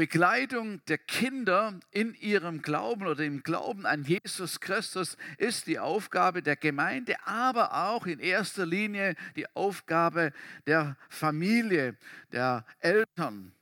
Begleitung 0.00 0.82
der 0.86 0.96
Kinder 0.96 1.78
in 1.90 2.14
ihrem 2.14 2.62
Glauben 2.62 3.06
oder 3.06 3.22
im 3.22 3.42
Glauben 3.42 3.84
an 3.84 4.02
Jesus 4.02 4.58
Christus 4.58 5.18
ist 5.36 5.66
die 5.66 5.78
Aufgabe 5.78 6.42
der 6.42 6.56
Gemeinde, 6.56 7.16
aber 7.26 7.74
auch 7.74 8.06
in 8.06 8.18
erster 8.18 8.64
Linie 8.64 9.14
die 9.36 9.44
Aufgabe 9.54 10.32
der 10.66 10.96
Familie, 11.10 11.98
der 12.32 12.64
Eltern. 12.78 13.52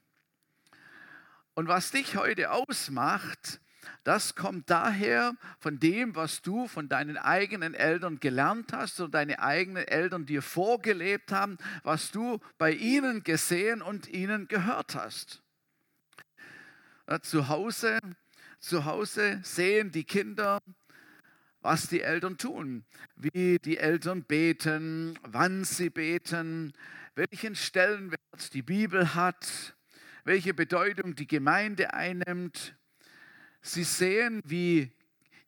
Und 1.55 1.67
was 1.67 1.91
dich 1.91 2.15
heute 2.15 2.53
ausmacht, 2.53 3.61
das 4.05 4.37
kommt 4.37 4.71
daher 4.71 5.35
von 5.59 5.81
dem, 5.81 6.15
was 6.15 6.41
du 6.41 6.69
von 6.69 6.89
deinen 6.89 7.17
eigenen 7.17 7.75
Eltern 7.75 8.21
gelernt 8.21 8.73
hast 8.73 9.01
und 9.01 9.13
deine 9.13 9.41
eigenen 9.41 9.89
Eltern 9.89 10.25
dir 10.25 10.43
vorgelebt 10.43 11.33
haben, 11.33 11.59
was 11.83 12.13
du 12.13 12.39
bei 12.59 12.71
ihnen 12.71 13.25
gesehen 13.25 13.83
und 13.83 14.07
ihnen 14.07 14.47
gehört 14.47 14.95
hast. 14.95 15.43
Zu 17.23 17.49
Hause, 17.49 17.99
zu 18.61 18.85
Hause 18.85 19.41
sehen 19.43 19.91
die 19.91 20.05
Kinder, 20.05 20.61
was 21.63 21.89
die 21.89 22.03
Eltern 22.03 22.37
tun, 22.37 22.85
wie 23.17 23.59
die 23.59 23.79
Eltern 23.79 24.25
beten, 24.25 25.19
wann 25.23 25.65
sie 25.65 25.89
beten, 25.89 26.75
welchen 27.15 27.57
Stellenwert 27.57 28.53
die 28.53 28.61
Bibel 28.61 29.15
hat, 29.15 29.75
welche 30.25 30.53
Bedeutung 30.53 31.15
die 31.15 31.27
Gemeinde 31.27 31.95
einnimmt. 31.95 32.77
Sie 33.63 33.85
sehen, 33.85 34.43
wie 34.45 34.93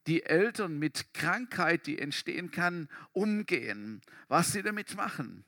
die 0.06 0.22
Eltern 0.24 0.78
mit 0.78 1.12
Krankheit, 1.12 1.86
die 1.86 1.98
entstehen 1.98 2.50
kann, 2.50 2.88
umgehen, 3.12 4.00
was 4.28 4.52
sie 4.52 4.62
damit 4.62 4.96
machen. 4.96 5.44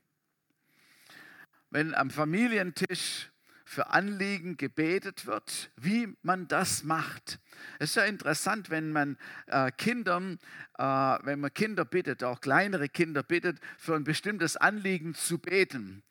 Wenn 1.71 1.95
am 1.95 2.11
Familientisch 2.11 3.32
für 3.73 3.89
Anliegen 3.89 4.59
gebetet 4.59 5.25
wird, 5.25 5.71
wie 5.77 6.15
man 6.23 6.47
das 6.47 6.85
macht. 6.85 7.39
Es 7.79 7.91
ist 7.91 7.97
ja 7.97 8.05
interessant, 8.05 8.69
wenn 8.69 8.93
man 8.93 9.17
äh, 9.47 9.73
Kindern, 9.73 10.39
äh, 10.77 10.85
wenn 10.85 11.41
man 11.41 11.55
Kinder 11.55 11.87
bittet, 11.87 12.23
auch 12.23 12.43
kleinere 12.43 12.91
Kinder 12.91 13.23
bittet, 13.23 13.61
für 13.79 13.95
ein 13.97 14.05
bestimmtes 14.05 14.59
Anliegen 14.59 15.15
zu 15.15 15.39
beten. 15.39 16.03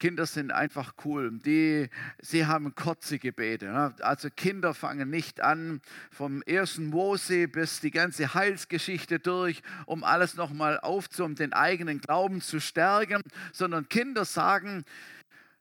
Kinder 0.00 0.26
sind 0.26 0.50
einfach 0.50 0.94
cool. 1.04 1.38
Die, 1.38 1.88
sie 2.20 2.46
haben 2.46 2.74
kurze 2.74 3.20
Gebete. 3.20 3.66
Ne? 3.66 3.94
Also 4.00 4.28
Kinder 4.28 4.74
fangen 4.74 5.08
nicht 5.08 5.40
an 5.40 5.80
vom 6.10 6.42
ersten 6.42 6.86
Mose 6.86 7.46
bis 7.46 7.78
die 7.78 7.92
ganze 7.92 8.34
Heilsgeschichte 8.34 9.20
durch, 9.20 9.62
um 9.86 10.02
alles 10.02 10.34
nochmal 10.34 10.80
aufzu, 10.80 11.24
um 11.24 11.36
den 11.36 11.52
eigenen 11.52 12.00
Glauben 12.00 12.40
zu 12.40 12.60
stärken, 12.60 13.22
sondern 13.52 13.88
Kinder 13.88 14.24
sagen, 14.24 14.84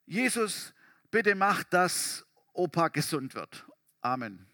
Jesus, 0.08 0.74
bitte 1.12 1.36
mach, 1.36 1.64
dass 1.64 2.26
Opa 2.54 2.90
gesund 2.90 3.36
wird. 3.36 3.66
Amen. 4.02 4.48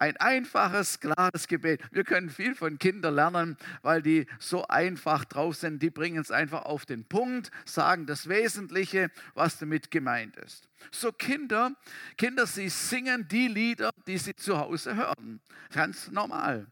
Ein 0.00 0.16
einfaches, 0.18 1.00
klares 1.00 1.48
Gebet. 1.48 1.82
Wir 1.90 2.04
können 2.04 2.30
viel 2.30 2.54
von 2.54 2.78
Kindern 2.78 3.16
lernen, 3.16 3.56
weil 3.82 4.00
die 4.00 4.26
so 4.38 4.64
einfach 4.68 5.24
drauf 5.24 5.56
sind. 5.56 5.82
Die 5.82 5.90
bringen 5.90 6.20
es 6.20 6.30
einfach 6.30 6.66
auf 6.66 6.86
den 6.86 7.04
Punkt, 7.04 7.50
sagen 7.64 8.06
das 8.06 8.28
Wesentliche, 8.28 9.10
was 9.34 9.58
damit 9.58 9.90
gemeint 9.90 10.36
ist. 10.36 10.68
So 10.92 11.10
Kinder, 11.10 11.72
Kinder, 12.16 12.46
sie 12.46 12.68
singen 12.68 13.26
die 13.26 13.48
Lieder, 13.48 13.90
die 14.06 14.18
sie 14.18 14.36
zu 14.36 14.58
Hause 14.58 14.94
hören. 14.94 15.40
Ganz 15.72 16.12
normal. 16.12 16.68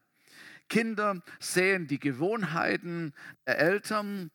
Kinder 0.68 1.20
sehen 1.40 1.88
die 1.88 1.98
Gewohnheiten 1.98 3.12
der 3.46 3.58
Eltern, 3.58 4.30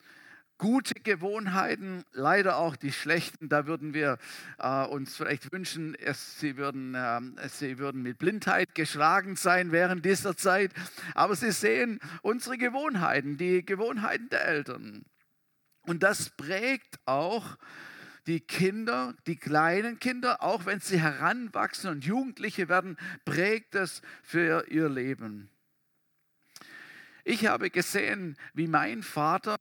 gute 0.61 0.93
Gewohnheiten, 0.93 2.05
leider 2.11 2.57
auch 2.57 2.75
die 2.75 2.91
schlechten. 2.91 3.49
Da 3.49 3.65
würden 3.65 3.95
wir 3.95 4.19
äh, 4.59 4.85
uns 4.85 5.17
vielleicht 5.17 5.51
wünschen, 5.51 5.95
es, 5.95 6.39
sie, 6.39 6.55
würden, 6.55 6.93
äh, 6.93 7.49
sie 7.49 7.79
würden 7.79 8.03
mit 8.03 8.19
Blindheit 8.19 8.75
geschlagen 8.75 9.35
sein 9.35 9.71
während 9.71 10.05
dieser 10.05 10.37
Zeit. 10.37 10.71
Aber 11.15 11.35
sie 11.35 11.51
sehen 11.51 11.99
unsere 12.21 12.59
Gewohnheiten, 12.59 13.37
die 13.37 13.65
Gewohnheiten 13.65 14.29
der 14.29 14.45
Eltern. 14.45 15.03
Und 15.87 16.03
das 16.03 16.29
prägt 16.29 16.99
auch 17.05 17.57
die 18.27 18.39
Kinder, 18.39 19.15
die 19.25 19.37
kleinen 19.37 19.97
Kinder, 19.97 20.43
auch 20.43 20.67
wenn 20.67 20.79
sie 20.79 21.01
heranwachsen 21.01 21.89
und 21.89 22.05
Jugendliche 22.05 22.69
werden, 22.69 22.97
prägt 23.25 23.73
es 23.73 24.03
für 24.21 24.67
ihr 24.69 24.89
Leben. 24.89 25.49
Ich 27.23 27.47
habe 27.47 27.71
gesehen, 27.71 28.37
wie 28.53 28.67
mein 28.67 29.01
Vater 29.01 29.55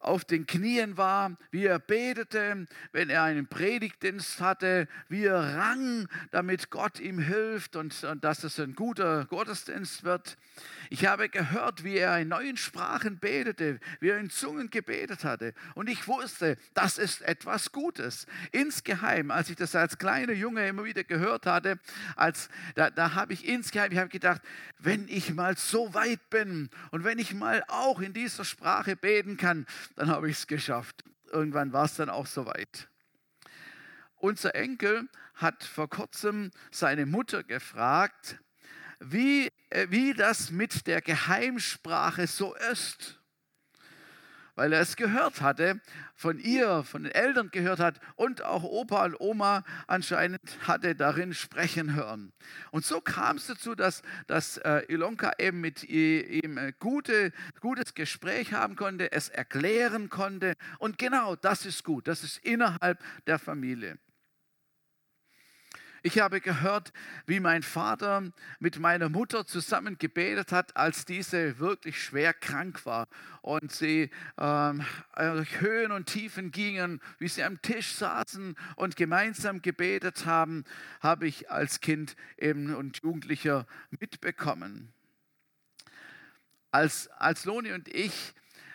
auf 0.00 0.24
den 0.24 0.46
Knien 0.46 0.96
war, 0.96 1.36
wie 1.50 1.66
er 1.66 1.78
betete, 1.78 2.66
wenn 2.92 3.10
er 3.10 3.22
einen 3.22 3.46
Predigtdienst 3.46 4.40
hatte, 4.40 4.88
wie 5.08 5.24
er 5.24 5.56
rang, 5.56 6.08
damit 6.30 6.70
Gott 6.70 6.98
ihm 6.98 7.18
hilft 7.18 7.76
und, 7.76 8.02
und 8.04 8.24
dass 8.24 8.42
es 8.42 8.58
ein 8.58 8.74
guter 8.74 9.26
Gottesdienst 9.26 10.02
wird. 10.02 10.38
Ich 10.88 11.06
habe 11.06 11.28
gehört, 11.28 11.84
wie 11.84 11.98
er 11.98 12.18
in 12.18 12.28
neuen 12.28 12.56
Sprachen 12.56 13.18
betete, 13.18 13.78
wie 14.00 14.08
er 14.08 14.18
in 14.18 14.30
Zungen 14.30 14.70
gebetet 14.70 15.24
hatte. 15.24 15.54
Und 15.74 15.88
ich 15.88 16.08
wusste, 16.08 16.56
das 16.74 16.98
ist 16.98 17.22
etwas 17.22 17.70
Gutes. 17.70 18.26
Insgeheim, 18.52 19.30
als 19.30 19.50
ich 19.50 19.56
das 19.56 19.76
als 19.76 19.98
kleiner 19.98 20.32
Junge 20.32 20.66
immer 20.66 20.84
wieder 20.84 21.04
gehört 21.04 21.46
hatte, 21.46 21.78
als, 22.16 22.48
da, 22.74 22.90
da 22.90 23.14
habe 23.14 23.34
ich 23.34 23.46
insgeheim, 23.46 23.92
ich 23.92 23.98
habe 23.98 24.08
gedacht, 24.08 24.40
wenn 24.78 25.06
ich 25.08 25.34
mal 25.34 25.56
so 25.56 25.92
weit 25.94 26.30
bin 26.30 26.70
und 26.90 27.04
wenn 27.04 27.18
ich 27.18 27.34
mal 27.34 27.62
auch 27.68 28.00
in 28.00 28.12
dieser 28.12 28.44
Sprache 28.44 28.96
beten 28.96 29.36
kann, 29.36 29.66
dann 29.96 30.08
habe 30.08 30.30
ich 30.30 30.38
es 30.38 30.46
geschafft. 30.46 31.04
Irgendwann 31.30 31.72
war 31.72 31.84
es 31.84 31.96
dann 31.96 32.10
auch 32.10 32.26
soweit. 32.26 32.88
Unser 34.16 34.54
Enkel 34.54 35.08
hat 35.34 35.64
vor 35.64 35.88
kurzem 35.88 36.50
seine 36.70 37.06
Mutter 37.06 37.42
gefragt, 37.42 38.38
wie, 38.98 39.50
äh, 39.70 39.86
wie 39.90 40.12
das 40.12 40.50
mit 40.50 40.86
der 40.86 41.00
Geheimsprache 41.00 42.26
so 42.26 42.54
ist 42.54 43.19
weil 44.60 44.74
er 44.74 44.82
es 44.82 44.96
gehört 44.96 45.40
hatte, 45.40 45.80
von 46.14 46.38
ihr, 46.38 46.82
von 46.84 47.04
den 47.04 47.12
Eltern 47.12 47.50
gehört 47.50 47.80
hat 47.80 47.98
und 48.16 48.44
auch 48.44 48.62
Opa 48.62 49.06
und 49.06 49.18
Oma 49.18 49.64
anscheinend 49.86 50.38
hatte 50.68 50.94
darin 50.94 51.32
sprechen 51.32 51.94
hören. 51.94 52.30
Und 52.70 52.84
so 52.84 53.00
kam 53.00 53.38
es 53.38 53.46
dazu, 53.46 53.74
dass, 53.74 54.02
dass 54.26 54.58
äh, 54.58 54.82
Ilonka 54.88 55.32
eben 55.38 55.62
mit 55.62 55.84
ihm 55.84 56.58
ein 56.58 56.74
gute, 56.78 57.32
gutes 57.60 57.94
Gespräch 57.94 58.52
haben 58.52 58.76
konnte, 58.76 59.12
es 59.12 59.30
erklären 59.30 60.10
konnte. 60.10 60.56
Und 60.78 60.98
genau 60.98 61.36
das 61.36 61.64
ist 61.64 61.82
gut, 61.82 62.06
das 62.06 62.22
ist 62.22 62.36
innerhalb 62.44 63.02
der 63.26 63.38
Familie. 63.38 63.96
Ich 66.02 66.18
habe 66.18 66.40
gehört, 66.40 66.92
wie 67.26 67.40
mein 67.40 67.62
Vater 67.62 68.32
mit 68.58 68.78
meiner 68.78 69.10
Mutter 69.10 69.46
zusammen 69.46 69.98
gebetet 69.98 70.50
hat, 70.50 70.76
als 70.76 71.04
diese 71.04 71.58
wirklich 71.58 72.02
schwer 72.02 72.32
krank 72.32 72.86
war 72.86 73.06
und 73.42 73.70
sie 73.70 74.10
ähm, 74.38 74.84
durch 75.16 75.60
Höhen 75.60 75.92
und 75.92 76.06
Tiefen 76.06 76.52
gingen, 76.52 77.02
wie 77.18 77.28
sie 77.28 77.44
am 77.44 77.60
Tisch 77.60 77.92
saßen 77.92 78.56
und 78.76 78.96
gemeinsam 78.96 79.60
gebetet 79.60 80.24
haben, 80.24 80.64
habe 81.00 81.26
ich 81.26 81.50
als 81.50 81.80
Kind 81.80 82.16
eben 82.38 82.74
und 82.74 83.02
Jugendlicher 83.02 83.66
mitbekommen. 83.90 84.94
Als, 86.70 87.08
als 87.08 87.44
Loni 87.44 87.72
und 87.72 87.88
ich 87.88 88.32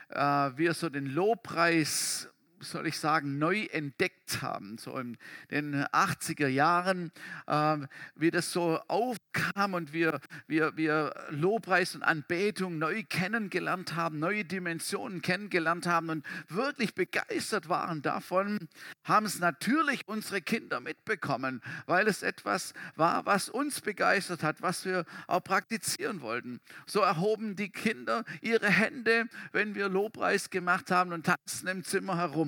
äh, 0.10 0.18
wir 0.18 0.74
so 0.74 0.90
den 0.90 1.08
Lobpreis 1.08 2.30
soll 2.60 2.88
ich 2.88 3.00
sagen, 3.00 3.38
neu 3.38 3.66
entdeckt 3.66 4.42
haben, 4.42 4.78
so 4.78 4.98
in 4.98 5.18
den 5.52 5.76
80er 5.76 6.48
Jahren, 6.48 7.12
äh, 7.48 7.78
wie 8.16 8.32
das 8.32 8.52
so 8.52 8.80
aufkam 8.88 9.74
und 9.74 9.94
wir, 9.94 10.20
wir, 10.48 10.76
wir 10.78 11.14
Lobpreis 11.30 11.96
und 11.96 12.04
Anbetung 12.04 12.78
neu 12.78 13.04
kennengelernt 13.04 13.96
haben, 13.96 14.20
neue 14.20 14.46
Dimensionen 14.46 15.22
kennengelernt 15.22 15.88
haben 15.88 16.10
und 16.10 16.26
wirklich 16.48 16.96
begeistert 16.96 17.70
waren 17.70 18.02
davon, 18.02 18.68
haben 19.04 19.26
es 19.26 19.40
natürlich 19.40 20.08
unsere 20.08 20.42
Kinder 20.42 20.80
mitbekommen, 20.80 21.62
weil 21.86 22.08
es 22.08 22.24
etwas 22.24 22.74
war, 22.96 23.26
was 23.26 23.50
uns 23.50 23.82
begeistert 23.82 24.44
hat, 24.44 24.62
was 24.62 24.86
wir 24.86 25.06
auch 25.28 25.44
praktizieren 25.44 26.22
wollten. 26.22 26.60
So 26.86 27.02
erhoben 27.02 27.56
die 27.56 27.70
Kinder 27.70 28.24
ihre 28.42 28.70
Hände, 28.70 29.26
wenn 29.52 29.76
wir 29.76 29.90
Lobpreis 29.90 30.50
gemacht 30.50 30.92
haben 30.92 31.12
und 31.14 31.26
tanzen 31.26 31.68
im 31.68 31.84
Zimmer 31.84 32.18
herum 32.18 32.45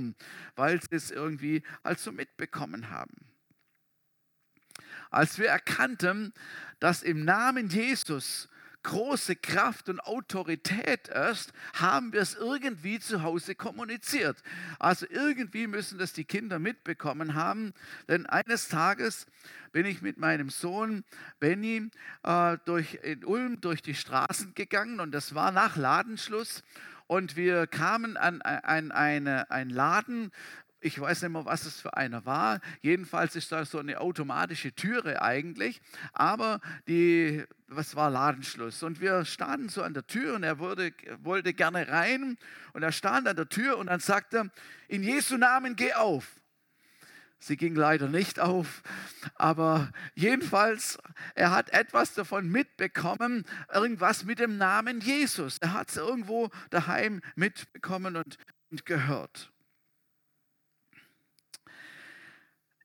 weil 0.56 0.82
sie 0.82 0.96
es 0.96 1.12
irgendwie 1.12 1.64
also 1.84 2.12
mitbekommen 2.12 2.90
haben. 2.90 3.16
Als 5.10 5.38
wir 5.38 5.48
erkannten, 5.48 6.34
dass 6.80 7.04
im 7.04 7.24
Namen 7.26 7.70
Jesus 7.70 8.50
große 8.88 9.36
Kraft 9.36 9.90
und 9.90 10.00
Autorität 10.00 11.10
ist, 11.10 11.52
haben 11.74 12.14
wir 12.14 12.22
es 12.22 12.36
irgendwie 12.36 13.00
zu 13.00 13.22
Hause 13.22 13.54
kommuniziert. 13.54 14.42
Also 14.80 15.06
irgendwie 15.10 15.68
müssen 15.68 15.98
das 15.98 16.14
die 16.14 16.24
Kinder 16.24 16.58
mitbekommen 16.58 17.34
haben, 17.34 17.74
denn 18.08 18.26
eines 18.28 18.70
Tages 18.70 19.26
bin 19.74 19.86
ich 19.86 20.02
mit 20.02 20.18
meinem 20.18 20.50
Sohn 20.50 21.04
Benny 21.40 21.90
äh, 22.24 22.58
durch, 22.64 23.00
in 23.04 23.26
Ulm 23.26 23.60
durch 23.60 23.82
die 23.82 23.96
Straßen 23.96 24.54
gegangen 24.56 25.02
und 25.02 25.12
das 25.12 25.36
war 25.36 25.52
nach 25.52 25.76
Ladenschluss 25.76 26.64
und 27.08 27.36
wir 27.36 27.68
kamen 27.68 28.18
an, 28.18 28.42
an 28.42 28.92
eine, 28.92 29.50
einen 29.50 29.70
Laden, 29.70 30.32
ich 30.80 31.00
weiß 31.00 31.24
nicht 31.24 31.32
mehr, 31.32 31.46
was 31.46 31.66
es 31.66 31.82
für 31.82 31.96
einer 31.98 32.26
war. 32.26 32.60
Jedenfalls 32.82 33.36
ist 33.36 33.52
da 33.52 33.66
so 33.66 33.80
eine 33.80 34.00
automatische 34.00 34.74
Türe 34.74 35.22
eigentlich. 35.22 35.82
Aber 36.14 36.62
die, 36.88 37.44
was 37.68 37.96
war 37.96 38.10
Ladenschluss? 38.10 38.84
Und 38.84 39.02
wir 39.02 39.26
standen 39.26 39.70
so 39.70 39.82
an 39.82 39.94
der 39.94 40.06
Tür 40.06 40.36
und 40.36 40.44
er 40.44 40.60
wurde, 40.60 40.94
wollte 41.24 41.54
gerne 41.54 41.88
rein. 41.88 42.38
Und 42.74 42.84
er 42.84 42.92
stand 42.92 43.28
an 43.28 43.36
der 43.36 43.50
Tür 43.50 43.78
und 43.78 43.88
dann 43.88 44.00
sagte 44.00 44.52
in 44.88 45.04
Jesu 45.04 45.38
Namen 45.38 45.76
geh 45.76 45.94
auf. 45.94 46.36
Sie 47.40 47.56
ging 47.56 47.76
leider 47.76 48.08
nicht 48.08 48.40
auf, 48.40 48.82
aber 49.36 49.92
jedenfalls, 50.16 50.98
er 51.36 51.52
hat 51.52 51.70
etwas 51.70 52.14
davon 52.14 52.50
mitbekommen, 52.50 53.46
irgendwas 53.72 54.24
mit 54.24 54.40
dem 54.40 54.58
Namen 54.58 55.02
Jesus. 55.02 55.60
Er 55.60 55.74
hat 55.74 55.90
es 55.90 55.98
irgendwo 55.98 56.50
daheim 56.72 57.22
mitbekommen 57.36 58.16
und, 58.16 58.38
und 58.72 58.86
gehört. 58.86 59.52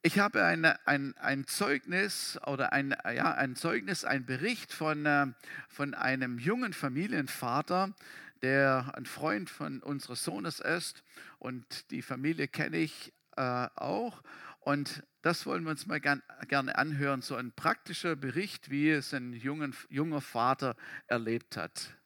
Ich 0.05 0.19
habe 0.19 0.45
ein, 0.45 0.65
ein, 0.65 1.17
ein 1.17 1.47
Zeugnis 1.47 2.39
oder 2.45 2.73
ein, 2.73 2.95
ja, 3.05 3.35
ein 3.35 3.55
Zeugnis, 3.55 4.05
ein 4.05 4.27
Bericht 4.27 4.73
von, 4.73 5.07
äh, 5.07 5.29
von 5.69 5.95
einem 5.95 6.39
jungen 6.39 6.73
Familienvater, 6.73 7.95
der 8.43 8.93
ein 8.95 9.07
Freund 9.07 9.49
von 9.49 9.81
unseres 9.81 10.25
Sohnes 10.25 10.59
ist 10.59 11.05
und 11.39 11.91
die 11.93 12.03
Familie 12.03 12.49
kenne 12.49 12.79
ich 12.79 13.13
äh, 13.37 13.69
auch. 13.77 14.23
Und 14.61 15.03
das 15.23 15.47
wollen 15.47 15.65
wir 15.65 15.71
uns 15.71 15.87
mal 15.87 16.01
gern, 16.01 16.23
gerne 16.49 16.77
anhören, 16.77 17.23
so 17.23 17.35
ein 17.35 17.53
praktischer 17.53 18.17
Bericht, 18.17 18.71
wie 18.71 18.91
es 18.91 19.13
ein 19.13 19.33
jungen, 19.33 19.75
junger 19.89 20.21
Vater 20.21 20.77
erlebt 21.07 21.57
hat. 21.57 21.97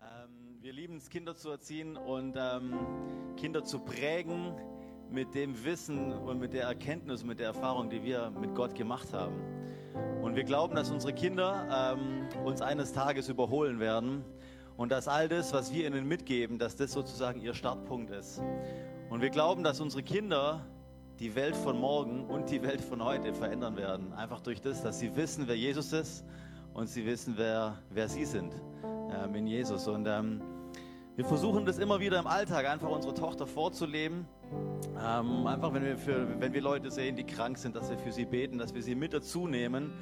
Ähm, 0.00 0.58
wir 0.60 0.72
lieben 0.72 0.96
es, 0.96 1.08
Kinder 1.08 1.34
zu 1.34 1.50
erziehen 1.50 1.96
und 1.96 2.36
ähm, 2.36 3.34
Kinder 3.36 3.64
zu 3.64 3.80
prägen 3.80 4.54
mit 5.10 5.34
dem 5.34 5.64
Wissen 5.64 6.12
und 6.12 6.38
mit 6.38 6.52
der 6.52 6.64
Erkenntnis, 6.64 7.24
mit 7.24 7.38
der 7.40 7.46
Erfahrung, 7.46 7.90
die 7.90 8.02
wir 8.02 8.30
mit 8.30 8.54
Gott 8.54 8.74
gemacht 8.74 9.12
haben. 9.12 9.36
Und 10.22 10.36
wir 10.36 10.44
glauben, 10.44 10.74
dass 10.74 10.90
unsere 10.90 11.14
Kinder 11.14 11.96
ähm, 11.96 12.28
uns 12.44 12.60
eines 12.60 12.92
Tages 12.92 13.28
überholen 13.28 13.80
werden 13.80 14.24
und 14.78 14.92
dass 14.92 15.08
all 15.08 15.28
das, 15.28 15.52
was 15.52 15.72
wir 15.72 15.86
ihnen 15.86 16.06
mitgeben, 16.06 16.56
dass 16.56 16.76
das 16.76 16.92
sozusagen 16.92 17.40
ihr 17.40 17.52
Startpunkt 17.52 18.10
ist. 18.12 18.40
Und 19.10 19.20
wir 19.20 19.28
glauben, 19.28 19.64
dass 19.64 19.80
unsere 19.80 20.04
Kinder 20.04 20.64
die 21.18 21.34
Welt 21.34 21.56
von 21.56 21.76
morgen 21.78 22.24
und 22.26 22.48
die 22.48 22.62
Welt 22.62 22.80
von 22.80 23.02
heute 23.02 23.34
verändern 23.34 23.76
werden. 23.76 24.12
Einfach 24.12 24.40
durch 24.40 24.60
das, 24.60 24.80
dass 24.80 25.00
sie 25.00 25.16
wissen, 25.16 25.48
wer 25.48 25.56
Jesus 25.56 25.92
ist 25.92 26.24
und 26.74 26.88
sie 26.88 27.04
wissen, 27.04 27.34
wer, 27.36 27.76
wer 27.90 28.08
sie 28.08 28.24
sind 28.24 28.54
ähm, 29.10 29.34
in 29.34 29.48
Jesus. 29.48 29.88
Und 29.88 30.06
ähm, 30.06 30.40
wir 31.16 31.24
versuchen 31.24 31.66
das 31.66 31.78
immer 31.78 31.98
wieder 31.98 32.20
im 32.20 32.28
Alltag 32.28 32.68
einfach 32.68 32.88
unsere 32.88 33.14
Tochter 33.14 33.48
vorzuleben. 33.48 34.28
Ähm, 35.04 35.44
einfach, 35.48 35.74
wenn 35.74 35.84
wir, 35.84 35.98
für, 35.98 36.40
wenn 36.40 36.52
wir 36.52 36.62
Leute 36.62 36.92
sehen, 36.92 37.16
die 37.16 37.24
krank 37.24 37.58
sind, 37.58 37.74
dass 37.74 37.90
wir 37.90 37.98
für 37.98 38.12
sie 38.12 38.26
beten, 38.26 38.58
dass 38.58 38.72
wir 38.72 38.82
sie 38.84 38.94
mit 38.94 39.12
dazu 39.12 39.48
nehmen 39.48 39.92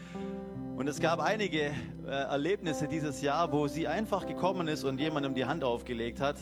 und 0.76 0.88
es 0.88 1.00
gab 1.00 1.20
einige 1.20 1.72
äh, 2.06 2.10
Erlebnisse 2.10 2.86
dieses 2.86 3.22
Jahr, 3.22 3.50
wo 3.50 3.66
sie 3.66 3.88
einfach 3.88 4.26
gekommen 4.26 4.68
ist 4.68 4.84
und 4.84 5.00
jemandem 5.00 5.34
die 5.34 5.46
Hand 5.46 5.64
aufgelegt 5.64 6.20
hat. 6.20 6.36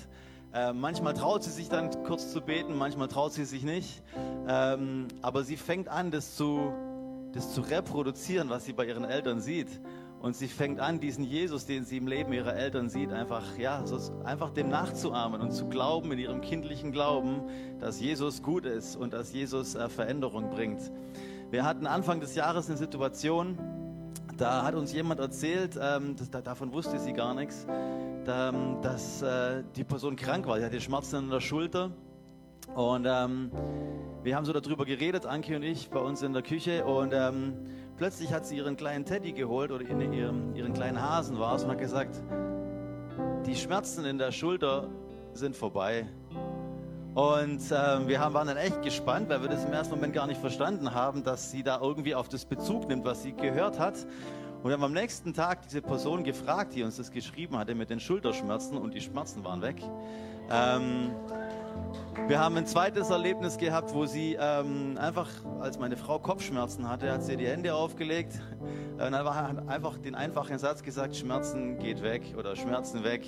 Äh, 0.52 0.72
manchmal 0.72 1.14
traut 1.14 1.44
sie 1.44 1.50
sich 1.50 1.68
dann 1.68 1.90
kurz 2.02 2.32
zu 2.32 2.40
beten, 2.40 2.76
manchmal 2.76 3.06
traut 3.06 3.32
sie 3.32 3.44
sich 3.44 3.62
nicht. 3.62 4.02
Ähm, 4.48 5.06
aber 5.22 5.44
sie 5.44 5.56
fängt 5.56 5.88
an, 5.88 6.10
das 6.10 6.34
zu, 6.34 6.72
das 7.32 7.54
zu 7.54 7.60
reproduzieren, 7.60 8.50
was 8.50 8.64
sie 8.64 8.72
bei 8.72 8.86
ihren 8.86 9.04
Eltern 9.04 9.40
sieht. 9.40 9.68
Und 10.20 10.34
sie 10.34 10.48
fängt 10.48 10.80
an, 10.80 10.98
diesen 10.98 11.22
Jesus, 11.22 11.66
den 11.66 11.84
sie 11.84 11.98
im 11.98 12.08
Leben 12.08 12.32
ihrer 12.32 12.56
Eltern 12.56 12.88
sieht, 12.88 13.12
einfach, 13.12 13.56
ja, 13.56 13.86
so, 13.86 13.98
einfach 14.24 14.50
dem 14.50 14.68
nachzuahmen 14.68 15.40
und 15.40 15.52
zu 15.52 15.68
glauben 15.68 16.10
in 16.10 16.18
ihrem 16.18 16.40
kindlichen 16.40 16.90
Glauben, 16.90 17.42
dass 17.78 18.00
Jesus 18.00 18.42
gut 18.42 18.66
ist 18.66 18.96
und 18.96 19.12
dass 19.12 19.32
Jesus 19.32 19.76
äh, 19.76 19.88
Veränderung 19.88 20.50
bringt. 20.50 20.80
Wir 21.50 21.64
hatten 21.64 21.86
Anfang 21.86 22.18
des 22.18 22.34
Jahres 22.34 22.68
eine 22.68 22.78
Situation, 22.78 23.58
da 24.36 24.64
hat 24.64 24.74
uns 24.74 24.92
jemand 24.92 25.20
erzählt, 25.20 25.78
ähm, 25.80 26.16
das, 26.16 26.30
davon 26.30 26.72
wusste 26.72 26.98
sie 26.98 27.12
gar 27.12 27.34
nichts, 27.34 27.66
da, 28.24 28.48
ähm, 28.48 28.78
dass 28.82 29.22
äh, 29.22 29.62
die 29.76 29.84
Person 29.84 30.16
krank 30.16 30.46
war. 30.46 30.58
Sie 30.58 30.64
hatte 30.64 30.80
Schmerzen 30.80 31.24
in 31.24 31.30
der 31.30 31.40
Schulter. 31.40 31.90
Und 32.74 33.06
ähm, 33.06 33.50
wir 34.22 34.36
haben 34.36 34.44
so 34.44 34.52
darüber 34.52 34.84
geredet, 34.86 35.26
Anke 35.26 35.54
und 35.56 35.62
ich, 35.62 35.90
bei 35.90 36.00
uns 36.00 36.22
in 36.22 36.32
der 36.32 36.42
Küche. 36.42 36.84
Und 36.84 37.12
ähm, 37.12 37.54
plötzlich 37.96 38.32
hat 38.32 38.46
sie 38.46 38.56
ihren 38.56 38.76
kleinen 38.76 39.04
Teddy 39.04 39.32
geholt 39.32 39.70
oder 39.70 39.86
in 39.86 40.12
ihren, 40.12 40.56
ihren 40.56 40.72
kleinen 40.72 41.00
Hasen 41.00 41.38
war 41.38 41.54
es 41.54 41.64
und 41.64 41.70
hat 41.70 41.78
gesagt, 41.78 42.22
die 43.46 43.54
Schmerzen 43.54 44.04
in 44.06 44.18
der 44.18 44.32
Schulter 44.32 44.88
sind 45.34 45.54
vorbei. 45.54 46.06
Und 47.14 47.60
ähm, 47.70 48.08
wir 48.08 48.18
haben, 48.18 48.34
waren 48.34 48.48
dann 48.48 48.56
echt 48.56 48.82
gespannt, 48.82 49.28
weil 49.28 49.40
wir 49.40 49.48
das 49.48 49.64
im 49.64 49.72
ersten 49.72 49.94
Moment 49.94 50.14
gar 50.14 50.26
nicht 50.26 50.40
verstanden 50.40 50.94
haben, 50.94 51.22
dass 51.22 51.52
sie 51.52 51.62
da 51.62 51.80
irgendwie 51.80 52.14
auf 52.14 52.28
das 52.28 52.44
Bezug 52.44 52.88
nimmt, 52.88 53.04
was 53.04 53.22
sie 53.22 53.32
gehört 53.32 53.78
hat. 53.78 53.94
Und 54.62 54.70
wir 54.70 54.72
haben 54.72 54.82
am 54.82 54.92
nächsten 54.92 55.32
Tag 55.32 55.62
diese 55.62 55.80
Person 55.80 56.24
gefragt, 56.24 56.74
die 56.74 56.82
uns 56.82 56.96
das 56.96 57.12
geschrieben 57.12 57.56
hatte 57.56 57.74
mit 57.74 57.90
den 57.90 58.00
Schulterschmerzen 58.00 58.76
und 58.76 58.94
die 58.94 59.00
Schmerzen 59.00 59.44
waren 59.44 59.62
weg. 59.62 59.76
Ähm, 60.50 61.10
wir 62.26 62.38
haben 62.38 62.56
ein 62.56 62.66
zweites 62.66 63.10
Erlebnis 63.10 63.58
gehabt, 63.58 63.92
wo 63.92 64.06
sie 64.06 64.36
ähm, 64.40 64.96
einfach, 64.98 65.28
als 65.60 65.78
meine 65.78 65.96
Frau 65.96 66.18
Kopfschmerzen 66.18 66.88
hatte, 66.88 67.12
hat 67.12 67.22
sie 67.22 67.36
die 67.36 67.46
Hände 67.46 67.74
aufgelegt 67.74 68.40
und 68.96 69.14
hat 69.14 69.68
einfach 69.68 69.98
den 69.98 70.14
einfachen 70.14 70.58
Satz 70.58 70.82
gesagt, 70.82 71.16
Schmerzen 71.16 71.78
geht 71.78 72.02
weg 72.02 72.34
oder 72.38 72.56
Schmerzen 72.56 73.04
weg, 73.04 73.26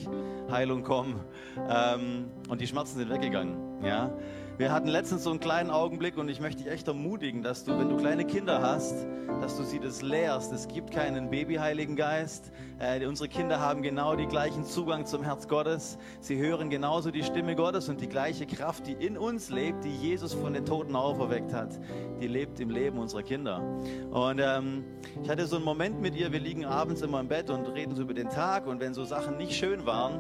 Heilung 0.51 0.83
kommen 0.83 1.21
ähm, 1.69 2.31
und 2.49 2.61
die 2.61 2.67
Schmerzen 2.67 2.99
sind 2.99 3.11
weggegangen. 3.11 3.85
Ja? 3.85 4.11
Wir 4.59 4.73
hatten 4.73 4.89
letztens 4.89 5.25
so 5.25 5.31
einen 5.31 5.41
kleinen 5.41 5.69
Augenblick 5.69 6.17
und 6.17 6.31
ich 6.31 6.41
möchte 6.41 6.63
dich 6.63 6.73
echt 6.73 6.89
ermutigen, 6.89 7.43
dass 7.43 7.65
du, 7.65 7.79
wenn 7.79 7.91
du 7.91 7.99
kleine 7.99 8.25
Kinder 8.25 8.63
hast, 8.63 9.07
dass 9.43 9.59
du 9.59 9.65
sie 9.65 9.79
das 9.79 10.01
lehrst. 10.01 10.51
Es 10.51 10.67
gibt 10.67 10.93
keinen 10.93 11.29
Babyheiligen 11.29 11.95
Geist. 11.95 12.53
Äh, 12.79 13.05
unsere 13.05 13.29
Kinder 13.29 13.61
haben 13.61 13.83
genau 13.83 14.17
den 14.17 14.31
gleichen 14.31 14.65
Zugang 14.65 15.05
zum 15.05 15.23
Herz 15.23 15.47
Gottes. 15.47 15.99
Sie 16.21 16.39
hören 16.39 16.71
genauso 16.71 17.11
die 17.11 17.23
Stimme 17.23 17.55
Gottes 17.55 17.91
und 17.91 18.01
die 18.01 18.09
gleiche 18.09 18.47
Kraft, 18.47 18.87
die 18.87 18.95
in 18.95 19.19
uns 19.19 19.51
lebt, 19.51 19.85
die 19.85 19.95
Jesus 19.95 20.33
von 20.33 20.55
den 20.55 20.65
Toten 20.65 20.97
auferweckt 20.97 21.53
hat, 21.53 21.79
die 22.23 22.27
lebt 22.27 22.59
im 22.59 22.71
Leben 22.71 22.99
unserer 22.99 23.25
Kinder. 23.25 23.63
Und 24.11 24.41
ähm, 24.43 24.85
ich 25.23 25.29
hatte 25.29 25.47
so 25.47 25.57
einen 25.57 25.67
Moment 25.67 26.01
mit 26.01 26.17
ihr, 26.17 26.33
wir 26.33 26.41
liegen 26.41 26.65
abends 26.65 27.03
immer 27.03 27.21
im 27.21 27.29
Bett 27.29 27.51
und 27.51 27.67
reden 27.67 27.95
so 27.95 28.01
über 28.01 28.15
den 28.15 28.31
Tag 28.31 28.67
und 28.67 28.81
wenn 28.81 28.95
so 28.95 29.05
Sachen 29.05 29.37
nicht 29.37 29.53
schön 29.53 29.85
waren, 29.85 30.19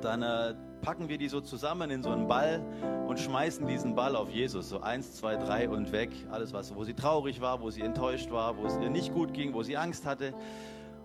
dann 0.00 0.22
äh, 0.22 0.54
packen 0.80 1.08
wir 1.08 1.18
die 1.18 1.28
so 1.28 1.40
zusammen 1.40 1.90
in 1.90 2.02
so 2.02 2.10
einen 2.10 2.26
Ball 2.26 2.62
und 3.06 3.18
schmeißen 3.18 3.66
diesen 3.66 3.94
Ball 3.94 4.16
auf 4.16 4.30
Jesus. 4.30 4.68
So 4.68 4.80
eins, 4.80 5.14
zwei, 5.14 5.36
drei 5.36 5.68
und 5.68 5.92
weg. 5.92 6.10
Alles, 6.30 6.52
was, 6.52 6.74
wo 6.74 6.84
sie 6.84 6.94
traurig 6.94 7.40
war, 7.40 7.60
wo 7.60 7.70
sie 7.70 7.82
enttäuscht 7.82 8.30
war, 8.30 8.56
wo 8.56 8.66
es 8.66 8.76
ihr 8.78 8.90
nicht 8.90 9.12
gut 9.12 9.32
ging, 9.32 9.54
wo 9.54 9.62
sie 9.62 9.76
Angst 9.76 10.06
hatte. 10.06 10.34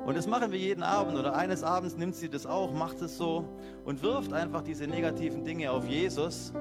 Und 0.05 0.15
das 0.15 0.27
machen 0.27 0.51
wir 0.51 0.59
jeden 0.59 0.83
Abend 0.83 1.17
oder 1.17 1.35
eines 1.35 1.63
Abends 1.63 1.97
nimmt 1.97 2.15
sie 2.15 2.29
das 2.29 2.45
auch, 2.45 2.71
macht 2.73 3.01
es 3.01 3.17
so 3.17 3.45
und 3.85 4.03
wirft 4.03 4.33
einfach 4.33 4.61
diese 4.61 4.85
negativen 4.85 5.43
Dinge 5.43 5.71
auf 5.71 5.87
Jesus. 5.87 6.53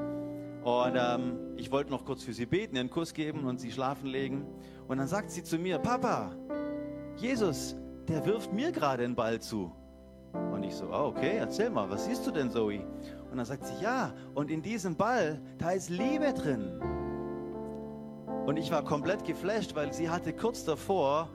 Und 0.62 0.94
ähm, 0.96 1.38
ich 1.56 1.70
wollte 1.70 1.90
noch 1.90 2.06
kurz 2.06 2.22
für 2.22 2.32
sie 2.32 2.46
beten, 2.46 2.78
einen 2.78 2.88
Kuss 2.88 3.12
geben 3.12 3.44
und 3.44 3.60
sie 3.60 3.70
schlafen 3.70 4.06
legen. 4.06 4.46
Und 4.88 4.96
dann 4.96 5.08
sagt 5.08 5.30
sie 5.30 5.42
zu 5.42 5.58
mir, 5.58 5.78
Papa, 5.78 6.34
Jesus, 7.16 7.76
der 8.08 8.24
wirft 8.24 8.52
mir 8.52 8.72
gerade 8.72 9.04
einen 9.04 9.14
Ball 9.14 9.40
zu. 9.40 9.72
Und 10.52 10.62
ich 10.62 10.74
so, 10.74 10.86
oh, 10.86 11.06
okay, 11.08 11.36
erzähl 11.38 11.70
mal, 11.70 11.88
was 11.88 12.06
siehst 12.06 12.26
du 12.26 12.30
denn, 12.30 12.50
Zoe? 12.50 12.80
Und 13.30 13.36
dann 13.36 13.46
sagt 13.46 13.66
sie, 13.66 13.82
ja, 13.82 14.12
und 14.34 14.50
in 14.50 14.62
diesem 14.62 14.96
Ball, 14.96 15.40
da 15.58 15.70
ist 15.70 15.90
Liebe 15.90 16.32
drin. 16.32 16.80
Und 18.46 18.58
ich 18.58 18.70
war 18.70 18.84
komplett 18.84 19.24
geflasht, 19.24 19.74
weil 19.74 19.92
sie 19.92 20.10
hatte 20.10 20.32
kurz 20.32 20.64
davor 20.64 21.30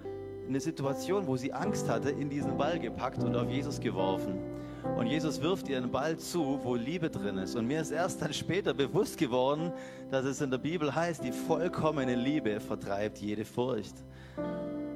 eine 0.48 0.60
Situation, 0.60 1.28
wo 1.28 1.38
sie 1.38 1.54
Angst 1.54 1.90
hatte, 1.90 2.10
in 2.10 2.30
diesen 2.30 2.58
Ball 2.58 2.80
gepackt 2.80 3.24
und 3.24 3.36
auf 3.36 3.50
Jesus 3.50 3.80
geworfen. 3.80 4.40
Und 4.98 5.08
Jesus 5.08 5.42
wirft 5.42 5.68
ihr 5.70 5.78
einen 5.78 5.92
Ball 5.92 6.18
zu, 6.18 6.60
wo 6.64 6.76
Liebe 6.76 7.10
drin 7.10 7.38
ist. 7.38 7.56
Und 7.56 7.68
mir 7.68 7.82
ist 7.82 7.92
erst 7.92 8.22
dann 8.22 8.34
später 8.34 8.74
bewusst 8.74 9.18
geworden, 9.18 9.72
dass 10.10 10.26
es 10.26 10.42
in 10.42 10.52
der 10.52 10.58
Bibel 10.58 10.94
heißt, 10.94 11.24
die 11.24 11.32
vollkommene 11.32 12.16
Liebe 12.16 12.60
vertreibt 12.60 13.20
jede 13.20 13.46
Furcht. 13.46 13.96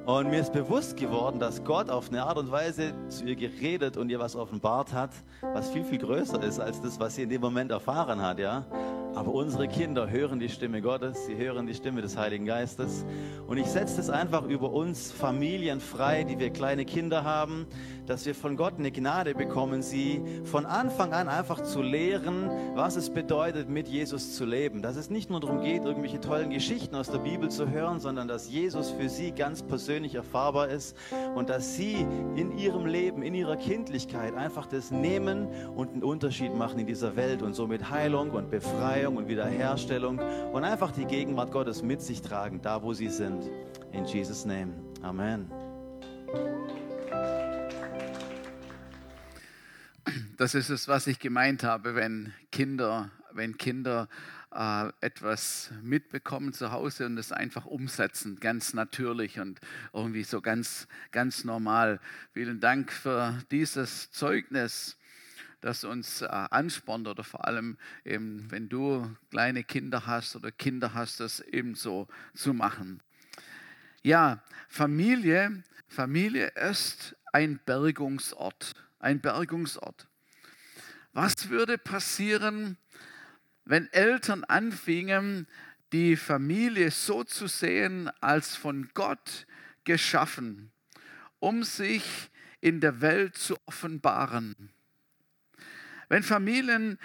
Und 0.06 0.28
mir 0.28 0.40
ist 0.40 0.52
bewusst 0.52 0.98
geworden, 0.98 1.40
dass 1.40 1.64
Gott 1.64 1.88
auf 1.88 2.10
eine 2.10 2.22
Art 2.24 2.36
und 2.36 2.50
Weise 2.50 2.92
zu 3.08 3.24
ihr 3.24 3.36
geredet 3.36 3.96
und 3.96 4.10
ihr 4.10 4.18
was 4.18 4.36
offenbart 4.36 4.92
hat, 4.92 5.10
was 5.40 5.70
viel, 5.70 5.82
viel 5.82 5.98
größer 5.98 6.42
ist 6.42 6.60
als 6.60 6.82
das, 6.82 7.00
was 7.00 7.14
sie 7.14 7.22
in 7.22 7.30
dem 7.30 7.40
Moment 7.40 7.70
erfahren 7.70 8.20
hat, 8.20 8.38
ja. 8.38 8.66
Aber 9.14 9.32
unsere 9.32 9.68
Kinder 9.68 10.10
hören 10.10 10.40
die 10.40 10.48
Stimme 10.48 10.82
Gottes, 10.82 11.26
sie 11.26 11.36
hören 11.36 11.68
die 11.68 11.74
Stimme 11.74 12.02
des 12.02 12.16
Heiligen 12.16 12.46
Geistes. 12.46 13.04
Und 13.46 13.58
ich 13.58 13.66
setze 13.66 13.98
das 13.98 14.10
einfach 14.10 14.44
über 14.44 14.72
uns 14.72 15.12
Familien 15.12 15.80
frei, 15.80 16.24
die 16.24 16.40
wir 16.40 16.50
kleine 16.50 16.84
Kinder 16.84 17.22
haben, 17.22 17.66
dass 18.06 18.26
wir 18.26 18.34
von 18.34 18.56
Gott 18.56 18.74
eine 18.78 18.90
Gnade 18.90 19.34
bekommen, 19.34 19.82
sie 19.82 20.20
von 20.44 20.66
Anfang 20.66 21.12
an 21.12 21.28
einfach 21.28 21.62
zu 21.62 21.80
lehren, 21.80 22.50
was 22.74 22.96
es 22.96 23.08
bedeutet, 23.08 23.68
mit 23.68 23.86
Jesus 23.86 24.34
zu 24.34 24.44
leben. 24.44 24.82
Dass 24.82 24.96
es 24.96 25.10
nicht 25.10 25.30
nur 25.30 25.38
darum 25.38 25.62
geht, 25.62 25.84
irgendwelche 25.84 26.20
tollen 26.20 26.50
Geschichten 26.50 26.96
aus 26.96 27.08
der 27.08 27.18
Bibel 27.18 27.50
zu 27.50 27.70
hören, 27.70 28.00
sondern 28.00 28.26
dass 28.26 28.50
Jesus 28.50 28.90
für 28.90 29.08
sie 29.08 29.30
ganz 29.30 29.62
persönlich 29.62 30.16
erfahrbar 30.16 30.68
ist 30.68 30.96
und 31.36 31.50
dass 31.50 31.76
sie 31.76 32.04
in 32.34 32.58
ihrem 32.58 32.84
Leben, 32.84 33.22
in 33.22 33.34
ihrer 33.34 33.56
Kindlichkeit 33.56 34.34
einfach 34.34 34.66
das 34.66 34.90
nehmen 34.90 35.46
und 35.76 35.92
einen 35.92 36.02
Unterschied 36.02 36.54
machen 36.56 36.80
in 36.80 36.86
dieser 36.86 37.14
Welt 37.14 37.42
und 37.42 37.54
somit 37.54 37.90
Heilung 37.90 38.32
und 38.32 38.50
Befreiung 38.50 39.03
und 39.10 39.28
Wiederherstellung 39.28 40.18
und 40.52 40.64
einfach 40.64 40.90
die 40.90 41.04
Gegenwart 41.04 41.52
Gottes 41.52 41.82
mit 41.82 42.00
sich 42.00 42.22
tragen, 42.22 42.60
da 42.62 42.82
wo 42.82 42.92
sie 42.92 43.08
sind. 43.08 43.50
In 43.92 44.04
Jesus' 44.04 44.44
name. 44.44 44.72
Amen. 45.02 45.50
Das 50.36 50.54
ist 50.54 50.68
es, 50.68 50.88
was 50.88 51.06
ich 51.06 51.20
gemeint 51.20 51.62
habe, 51.62 51.94
wenn 51.94 52.32
Kinder, 52.50 53.10
wenn 53.32 53.56
Kinder 53.56 54.08
äh, 54.54 54.90
etwas 55.00 55.70
mitbekommen 55.82 56.52
zu 56.52 56.72
Hause 56.72 57.06
und 57.06 57.18
es 57.18 57.32
einfach 57.32 57.66
umsetzen, 57.66 58.38
ganz 58.40 58.72
natürlich 58.72 59.38
und 59.40 59.60
irgendwie 59.92 60.24
so 60.24 60.40
ganz, 60.40 60.88
ganz 61.12 61.44
normal. 61.44 62.00
Vielen 62.32 62.60
Dank 62.60 62.92
für 62.92 63.38
dieses 63.50 64.10
Zeugnis, 64.10 64.96
das 65.64 65.82
uns 65.82 66.20
äh, 66.20 66.26
anspornt 66.26 67.08
oder 67.08 67.24
vor 67.24 67.46
allem 67.46 67.78
eben, 68.04 68.50
wenn 68.50 68.68
du 68.68 69.10
kleine 69.30 69.64
Kinder 69.64 70.06
hast 70.06 70.36
oder 70.36 70.52
Kinder 70.52 70.92
hast, 70.92 71.20
das 71.20 71.40
ebenso 71.40 72.06
zu 72.34 72.52
machen. 72.52 73.00
Ja, 74.02 74.42
Familie, 74.68 75.62
Familie 75.88 76.48
ist 76.48 77.16
ein 77.32 77.58
Bergungsort, 77.64 78.74
ein 78.98 79.22
Bergungsort. 79.22 80.06
Was 81.14 81.48
würde 81.48 81.78
passieren, 81.78 82.76
wenn 83.64 83.90
Eltern 83.94 84.44
anfingen, 84.44 85.46
die 85.94 86.16
Familie 86.16 86.90
so 86.90 87.24
zu 87.24 87.46
sehen 87.46 88.10
als 88.20 88.54
von 88.54 88.90
Gott 88.92 89.46
geschaffen, 89.84 90.72
um 91.38 91.62
sich 91.62 92.04
in 92.60 92.82
der 92.82 93.00
Welt 93.00 93.38
zu 93.38 93.56
offenbaren? 93.64 94.73
Wenn 96.08 96.22
Familien 96.22 96.98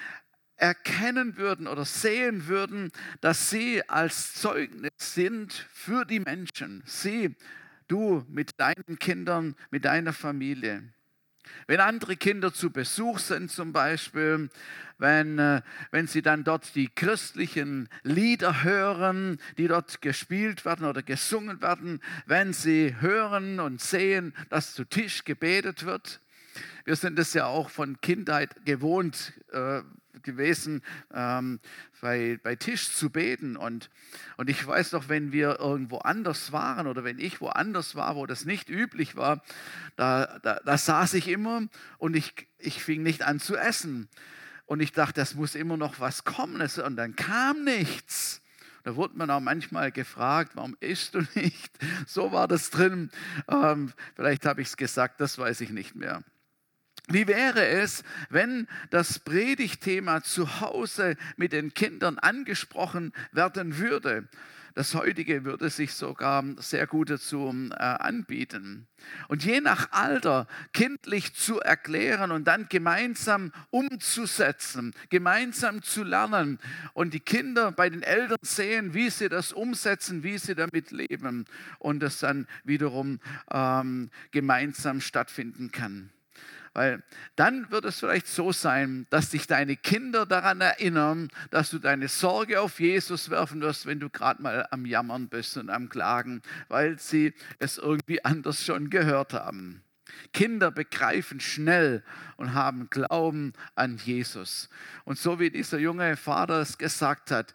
erkennen 0.60 1.38
würden 1.38 1.68
oder 1.68 1.86
sehen 1.86 2.48
würden, 2.48 2.92
dass 3.22 3.50
sie 3.50 3.88
als 3.90 4.34
Zeugnis 4.34 4.92
sind 4.98 5.54
für 5.72 6.06
die 6.06 6.20
Menschen. 6.20 6.84
Sie, 6.86 7.36
du 7.88 8.26
mit 8.30 8.60
deinen 8.60 9.00
Kindern, 9.00 9.56
mit 9.72 9.86
deiner 9.86 10.14
Familie. 10.14 10.84
Wenn 11.68 11.80
andere 11.80 12.16
Kinder 12.16 12.54
zu 12.54 12.72
Besuch 12.72 13.20
sind 13.20 13.52
zum 13.52 13.74
Beispiel, 13.74 14.50
wenn, 14.98 15.40
äh, 15.40 15.62
wenn 15.92 16.08
sie 16.08 16.22
dann 16.22 16.44
dort 16.44 16.76
die 16.76 16.90
christlichen 16.90 17.90
Lieder 18.04 18.64
hören, 18.64 19.40
die 19.58 19.68
dort 19.68 20.02
gespielt 20.02 20.66
werden 20.66 20.86
oder 20.86 21.02
gesungen 21.02 21.62
werden, 21.62 22.02
wenn 22.26 22.54
sie 22.54 22.96
hören 23.00 23.60
und 23.60 23.82
sehen, 23.82 24.34
dass 24.50 24.74
zu 24.74 24.84
Tisch 24.84 25.24
gebetet 25.24 25.86
wird. 25.86 26.20
Wir 26.86 26.96
sind 26.96 27.20
es 27.20 27.34
ja 27.34 27.46
auch 27.46 27.70
von 27.70 28.00
Kindheit 28.02 28.66
gewohnt, 28.66 29.34
äh, 29.52 29.82
gewesen, 30.24 30.82
ähm, 31.14 31.60
bei, 32.02 32.40
bei 32.44 32.56
Tisch 32.56 32.92
zu 32.94 33.10
beten. 33.10 33.56
Und, 33.56 33.90
und 34.38 34.50
ich 34.50 34.66
weiß 34.66 34.92
noch, 34.92 35.10
wenn 35.10 35.32
wir 35.32 35.60
irgendwo 35.60 35.98
anders 36.00 36.52
waren 36.52 36.88
oder 36.88 37.04
wenn 37.04 37.20
ich 37.20 37.42
woanders 37.42 37.96
war, 37.96 38.16
wo 38.16 38.26
das 38.26 38.46
nicht 38.46 38.70
üblich 38.70 39.16
war, 39.16 39.44
da, 39.96 40.40
da, 40.44 40.60
da 40.66 40.78
saß 40.78 41.14
ich 41.14 41.28
immer 41.28 41.64
und 41.98 42.16
ich, 42.16 42.48
ich 42.58 42.84
fing 42.84 43.04
nicht 43.04 43.24
an 43.24 43.40
zu 43.40 43.56
essen. 43.56 44.08
Und 44.66 44.82
ich 44.82 44.92
dachte, 44.92 45.14
das 45.16 45.34
muss 45.34 45.56
immer 45.56 45.78
noch 45.78 46.00
was 46.00 46.26
kommen. 46.26 46.62
Und 46.62 46.96
dann 46.96 47.16
kam 47.16 47.64
nichts. 47.64 48.42
Da 48.84 48.96
wurde 48.96 49.18
man 49.18 49.30
auch 49.30 49.40
manchmal 49.40 49.92
gefragt, 49.92 50.52
warum 50.56 50.78
isst 50.80 51.16
du 51.16 51.22
nicht? 51.36 51.72
So 52.08 52.32
war 52.32 52.48
das 52.48 52.70
drin. 52.70 53.12
Ähm, 53.48 53.94
vielleicht 54.16 54.46
habe 54.46 54.62
ich 54.62 54.70
es 54.70 54.78
gesagt, 54.78 55.22
das 55.22 55.38
weiß 55.38 55.62
ich 55.62 55.70
nicht 55.72 55.96
mehr. 55.96 56.24
Wie 57.12 57.28
wäre 57.28 57.66
es, 57.68 58.04
wenn 58.30 58.68
das 58.92 59.18
Predigtthema 59.18 60.22
zu 60.22 60.62
Hause 60.62 61.18
mit 61.38 61.54
den 61.54 61.74
Kindern 61.74 62.20
angesprochen 62.20 63.14
werden 63.32 63.78
würde? 63.80 64.30
Das 64.76 64.94
heutige 64.94 65.44
würde 65.44 65.72
sich 65.72 65.94
sogar 65.94 66.44
sehr 66.58 66.86
gut 66.86 67.10
dazu 67.10 67.54
äh, 67.72 67.76
anbieten. 67.76 68.88
Und 69.28 69.44
je 69.44 69.60
nach 69.60 69.92
Alter 69.92 70.48
kindlich 70.72 71.34
zu 71.34 71.60
erklären 71.60 72.32
und 72.32 72.46
dann 72.46 72.68
gemeinsam 72.70 73.52
umzusetzen, 73.72 74.94
gemeinsam 75.10 75.82
zu 75.82 76.04
lernen 76.04 76.60
und 76.94 77.16
die 77.16 77.20
Kinder 77.20 77.72
bei 77.72 77.90
den 77.90 78.04
Eltern 78.04 78.38
sehen, 78.42 78.94
wie 78.94 79.10
sie 79.10 79.30
das 79.30 79.52
umsetzen, 79.52 80.24
wie 80.24 80.38
sie 80.38 80.54
damit 80.54 80.92
leben 80.92 81.46
und 81.80 82.02
das 82.02 82.20
dann 82.20 82.48
wiederum 82.64 83.20
ähm, 83.52 84.12
gemeinsam 84.32 85.02
stattfinden 85.02 85.72
kann. 85.72 86.12
Weil 86.80 87.04
dann 87.36 87.70
wird 87.72 87.84
es 87.84 88.00
vielleicht 88.00 88.26
so 88.26 88.54
sein, 88.54 89.06
dass 89.10 89.32
dich 89.32 89.48
deine 89.48 89.76
Kinder 89.76 90.26
daran 90.26 90.62
erinnern, 90.62 91.28
dass 91.52 91.72
du 91.72 91.78
deine 91.78 92.08
Sorge 92.08 92.62
auf 92.62 92.80
Jesus 92.80 93.30
werfen 93.30 93.60
wirst, 93.60 93.86
wenn 93.86 94.00
du 94.00 94.10
gerade 94.10 94.42
mal 94.42 94.66
am 94.72 94.86
Jammern 94.86 95.28
bist 95.28 95.58
und 95.58 95.70
am 95.70 95.90
Klagen, 95.90 96.42
weil 96.70 96.98
sie 96.98 97.34
es 97.58 97.80
irgendwie 97.80 98.24
anders 98.24 98.64
schon 98.64 98.90
gehört 98.90 99.34
haben. 99.34 99.84
Kinder 100.34 100.72
begreifen 100.72 101.40
schnell 101.40 102.04
und 102.38 102.54
haben 102.54 102.90
Glauben 102.90 103.54
an 103.76 103.98
Jesus. 103.98 104.70
Und 105.06 105.18
so 105.18 105.40
wie 105.40 105.50
dieser 105.50 105.80
junge 105.80 106.16
Vater 106.18 106.62
es 106.62 106.78
gesagt 106.78 107.32
hat, 107.32 107.54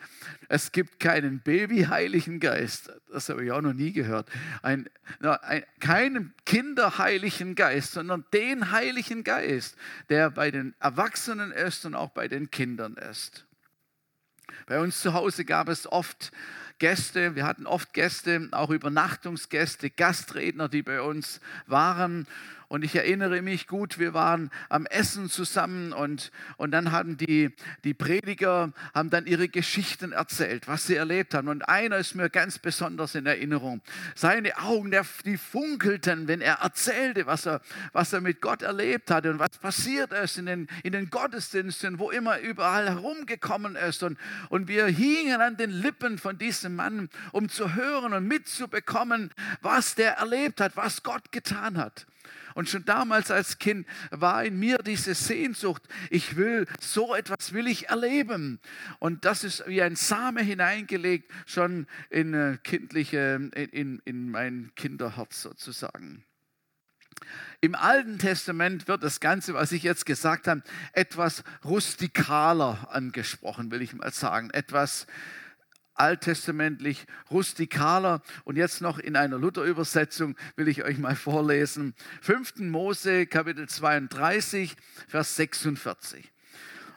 es 0.49 0.73
gibt 0.73 1.01
keinen 1.01 1.41
Baby-Heiligen 1.41 2.41
Geist, 2.41 2.93
das 3.11 3.29
habe 3.29 3.45
ich 3.45 3.53
auch 3.53 3.63
noch 3.63 3.73
nie 3.73 3.93
gehört, 3.93 4.29
ein, 4.63 4.89
ein, 5.21 5.65
keinen 5.81 6.35
Kinderheiligen 6.45 7.55
Geist, 7.55 7.93
sondern 7.93 8.25
den 8.33 8.71
Heiligen 8.71 9.25
Geist, 9.25 9.77
der 10.09 10.31
bei 10.31 10.51
den 10.51 10.75
Erwachsenen 10.81 11.53
ist 11.53 11.87
und 11.87 11.95
auch 11.95 12.11
bei 12.11 12.29
den 12.29 12.51
Kindern 12.51 12.95
ist. 12.95 13.47
Bei 14.67 14.81
uns 14.81 15.01
zu 15.01 15.15
Hause 15.15 15.45
gab 15.45 15.69
es 15.69 15.87
oft 15.91 16.33
Gäste, 16.85 17.35
wir 17.35 17.47
hatten 17.47 17.67
oft 17.67 17.95
Gäste, 17.95 18.47
auch 18.51 18.69
Übernachtungsgäste, 18.69 19.89
Gastredner, 19.89 20.69
die 20.69 20.83
bei 20.83 21.01
uns 21.01 21.41
waren. 21.67 22.27
Und 22.69 22.85
ich 22.85 22.97
erinnere 22.97 23.43
mich 23.43 23.67
gut, 23.67 23.99
wir 23.99 24.15
waren 24.15 24.51
am 24.69 24.87
Essen 24.87 25.29
zusammen 25.29 25.93
und, 25.93 26.31
und 26.57 26.71
dann 26.71 26.93
haben 26.93 27.17
die, 27.17 27.51
die 27.85 27.95
Prediger 27.95 28.73
haben 28.95 29.11
dann 29.11 29.27
ihre 29.27 29.49
Geschichten 29.49 30.13
erzählt, 30.13 30.67
was 30.67 30.87
sie 30.87 30.97
erlebt 30.97 31.35
haben. 31.35 31.49
Und 31.49 31.69
einer 31.69 31.99
ist 31.99 32.15
mir 32.15 32.31
ganz 32.31 32.59
besonders 32.59 33.15
in 33.15 33.27
Erinnerung. 33.27 33.83
Seine 34.15 34.59
Augen, 34.59 34.93
die 35.25 35.37
funkelten, 35.37 36.29
wenn 36.29 36.41
er 36.41 36.57
erzählte, 36.57 37.27
was 37.27 37.47
er, 37.47 37.61
was 37.93 38.13
er 38.13 38.21
mit 38.21 38.41
Gott 38.41 38.63
erlebt 38.63 39.11
hatte 39.11 39.31
und 39.31 39.39
was 39.39 39.59
passiert 39.59 40.13
ist 40.13 40.39
in 40.39 40.47
den, 40.47 40.69
in 40.83 40.93
den 40.93 41.11
Gottesdiensten, 41.11 41.99
wo 41.99 42.11
immer 42.11 42.39
überall 42.41 42.89
herumgekommen 42.89 43.77
ist. 43.77 44.03
Und, 44.03 44.19
und 44.49 44.69
wir 44.69 44.87
hingen 44.87 45.41
an 45.41 45.57
den 45.57 45.71
Lippen 45.71 46.19
von 46.19 46.39
diesem 46.39 46.77
Mann, 46.77 47.09
um 47.33 47.49
zu 47.49 47.75
hören 47.75 48.13
und 48.15 48.27
mitzubekommen, 48.27 49.31
was 49.61 49.95
der 49.95 50.15
erlebt 50.15 50.61
hat, 50.61 50.77
was 50.77 51.03
Gott 51.03 51.33
getan 51.33 51.79
hat. 51.79 52.07
Und 52.55 52.69
schon 52.69 52.85
damals 52.85 53.31
als 53.31 53.59
Kind 53.59 53.87
war 54.11 54.45
in 54.45 54.59
mir 54.59 54.79
diese 54.79 55.15
Sehnsucht, 55.15 55.83
ich 56.11 56.37
will, 56.37 56.67
so 56.81 57.15
etwas 57.15 57.53
will 57.53 57.67
ich 57.67 57.89
erleben. 57.89 58.61
Und 59.01 59.25
das 59.25 59.45
ist 59.45 59.65
wie 59.67 59.83
ein 59.83 59.97
Same 59.97 60.43
hineingelegt, 60.43 61.31
schon 61.47 61.87
in, 62.11 62.33
äh, 62.35 62.59
kindliche, 62.63 63.51
in, 63.73 64.01
in 64.05 64.31
mein 64.31 64.71
Kinderherz 64.77 65.43
sozusagen. 65.43 66.25
Im 67.61 67.75
Alten 67.75 68.19
Testament 68.19 68.89
wird 68.89 69.03
das 69.03 69.21
Ganze, 69.21 69.55
was 69.55 69.73
ich 69.73 69.83
jetzt 69.83 70.07
gesagt 70.07 70.49
habe, 70.49 70.63
etwas 70.93 71.45
rustikaler 71.65 72.89
angesprochen, 72.91 73.71
will 73.71 73.83
ich 73.83 73.95
mal 73.95 74.13
sagen. 74.13 74.51
Etwas 74.51 75.07
alttestamentlich 75.95 77.07
rustikaler. 77.31 78.23
Und 78.45 78.57
jetzt 78.57 78.81
noch 78.81 78.99
in 78.99 79.17
einer 79.17 79.39
Luther-Übersetzung 79.39 80.37
will 80.57 80.69
ich 80.69 80.85
euch 80.85 80.99
mal 80.99 81.17
vorlesen. 81.17 81.95
5. 82.23 82.57
Mose, 82.59 83.27
Kapitel 83.27 83.69
32, 83.69 84.77
Vers 85.09 85.37
46. 85.37 86.31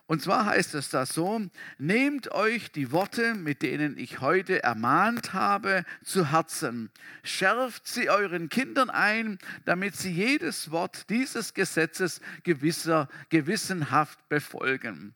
Und 0.07 0.21
zwar 0.21 0.45
heißt 0.45 0.73
es 0.75 0.89
da 0.89 1.05
so, 1.05 1.41
nehmt 1.77 2.31
euch 2.31 2.71
die 2.71 2.93
Worte, 2.93 3.35
mit 3.35 3.61
denen 3.61 3.97
ich 3.97 4.21
heute 4.21 4.63
ermahnt 4.63 5.33
habe, 5.33 5.83
zu 6.01 6.31
Herzen. 6.31 6.89
Schärft 7.23 7.87
sie 7.87 8.09
euren 8.09 8.47
Kindern 8.47 8.89
ein, 8.89 9.37
damit 9.65 9.97
sie 9.97 10.11
jedes 10.11 10.71
Wort 10.71 11.09
dieses 11.09 11.53
Gesetzes 11.53 12.21
gewisser, 12.43 13.09
gewissenhaft 13.29 14.29
befolgen. 14.29 15.13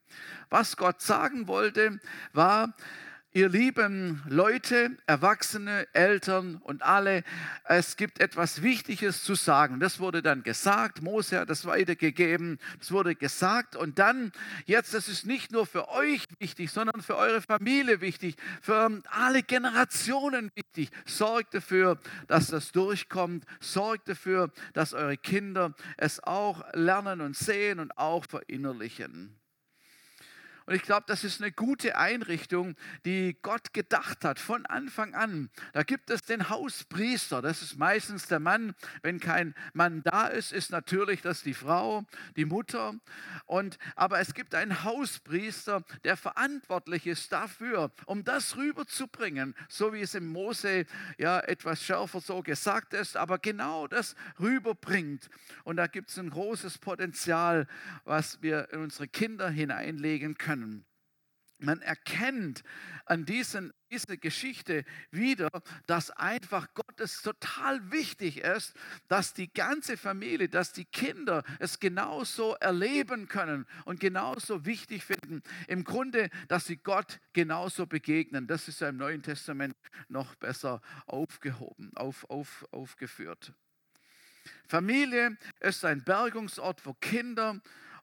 Was 0.49 0.75
Gott 0.75 1.01
sagen 1.01 1.47
wollte, 1.47 2.01
war, 2.33 2.75
Ihr 3.33 3.47
lieben 3.47 4.21
Leute, 4.27 4.97
Erwachsene, 5.07 5.87
Eltern 5.93 6.57
und 6.57 6.81
alle, 6.81 7.23
es 7.63 7.95
gibt 7.95 8.19
etwas 8.19 8.61
Wichtiges 8.61 9.23
zu 9.23 9.35
sagen. 9.35 9.79
Das 9.79 10.01
wurde 10.01 10.21
dann 10.21 10.43
gesagt, 10.43 11.01
Mose 11.01 11.39
hat 11.39 11.49
das 11.49 11.65
weitergegeben, 11.65 12.59
das 12.79 12.91
wurde 12.91 13.15
gesagt 13.15 13.77
und 13.77 13.99
dann, 13.99 14.33
jetzt, 14.65 14.93
das 14.93 15.07
ist 15.07 15.25
nicht 15.25 15.49
nur 15.53 15.65
für 15.65 15.87
euch 15.87 16.25
wichtig, 16.39 16.71
sondern 16.71 17.01
für 17.01 17.15
eure 17.15 17.41
Familie 17.41 18.01
wichtig, 18.01 18.35
für 18.61 19.01
alle 19.09 19.43
Generationen 19.43 20.51
wichtig. 20.53 20.89
Sorgt 21.05 21.53
dafür, 21.53 21.99
dass 22.27 22.47
das 22.47 22.73
durchkommt, 22.73 23.45
sorgt 23.61 24.09
dafür, 24.09 24.51
dass 24.73 24.93
eure 24.93 25.15
Kinder 25.15 25.73
es 25.95 26.21
auch 26.21 26.65
lernen 26.73 27.21
und 27.21 27.37
sehen 27.37 27.79
und 27.79 27.97
auch 27.97 28.25
verinnerlichen. 28.25 29.40
Und 30.71 30.77
ich 30.77 30.83
glaube, 30.83 31.03
das 31.05 31.25
ist 31.25 31.41
eine 31.41 31.51
gute 31.51 31.97
Einrichtung, 31.97 32.77
die 33.03 33.37
Gott 33.41 33.73
gedacht 33.73 34.23
hat 34.23 34.39
von 34.39 34.65
Anfang 34.65 35.13
an. 35.13 35.49
Da 35.73 35.83
gibt 35.83 36.09
es 36.09 36.21
den 36.21 36.47
Hauspriester, 36.47 37.41
das 37.41 37.61
ist 37.61 37.77
meistens 37.77 38.27
der 38.27 38.39
Mann. 38.39 38.73
Wenn 39.01 39.19
kein 39.19 39.53
Mann 39.73 40.01
da 40.01 40.27
ist, 40.27 40.53
ist 40.53 40.71
natürlich 40.71 41.21
das 41.21 41.43
die 41.43 41.55
Frau, 41.55 42.05
die 42.37 42.45
Mutter. 42.45 42.93
Und, 43.47 43.79
aber 43.97 44.21
es 44.21 44.33
gibt 44.33 44.55
einen 44.55 44.85
Hauspriester, 44.85 45.83
der 46.05 46.15
verantwortlich 46.15 47.05
ist 47.05 47.33
dafür, 47.33 47.91
um 48.05 48.23
das 48.23 48.55
rüberzubringen, 48.55 49.55
so 49.67 49.91
wie 49.91 49.99
es 49.99 50.15
im 50.15 50.27
Mose 50.27 50.85
ja 51.17 51.41
etwas 51.41 51.83
schärfer 51.83 52.21
so 52.21 52.41
gesagt 52.41 52.93
ist, 52.93 53.17
aber 53.17 53.39
genau 53.39 53.87
das 53.87 54.15
rüberbringt. 54.39 55.29
Und 55.65 55.75
da 55.75 55.87
gibt 55.87 56.11
es 56.11 56.17
ein 56.17 56.29
großes 56.29 56.77
Potenzial, 56.77 57.67
was 58.05 58.41
wir 58.41 58.69
in 58.71 58.79
unsere 58.79 59.09
Kinder 59.09 59.49
hineinlegen 59.49 60.37
können 60.37 60.60
können. 60.61 60.85
Man 61.63 61.81
erkennt 61.83 62.63
an 63.05 63.23
diesen, 63.23 63.71
dieser 63.91 64.17
Geschichte 64.17 64.83
wieder, 65.11 65.49
dass 65.85 66.09
einfach 66.09 66.73
Gottes 66.73 67.21
total 67.21 67.91
wichtig 67.91 68.39
ist, 68.39 68.75
dass 69.07 69.35
die 69.35 69.53
ganze 69.53 69.95
Familie, 69.95 70.49
dass 70.49 70.73
die 70.73 70.85
Kinder 70.85 71.43
es 71.59 71.79
genauso 71.79 72.55
erleben 72.55 73.27
können 73.27 73.67
und 73.85 73.99
genauso 73.99 74.65
wichtig 74.65 75.03
finden. 75.03 75.43
Im 75.67 75.83
Grunde, 75.83 76.31
dass 76.47 76.65
sie 76.65 76.77
Gott 76.77 77.19
genauso 77.33 77.85
begegnen. 77.85 78.47
Das 78.47 78.67
ist 78.67 78.81
ja 78.81 78.89
im 78.89 78.97
Neuen 78.97 79.21
Testament 79.21 79.75
noch 80.09 80.33
besser 80.35 80.81
aufgehoben, 81.05 81.91
auf, 81.95 82.27
auf, 82.27 82.65
aufgeführt. 82.71 83.53
Familie 84.67 85.37
ist 85.59 85.85
ein 85.85 86.03
Bergungsort, 86.03 86.83
wo 86.87 86.95
Kinder 86.95 87.61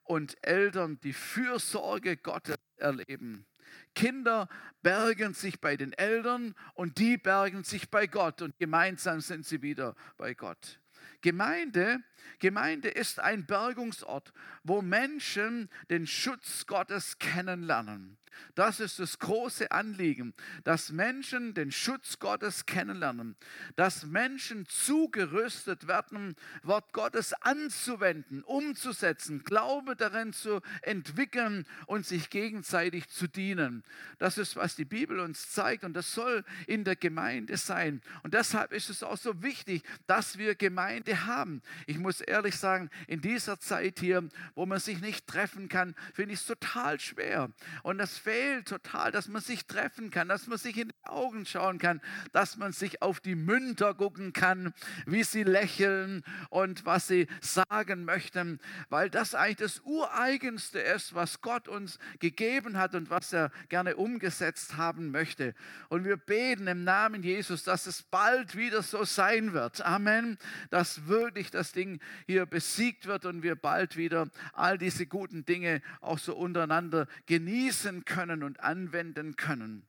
und 0.09 0.37
Eltern 0.43 0.99
die 1.01 1.13
Fürsorge 1.13 2.17
Gottes 2.17 2.57
erleben. 2.77 3.47
Kinder 3.95 4.49
bergen 4.83 5.35
sich 5.35 5.61
bei 5.61 5.77
den 5.77 5.93
Eltern 5.93 6.55
und 6.75 6.99
die 6.99 7.19
bergen 7.19 7.63
sich 7.63 7.91
bei 7.91 8.07
Gott 8.07 8.41
und 8.41 8.59
gemeinsam 8.59 9.21
sind 9.21 9.45
sie 9.45 9.61
wieder 9.61 9.95
bei 10.17 10.33
Gott. 10.35 10.81
Gemeinde, 11.21 11.99
Gemeinde 12.39 12.89
ist 12.89 13.21
ein 13.21 13.45
Bergungsort, 13.45 14.33
wo 14.63 14.83
Menschen 14.83 15.69
den 15.91 16.07
Schutz 16.07 16.67
Gottes 16.67 17.19
kennenlernen. 17.19 18.17
Das 18.55 18.81
ist 18.81 18.99
das 18.99 19.19
große 19.19 19.71
Anliegen, 19.71 20.35
dass 20.65 20.93
Menschen 20.93 21.55
den 21.55 21.73
Schutz 21.73 22.19
Gottes 22.19 22.67
kennenlernen, 22.67 23.37
dass 23.77 24.07
Menschen 24.07 24.67
zugerüstet 24.67 25.87
werden, 25.87 26.35
Wort 26.63 26.93
Gottes 26.93 27.33
anzuwenden, 27.35 28.43
umzusetzen, 28.43 29.45
Glaube 29.45 29.97
darin 29.97 30.33
zu 30.33 30.61
entwickeln 30.83 31.67
und 31.87 32.07
sich 32.07 32.31
gegenseitig 32.31 33.09
zu 33.09 33.29
dienen. 33.29 33.85
Das 34.19 34.39
ist, 34.39 34.57
was 34.57 34.77
die 34.77 34.85
Bibel 34.85 35.21
uns 35.21 35.51
zeigt 35.51 35.85
und 35.85 35.95
das 35.95 36.13
soll 36.13 36.45
in 36.67 36.85
der 36.85 36.97
Gemeinde 36.97 37.57
sein. 37.57 38.03
Und 38.23 38.35
deshalb 38.35 38.73
ist 38.73 38.91
es 38.91 39.03
auch 39.03 39.17
so 39.17 39.43
wichtig, 39.43 39.83
dass 40.07 40.39
wir 40.39 40.55
Gemeinde 40.55 41.27
haben. 41.27 41.63
Ich 41.87 41.99
muss 41.99 42.21
ehrlich 42.21 42.57
sagen, 42.57 42.91
in 43.07 43.21
dieser 43.21 43.61
Zeit 43.61 44.01
hier, 44.01 44.29
wo 44.55 44.67
man 44.67 44.81
sich 44.81 45.01
nicht 45.01 45.27
treffen 45.27 45.69
kann, 45.69 45.95
finde 46.15 46.35
ich 46.35 46.41
es 46.41 46.47
total 46.47 47.01
schwer. 47.01 47.51
Und 47.83 47.99
das 47.99 48.18
fehlt 48.19 48.69
total, 48.69 49.11
dass 49.13 49.29
man 49.29 49.43
sich 49.43 49.67
treffen 49.67 50.11
kann, 50.11 50.29
dass 50.29 50.47
man 50.47 50.59
sich 50.59 50.77
in 50.77 50.89
die 50.89 51.09
Augen 51.09 51.47
schauen 51.47 51.79
kann, 51.79 52.01
dass 52.33 52.57
man 52.57 52.73
sich 52.73 53.03
auf 53.03 53.21
die 53.21 53.35
Münder 53.35 53.95
gucken 53.95 54.33
kann, 54.33 54.75
wie 55.07 55.25
sie 55.25 55.43
lächeln 55.43 56.23
und 56.51 56.85
was 56.85 57.09
sie 57.09 57.27
sagen 57.41 58.05
möchten, 58.05 58.61
weil 58.89 59.11
das 59.11 59.35
eigentlich 59.35 59.57
das 59.57 59.81
Ureigenste 59.81 60.81
ist, 60.81 61.15
was 61.15 61.41
Gott 61.41 61.69
uns 61.69 61.99
gegeben 62.19 62.77
hat 62.79 62.95
und 62.95 63.11
was 63.11 63.33
er 63.33 63.51
gerne 63.69 63.97
umgesetzt 63.97 64.77
haben 64.77 65.11
möchte. 65.11 65.55
Und 65.89 66.05
wir 66.05 66.17
beten 66.17 66.67
im 66.67 66.85
Namen 66.85 67.23
Jesus, 67.23 67.65
dass 67.65 67.87
es 67.87 68.03
bald 68.03 68.57
wieder 68.57 68.83
so 68.83 69.05
sein 69.05 69.53
wird. 69.53 69.81
Amen. 69.85 70.39
Dass 70.71 71.07
wirklich 71.07 71.51
das 71.51 71.73
Ding 71.73 72.01
hier 72.27 72.47
besiegt 72.47 73.07
wird 73.07 73.25
und 73.25 73.43
wir 73.43 73.57
bald 73.57 73.97
wieder 73.97 74.29
all 74.53 74.79
diese 74.79 75.07
guten 75.07 75.45
Dinge 75.45 75.83
auch 76.01 76.19
so 76.19 76.35
untereinander 76.35 77.07
genießen 77.27 78.05
können 78.09 78.43
und 78.43 78.59
anwenden 78.61 79.37
können. 79.37 79.87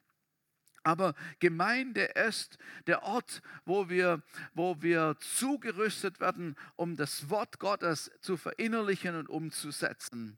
Aber 0.84 1.16
Gemeinde 1.40 2.04
ist 2.04 2.58
der 2.88 3.04
Ort, 3.04 3.42
wo 3.66 3.90
wir, 3.90 4.22
wo 4.54 4.82
wir 4.82 5.18
zugerüstet 5.20 6.20
werden, 6.20 6.56
um 6.76 6.96
das 6.96 7.30
Wort 7.30 7.60
Gottes 7.60 8.12
zu 8.22 8.38
verinnerlichen 8.38 9.16
und 9.16 9.30
umzusetzen. 9.30 10.38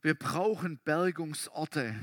Wir 0.00 0.14
brauchen 0.14 0.78
Bergungsorte. 0.78 1.94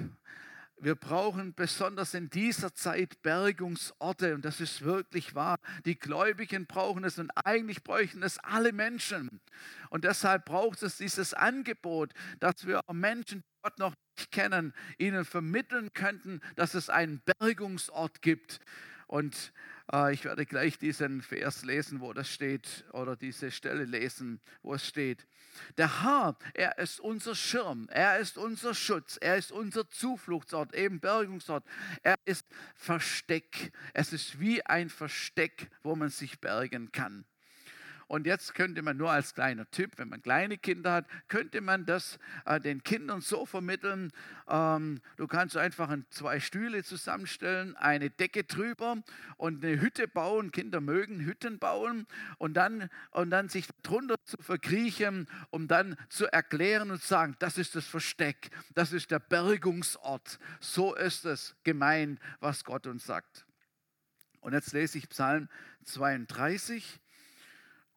Wir 0.81 0.95
brauchen 0.95 1.53
besonders 1.53 2.13
in 2.13 2.29
dieser 2.29 2.73
Zeit 2.73 3.21
Bergungsorte 3.21 4.33
und 4.33 4.45
das 4.45 4.61
ist 4.61 4.81
wirklich 4.81 5.35
wahr. 5.35 5.57
Die 5.83 5.99
Gläubigen 5.99 6.67
brauchen 6.67 7.03
es 7.03 7.19
und 7.19 7.29
eigentlich 7.43 7.83
bräuchten 7.83 8.23
es 8.23 8.37
alle 8.37 8.71
Menschen. 8.71 9.41
Und 9.89 10.05
deshalb 10.05 10.45
braucht 10.45 10.81
es 10.83 10.95
dieses 10.95 11.33
Angebot, 11.33 12.13
dass 12.39 12.65
wir 12.65 12.79
Menschen, 12.93 13.43
Gott 13.61 13.77
noch 13.79 13.93
nicht 14.17 14.31
kennen, 14.31 14.73
ihnen 14.97 15.25
vermitteln 15.25 15.93
könnten, 15.93 16.41
dass 16.55 16.73
es 16.73 16.89
einen 16.89 17.21
Bergungsort 17.39 18.21
gibt. 18.21 18.59
Und 19.07 19.53
äh, 19.91 20.13
ich 20.13 20.23
werde 20.23 20.45
gleich 20.45 20.77
diesen 20.77 21.21
Vers 21.23 21.63
lesen, 21.63 21.99
wo 21.99 22.13
das 22.13 22.29
steht, 22.29 22.85
oder 22.93 23.15
diese 23.15 23.49
Stelle 23.49 23.85
lesen, 23.85 24.39
wo 24.61 24.75
es 24.75 24.85
steht. 24.85 25.25
Der 25.77 26.03
Herr, 26.03 26.37
er 26.53 26.77
ist 26.77 26.99
unser 26.99 27.33
Schirm, 27.33 27.87
er 27.89 28.19
ist 28.19 28.37
unser 28.37 28.75
Schutz, 28.75 29.17
er 29.17 29.35
ist 29.37 29.51
unser 29.51 29.89
Zufluchtsort, 29.89 30.75
eben 30.75 30.99
Bergungsort. 30.99 31.65
Er 32.03 32.15
ist 32.25 32.45
Versteck. 32.75 33.71
Es 33.93 34.13
ist 34.13 34.39
wie 34.39 34.63
ein 34.65 34.89
Versteck, 34.89 35.71
wo 35.81 35.95
man 35.95 36.09
sich 36.09 36.39
bergen 36.39 36.91
kann. 36.91 37.25
Und 38.09 38.25
jetzt 38.25 38.55
könnte 38.55 38.81
man 38.81 38.97
nur 38.97 39.11
als 39.11 39.35
kleiner 39.35 39.69
Tipp, 39.69 39.91
wenn 39.97 40.09
man 40.09 40.23
kleine 40.23 40.57
Kinder 40.57 40.93
hat, 40.93 41.05
könnte 41.27 41.61
man 41.61 41.85
das 41.85 42.17
äh, 42.43 42.59
den 42.59 42.81
Kindern 42.81 43.21
so 43.21 43.45
vermitteln. 43.45 44.11
Ähm, 44.47 44.99
du 45.17 45.27
kannst 45.27 45.55
einfach 45.55 45.95
zwei 46.09 46.39
Stühle 46.39 46.83
zusammenstellen, 46.83 47.75
eine 47.75 48.09
Decke 48.09 48.45
drüber 48.45 48.97
und 49.37 49.63
eine 49.63 49.79
Hütte 49.79 50.07
bauen. 50.07 50.51
Kinder 50.51 50.81
mögen 50.81 51.23
Hütten 51.23 51.59
bauen 51.59 52.07
und 52.39 52.55
dann, 52.55 52.89
und 53.11 53.29
dann 53.29 53.47
sich 53.47 53.67
drunter 53.83 54.15
zu 54.25 54.37
verkriechen, 54.37 55.27
um 55.51 55.67
dann 55.67 55.95
zu 56.09 56.25
erklären 56.25 56.89
und 56.89 56.99
zu 56.99 57.07
sagen, 57.07 57.35
das 57.37 57.59
ist 57.59 57.75
das 57.75 57.85
Versteck, 57.85 58.49
das 58.73 58.91
ist 58.91 59.11
der 59.11 59.19
Bergungsort. 59.19 60.39
So 60.59 60.95
ist 60.95 61.25
es 61.25 61.55
gemeint, 61.63 62.19
was 62.39 62.63
Gott 62.63 62.87
uns 62.87 63.05
sagt. 63.05 63.45
Und 64.41 64.53
jetzt 64.53 64.73
lese 64.73 64.97
ich 64.97 65.07
Psalm 65.09 65.47
32. 65.83 66.99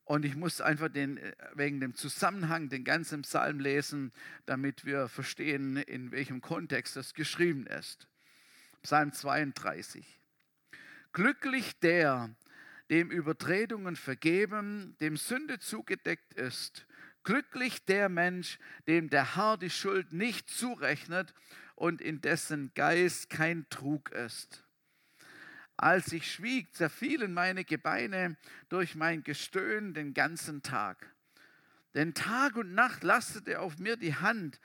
Und 0.04 0.24
ich 0.24 0.34
muss 0.34 0.60
einfach 0.60 0.88
den, 0.88 1.16
äh, 1.16 1.32
wegen 1.54 1.80
dem 1.80 1.94
Zusammenhang 1.94 2.68
den 2.68 2.84
ganzen 2.84 3.22
Psalm 3.22 3.60
lesen, 3.60 4.12
damit 4.46 4.84
wir 4.84 5.08
verstehen, 5.08 5.76
in 5.76 6.10
welchem 6.10 6.40
Kontext 6.40 6.96
das 6.96 7.14
geschrieben 7.14 7.66
ist. 7.66 8.08
Psalm 8.82 9.12
32. 9.12 10.04
Glücklich 11.12 11.78
der, 11.80 12.34
dem 12.90 13.10
Übertretungen 13.10 13.96
vergeben, 13.96 14.96
dem 15.00 15.16
Sünde 15.16 15.58
zugedeckt 15.60 16.34
ist. 16.34 16.86
Glücklich 17.22 17.84
der 17.84 18.08
Mensch, 18.08 18.58
dem 18.88 19.08
der 19.08 19.36
Herr 19.36 19.56
die 19.56 19.70
Schuld 19.70 20.12
nicht 20.12 20.50
zurechnet 20.50 21.32
und 21.76 22.00
in 22.00 22.20
dessen 22.20 22.72
Geist 22.74 23.30
kein 23.30 23.68
Trug 23.70 24.10
ist. 24.10 24.64
Als 25.76 26.12
ich 26.12 26.30
schwieg, 26.30 26.74
zerfielen 26.74 27.34
meine 27.34 27.64
Gebeine 27.64 28.36
durch 28.68 28.94
mein 28.94 29.24
Gestöhn 29.24 29.94
den 29.94 30.14
ganzen 30.14 30.62
Tag. 30.62 31.12
Denn 31.94 32.14
Tag 32.14 32.56
und 32.56 32.74
Nacht 32.74 33.04
lastete 33.04 33.60
auf 33.60 33.78
mir 33.78 33.96
die 33.96 34.14
Hand, 34.14 34.60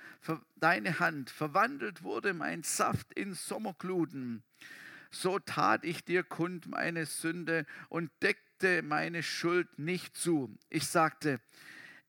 deine 0.55 0.99
Hand, 0.99 1.29
verwandelt 1.29 2.03
wurde 2.03 2.33
mein 2.33 2.63
Saft 2.63 3.11
in 3.13 3.33
Sommergluten. 3.33 4.43
So 5.11 5.39
tat 5.39 5.83
ich 5.83 6.05
dir 6.05 6.23
kund 6.23 6.67
meine 6.67 7.05
Sünde 7.05 7.65
und 7.89 8.11
deckte 8.21 8.81
meine 8.81 9.23
Schuld 9.23 9.79
nicht 9.79 10.15
zu. 10.15 10.57
Ich 10.69 10.87
sagte, 10.87 11.41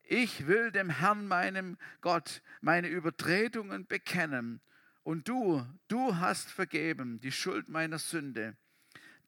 ich 0.03 0.47
will 0.47 0.71
dem 0.71 0.89
Herrn, 0.89 1.27
meinem 1.27 1.77
Gott, 2.01 2.41
meine 2.61 2.87
Übertretungen 2.87 3.85
bekennen 3.87 4.61
und 5.03 5.27
du, 5.27 5.65
du 5.87 6.15
hast 6.17 6.49
vergeben 6.49 7.19
die 7.19 7.31
Schuld 7.31 7.69
meiner 7.69 7.99
Sünde. 7.99 8.55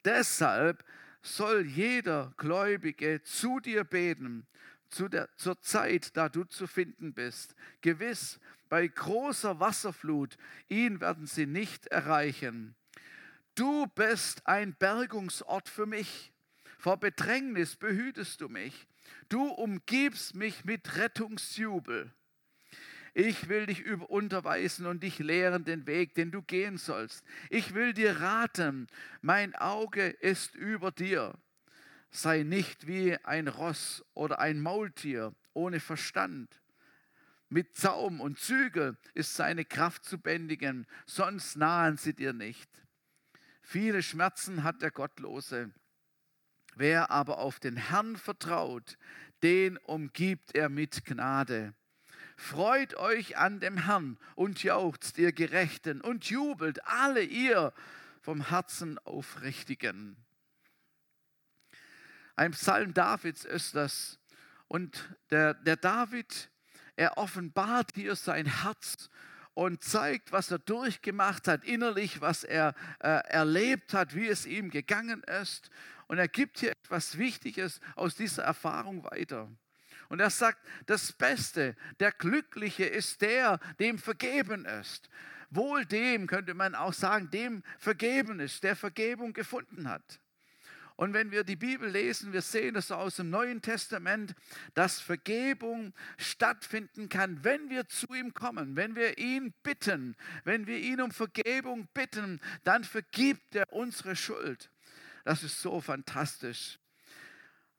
Deshalb 0.05 0.83
soll 1.21 1.65
jeder 1.65 2.33
Gläubige 2.37 3.21
zu 3.23 3.59
dir 3.59 3.83
beten, 3.83 4.47
zu 4.89 5.07
der, 5.07 5.29
zur 5.37 5.61
Zeit, 5.61 6.15
da 6.17 6.29
du 6.29 6.43
zu 6.43 6.67
finden 6.67 7.13
bist. 7.13 7.55
Gewiss, 7.81 8.39
bei 8.69 8.87
großer 8.87 9.59
Wasserflut, 9.59 10.37
ihn 10.67 11.01
werden 11.01 11.27
sie 11.27 11.45
nicht 11.45 11.87
erreichen. 11.87 12.75
Du 13.55 13.87
bist 13.87 14.47
ein 14.47 14.73
Bergungsort 14.75 15.69
für 15.69 15.85
mich. 15.85 16.31
Vor 16.77 16.97
Bedrängnis 16.97 17.75
behütest 17.75 18.41
du 18.41 18.49
mich. 18.49 18.87
Du 19.29 19.45
umgibst 19.47 20.35
mich 20.35 20.65
mit 20.65 20.97
Rettungsjubel. 20.97 22.11
Ich 23.13 23.49
will 23.49 23.65
dich 23.65 23.85
unterweisen 23.85 24.85
und 24.85 25.03
dich 25.03 25.19
lehren 25.19 25.65
den 25.65 25.85
Weg, 25.85 26.15
den 26.15 26.31
du 26.31 26.41
gehen 26.41 26.77
sollst. 26.77 27.25
Ich 27.49 27.73
will 27.73 27.93
dir 27.93 28.21
raten, 28.21 28.87
mein 29.21 29.53
Auge 29.55 30.07
ist 30.07 30.55
über 30.55 30.91
dir. 30.91 31.37
Sei 32.09 32.43
nicht 32.43 32.87
wie 32.87 33.17
ein 33.23 33.47
Ross 33.47 34.03
oder 34.13 34.39
ein 34.39 34.61
Maultier 34.61 35.33
ohne 35.53 35.79
Verstand. 35.79 36.61
Mit 37.49 37.75
Zaum 37.75 38.21
und 38.21 38.39
Zügel 38.39 38.97
ist 39.13 39.35
seine 39.35 39.65
Kraft 39.65 40.05
zu 40.05 40.17
bändigen, 40.17 40.87
sonst 41.05 41.57
nahen 41.57 41.97
sie 41.97 42.13
dir 42.13 42.31
nicht. 42.31 42.69
Viele 43.61 44.03
Schmerzen 44.03 44.63
hat 44.63 44.81
der 44.81 44.91
Gottlose. 44.91 45.71
Wer 46.75 47.11
aber 47.11 47.39
auf 47.39 47.59
den 47.59 47.75
Herrn 47.75 48.15
vertraut, 48.15 48.97
den 49.43 49.77
umgibt 49.77 50.55
er 50.55 50.69
mit 50.69 51.03
Gnade. 51.03 51.73
Freut 52.41 52.95
euch 52.95 53.37
an 53.37 53.59
dem 53.59 53.85
Herrn 53.85 54.17
und 54.33 54.63
jauchzt 54.63 55.19
ihr 55.19 55.31
Gerechten 55.31 56.01
und 56.01 56.25
jubelt 56.25 56.83
alle 56.87 57.21
ihr 57.21 57.71
vom 58.19 58.49
Herzen 58.49 58.97
Aufrichtigen. 59.05 60.17
Ein 62.35 62.51
Psalm 62.51 62.95
Davids 62.95 63.45
ist 63.45 63.75
das. 63.75 64.17
Und 64.67 65.15
der, 65.29 65.53
der 65.53 65.75
David, 65.77 66.49
er 66.95 67.19
offenbart 67.19 67.91
hier 67.93 68.15
sein 68.15 68.63
Herz 68.63 69.11
und 69.53 69.83
zeigt, 69.83 70.31
was 70.31 70.49
er 70.49 70.59
durchgemacht 70.59 71.47
hat, 71.47 71.63
innerlich, 71.63 72.21
was 72.21 72.43
er 72.43 72.73
äh, 73.01 73.21
erlebt 73.29 73.93
hat, 73.93 74.15
wie 74.15 74.27
es 74.27 74.47
ihm 74.47 74.71
gegangen 74.71 75.21
ist. 75.41 75.69
Und 76.07 76.17
er 76.17 76.27
gibt 76.27 76.57
hier 76.59 76.71
etwas 76.71 77.19
Wichtiges 77.19 77.79
aus 77.95 78.15
dieser 78.15 78.43
Erfahrung 78.43 79.03
weiter. 79.03 79.47
Und 80.11 80.19
er 80.19 80.29
sagt, 80.29 80.59
das 80.87 81.13
Beste, 81.13 81.73
der 82.01 82.11
Glückliche 82.11 82.83
ist 82.83 83.21
der, 83.21 83.61
dem 83.79 83.97
vergeben 83.97 84.65
ist. 84.65 85.09
Wohl 85.51 85.85
dem, 85.85 86.27
könnte 86.27 86.53
man 86.53 86.75
auch 86.75 86.91
sagen, 86.91 87.31
dem 87.31 87.63
vergeben 87.79 88.41
ist, 88.41 88.61
der 88.63 88.75
Vergebung 88.75 89.31
gefunden 89.31 89.87
hat. 89.87 90.19
Und 90.97 91.13
wenn 91.13 91.31
wir 91.31 91.45
die 91.45 91.55
Bibel 91.55 91.89
lesen, 91.89 92.33
wir 92.33 92.41
sehen 92.41 92.73
das 92.73 92.91
aus 92.91 93.15
dem 93.15 93.29
Neuen 93.29 93.61
Testament, 93.61 94.35
dass 94.73 94.99
Vergebung 94.99 95.93
stattfinden 96.17 97.07
kann, 97.07 97.41
wenn 97.45 97.69
wir 97.69 97.87
zu 97.87 98.13
ihm 98.13 98.33
kommen, 98.33 98.75
wenn 98.75 98.97
wir 98.97 99.17
ihn 99.17 99.53
bitten, 99.63 100.17
wenn 100.43 100.67
wir 100.67 100.77
ihn 100.77 100.99
um 100.99 101.11
Vergebung 101.11 101.87
bitten, 101.93 102.41
dann 102.65 102.83
vergibt 102.83 103.55
er 103.55 103.71
unsere 103.71 104.17
Schuld. 104.17 104.69
Das 105.23 105.41
ist 105.41 105.61
so 105.61 105.79
fantastisch. 105.79 106.79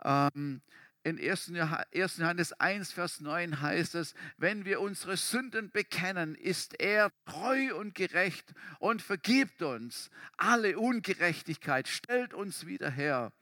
Ähm, 0.03 0.63
in 1.05 1.19
1. 1.19 1.53
Johannes 1.93 2.53
1, 2.53 2.93
Vers 2.93 3.21
9 3.21 3.61
heißt 3.61 3.95
es, 3.97 4.15
wenn 4.37 4.65
wir 4.65 4.81
unsere 4.81 5.17
Sünden 5.17 5.71
bekennen, 5.71 6.35
ist 6.35 6.81
er 6.81 7.13
treu 7.25 7.75
und 7.77 7.95
gerecht 7.95 8.55
und 8.79 9.03
vergibt 9.03 9.63
uns 9.63 10.11
alle 10.37 10.79
Ungerechtigkeit, 10.79 11.89
stellt 11.89 12.35
uns 12.35 12.67
wieder 12.67 12.91
her. 12.91 13.33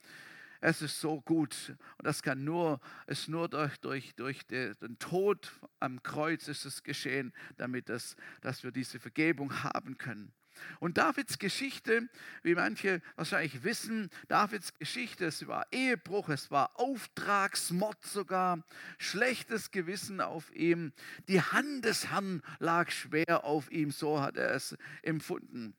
Es 0.63 0.83
ist 0.83 1.01
so 1.01 1.21
gut 1.23 1.75
und 1.99 2.07
das 2.07 2.23
kann 2.23 2.45
nur, 2.45 2.81
ist 3.07 3.29
nur 3.29 3.49
durch, 3.49 3.79
durch, 3.81 4.15
durch 4.15 4.47
den 4.47 4.99
Tod 4.99 5.51
am 5.81 6.03
Kreuz 6.03 6.49
ist 6.49 6.67
es 6.67 6.83
geschehen, 6.83 7.33
damit 7.57 7.89
es, 7.89 8.17
dass 8.43 8.63
wir 8.63 8.71
diese 8.71 9.01
Vergebung 9.01 9.63
haben 9.63 9.97
können. 9.97 10.33
Und 10.79 10.99
Davids 10.99 11.39
Geschichte, 11.39 12.09
wie 12.43 12.55
manche 12.55 13.03
wahrscheinlich 13.17 13.63
wissen, 13.65 14.11
Davids 14.29 14.79
Geschichte, 14.79 15.27
es 15.27 15.47
war 15.47 15.67
Ehebruch, 15.73 16.29
es 16.29 16.51
war 16.51 16.79
Auftragsmord 16.79 18.05
sogar, 18.05 18.65
schlechtes 18.99 19.71
Gewissen 19.71 20.21
auf 20.21 20.55
ihm. 20.55 20.93
Die 21.29 21.41
Hand 21.41 21.85
des 21.85 22.11
Herrn 22.11 22.43
lag 22.59 22.91
schwer 22.91 23.45
auf 23.45 23.71
ihm, 23.71 23.91
so 23.91 24.21
hat 24.21 24.37
er 24.37 24.55
es 24.55 24.77
empfunden. 25.03 25.75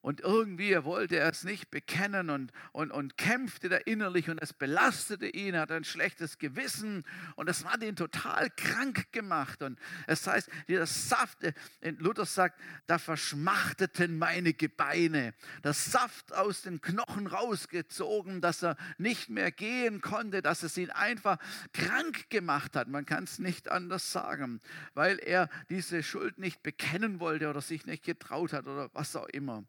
Und 0.00 0.20
irgendwie 0.20 0.84
wollte 0.84 1.16
er 1.16 1.28
es 1.28 1.42
nicht 1.42 1.72
bekennen 1.72 2.30
und, 2.30 2.52
und, 2.70 2.92
und 2.92 3.16
kämpfte 3.16 3.68
da 3.68 3.78
innerlich 3.78 4.30
und 4.30 4.40
es 4.40 4.52
belastete 4.52 5.26
ihn, 5.26 5.54
er 5.54 5.62
hatte 5.62 5.74
ein 5.74 5.82
schlechtes 5.82 6.38
Gewissen 6.38 7.04
und 7.34 7.48
das 7.48 7.64
hat 7.64 7.82
ihn 7.82 7.96
total 7.96 8.48
krank 8.50 9.10
gemacht. 9.10 9.60
Und 9.60 9.76
es 10.06 10.24
heißt, 10.24 10.48
dieser 10.68 10.86
Saft, 10.86 11.42
äh, 11.42 11.52
Luther 11.98 12.26
sagt, 12.26 12.60
da 12.86 12.98
verschmachteten 12.98 14.18
meine 14.18 14.54
Gebeine. 14.54 15.34
Das 15.62 15.90
Saft 15.90 16.32
aus 16.32 16.62
den 16.62 16.80
Knochen 16.80 17.26
rausgezogen, 17.26 18.40
dass 18.40 18.62
er 18.62 18.76
nicht 18.98 19.30
mehr 19.30 19.50
gehen 19.50 20.00
konnte, 20.00 20.42
dass 20.42 20.62
es 20.62 20.76
ihn 20.78 20.90
einfach 20.90 21.38
krank 21.72 22.30
gemacht 22.30 22.76
hat. 22.76 22.86
Man 22.86 23.04
kann 23.04 23.24
es 23.24 23.40
nicht 23.40 23.68
anders 23.68 24.12
sagen, 24.12 24.60
weil 24.94 25.18
er 25.18 25.50
diese 25.70 26.04
Schuld 26.04 26.38
nicht 26.38 26.62
bekennen 26.62 27.18
wollte 27.18 27.50
oder 27.50 27.60
sich 27.60 27.84
nicht 27.84 28.04
getraut 28.04 28.52
hat 28.52 28.68
oder 28.68 28.90
was 28.94 29.16
auch 29.16 29.26
immer. 29.26 29.64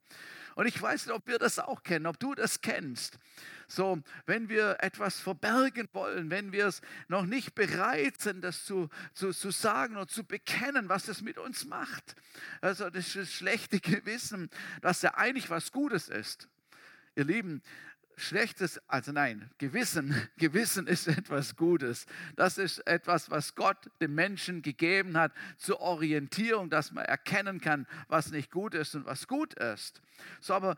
Und 0.56 0.68
ich 0.68 0.82
weiß 0.82 1.08
nicht, 1.08 1.16
ob 1.16 1.28
wir 1.28 1.40
das 1.40 1.60
auch 1.60 1.84
kennen, 1.84 2.06
ob 2.06 2.20
du 2.20 2.36
das 2.36 2.62
kennst. 2.62 3.20
So, 3.68 4.02
wenn 4.26 4.50
wir 4.50 4.78
etwas 4.80 5.20
verbergen 5.20 5.88
wollen, 5.94 6.32
wenn 6.32 6.52
wir 6.52 6.66
es 6.66 6.82
noch 7.08 7.26
nicht 7.26 7.54
bereit 7.54 8.20
sind, 8.20 8.42
das 8.42 8.66
zu, 8.66 8.90
zu, 9.14 9.32
zu 9.32 9.52
sagen 9.52 9.96
und 9.96 10.10
zu 10.10 10.24
bekennen, 10.24 10.90
was 10.90 11.08
es 11.08 11.22
mit 11.22 11.38
uns 11.38 11.66
macht. 11.66 12.16
Also 12.62 12.90
das 12.90 13.14
das 13.14 13.32
schlechte 13.32 13.80
Gewissen, 13.80 14.50
dass 14.82 15.02
ja 15.04 15.16
eigentlich 15.16 15.50
was 15.50 15.72
Gutes 15.72 16.10
ist. 16.10 16.48
Ihr 17.16 17.26
Lieben, 17.26 17.62
Schlechtes, 18.20 18.80
also 18.88 19.12
nein, 19.12 19.50
Gewissen, 19.58 20.14
Gewissen 20.38 20.88
ist 20.88 21.08
etwas 21.08 21.56
Gutes. 21.56 22.06
Das 22.36 22.58
ist 22.58 22.80
etwas, 22.86 23.30
was 23.32 23.56
Gott 23.56 23.90
dem 24.02 24.14
Menschen 24.14 24.62
gegeben 24.62 25.18
hat 25.18 25.32
zur 25.58 25.80
Orientierung, 25.80 26.70
dass 26.70 26.92
man 26.92 27.06
erkennen 27.06 27.62
kann, 27.62 27.88
was 28.08 28.32
nicht 28.32 28.52
gut 28.52 28.74
ist 28.74 28.94
und 28.96 29.06
was 29.06 29.28
gut 29.28 29.54
ist. 29.54 30.02
So, 30.42 30.54
aber 30.54 30.76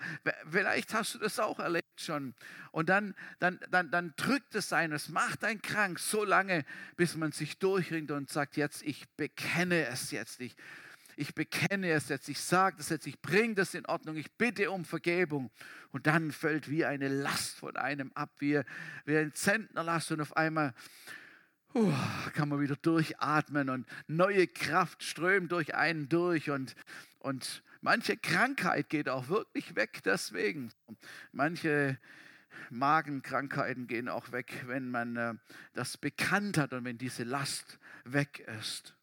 vielleicht 0.50 0.94
hast 0.94 1.16
du 1.16 1.20
das 1.20 1.40
auch 1.40 1.60
erlebt 1.60 2.00
schon. 2.00 2.36
Und 2.72 2.90
dann, 2.90 3.16
dann, 3.40 3.60
dann, 3.72 3.90
dann 3.90 4.14
drückt 4.16 4.56
es 4.56 4.72
ein, 4.72 4.92
es 4.92 5.10
macht 5.10 5.44
einen 5.44 5.62
krank 5.62 6.00
so 6.00 6.24
lange, 6.24 6.64
bis 6.96 7.16
man 7.16 7.32
sich 7.32 7.58
durchringt 7.58 8.12
und 8.12 8.30
sagt, 8.30 8.56
jetzt, 8.56 8.84
ich 8.84 9.10
bekenne 9.18 9.88
es 9.88 10.12
jetzt. 10.12 10.40
Ich, 10.42 10.56
ich 11.22 11.36
bekenne 11.36 11.92
es 11.92 12.10
jetzt, 12.10 12.30
ich 12.30 12.40
sage 12.40 12.78
das 12.78 12.90
jetzt, 12.90 13.06
ich 13.06 13.22
bringe 13.22 13.54
das 13.54 13.76
in 13.76 13.86
Ordnung, 13.86 14.16
ich 14.16 14.32
bitte 14.32 14.72
um 14.72 14.86
Vergebung. 14.86 15.52
Und 15.92 16.08
dann 16.08 16.32
fällt 16.32 16.68
wie 16.68 16.84
eine 16.84 17.10
Last 17.10 17.58
von 17.58 17.78
einem 17.78 18.12
ab, 18.16 18.32
wie, 18.40 18.60
wie 19.06 19.18
ein 19.18 19.32
Zentnerlast 19.34 20.12
und 20.12 20.22
auf 20.22 20.36
einmal 20.36 20.74
uh, 21.76 21.94
kann 22.34 22.50
man 22.50 22.60
wieder 22.60 22.76
durchatmen 22.76 23.70
und 23.70 23.86
neue 24.08 24.48
Kraft 24.48 25.04
strömt 25.04 25.52
durch 25.52 25.76
einen 25.76 26.10
durch 26.10 26.50
und, 26.50 26.76
und 27.20 27.62
manche 27.82 28.18
Krankheit 28.18 28.90
geht 28.90 29.08
auch 29.08 29.30
wirklich 29.30 29.76
weg 29.76 30.02
deswegen. 30.04 30.72
Manche 31.32 32.00
Magenkrankheiten 32.72 33.86
gehen 33.86 34.10
auch 34.10 34.32
weg, 34.32 34.64
wenn 34.66 34.90
man 34.90 35.18
äh, 35.18 35.36
das 35.74 35.98
bekannt 35.98 36.58
hat 36.58 36.74
und 36.74 36.84
wenn 36.84 36.98
diese 36.98 37.24
Last 37.24 37.78
weg 38.06 38.40
ist. 38.60 38.96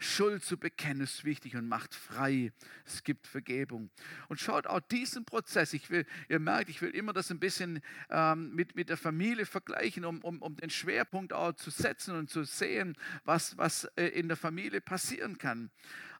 Schuld 0.00 0.44
zu 0.44 0.56
bekennen 0.56 1.02
ist 1.02 1.24
wichtig 1.24 1.56
und 1.56 1.68
macht 1.68 1.94
frei. 1.94 2.52
Es 2.86 3.02
gibt 3.02 3.26
Vergebung. 3.26 3.90
Und 4.28 4.38
schaut 4.38 4.68
auch 4.68 4.80
diesen 4.80 5.24
Prozess. 5.24 5.72
Ich 5.72 5.90
will, 5.90 6.06
ihr 6.28 6.38
merkt, 6.38 6.70
ich 6.70 6.80
will 6.80 6.90
immer 6.90 7.12
das 7.12 7.30
ein 7.30 7.40
bisschen 7.40 7.82
ähm, 8.08 8.54
mit, 8.54 8.76
mit 8.76 8.90
der 8.90 8.96
Familie 8.96 9.44
vergleichen, 9.44 10.04
um, 10.04 10.20
um, 10.20 10.40
um 10.40 10.56
den 10.56 10.70
Schwerpunkt 10.70 11.32
auch 11.32 11.52
zu 11.52 11.70
setzen 11.70 12.14
und 12.16 12.30
zu 12.30 12.44
sehen, 12.44 12.96
was, 13.24 13.58
was 13.58 13.84
äh, 13.96 14.06
in 14.06 14.28
der 14.28 14.36
Familie 14.36 14.80
passieren 14.80 15.36
kann. 15.36 15.70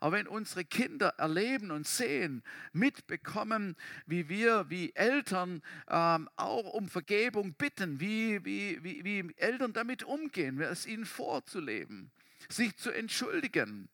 Aber 0.01 0.17
wenn 0.17 0.27
unsere 0.27 0.65
Kinder 0.65 1.15
erleben 1.19 1.71
und 1.71 1.87
sehen, 1.87 2.43
mitbekommen, 2.73 3.77
wie 4.07 4.29
wir, 4.29 4.71
wie 4.71 4.95
Eltern 4.95 5.63
ähm, 5.89 6.29
auch 6.37 6.73
um 6.73 6.89
Vergebung 6.89 7.55
bitten, 7.55 8.01
wie, 8.01 8.45
wie, 8.45 8.83
wie, 8.83 9.05
wie 9.05 9.35
Eltern 9.37 9.73
damit 9.73 10.03
umgehen, 10.03 10.61
es 10.61 10.87
ihnen 10.87 11.07
vorzuleben 11.07 12.11
sich 12.49 12.77
zu 12.77 12.91
entschuldigen. 12.91 13.89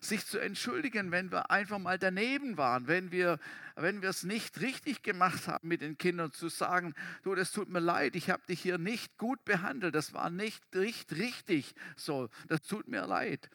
Sich 0.00 0.24
zu 0.24 0.38
entschuldigen, 0.38 1.10
wenn 1.10 1.32
wir 1.32 1.50
einfach 1.50 1.80
mal 1.80 1.98
daneben 1.98 2.56
waren, 2.56 2.86
wenn 2.86 3.10
wir, 3.10 3.40
wenn 3.74 4.00
wir 4.00 4.10
es 4.10 4.22
nicht 4.22 4.60
richtig 4.60 5.02
gemacht 5.02 5.48
haben 5.48 5.66
mit 5.66 5.80
den 5.80 5.98
Kindern, 5.98 6.32
zu 6.32 6.48
sagen, 6.48 6.94
du, 7.24 7.34
das 7.34 7.50
tut 7.50 7.68
mir 7.68 7.80
leid, 7.80 8.14
ich 8.14 8.30
habe 8.30 8.46
dich 8.46 8.60
hier 8.60 8.78
nicht 8.78 9.18
gut 9.18 9.44
behandelt, 9.44 9.96
das 9.96 10.12
war 10.12 10.30
nicht, 10.30 10.72
nicht 10.72 11.12
richtig 11.14 11.74
so, 11.96 12.28
das 12.46 12.62
tut 12.62 12.86
mir 12.86 13.06
leid. 13.06 13.50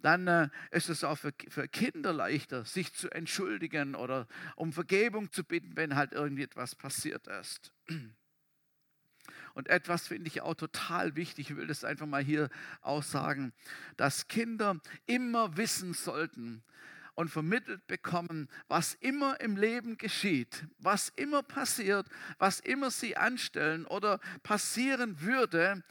dann 0.00 0.26
äh, 0.28 0.48
ist 0.70 0.88
es 0.88 1.04
auch 1.04 1.16
für, 1.18 1.32
für 1.48 1.68
Kinder 1.68 2.12
leichter, 2.12 2.64
sich 2.64 2.94
zu 2.94 3.10
entschuldigen 3.10 3.94
oder 3.94 4.28
um 4.54 4.72
Vergebung 4.72 5.32
zu 5.32 5.44
bitten, 5.44 5.76
wenn 5.76 5.96
halt 5.96 6.12
irgendwie 6.12 6.44
etwas 6.44 6.74
passiert 6.74 7.26
ist. 7.26 7.72
Und 9.56 9.70
etwas 9.70 10.08
finde 10.08 10.28
ich 10.28 10.42
auch 10.42 10.54
total 10.54 11.16
wichtig, 11.16 11.50
ich 11.50 11.56
will 11.56 11.66
das 11.66 11.82
einfach 11.82 12.04
mal 12.04 12.22
hier 12.22 12.50
auch 12.82 13.02
sagen, 13.02 13.54
dass 13.96 14.28
Kinder 14.28 14.78
immer 15.06 15.56
wissen 15.56 15.94
sollten, 15.94 16.62
und 17.14 17.30
vermittelt 17.30 17.86
bekommen, 17.86 18.46
was 18.68 18.92
immer 19.00 19.40
im 19.40 19.56
Leben 19.56 19.96
geschieht, 19.96 20.66
was 20.78 21.08
immer 21.16 21.42
passiert, 21.42 22.06
was 22.36 22.60
immer 22.60 22.90
sie 22.90 23.16
anstellen 23.16 23.86
oder 23.86 24.20
passieren 24.42 25.22
würde, 25.22 25.82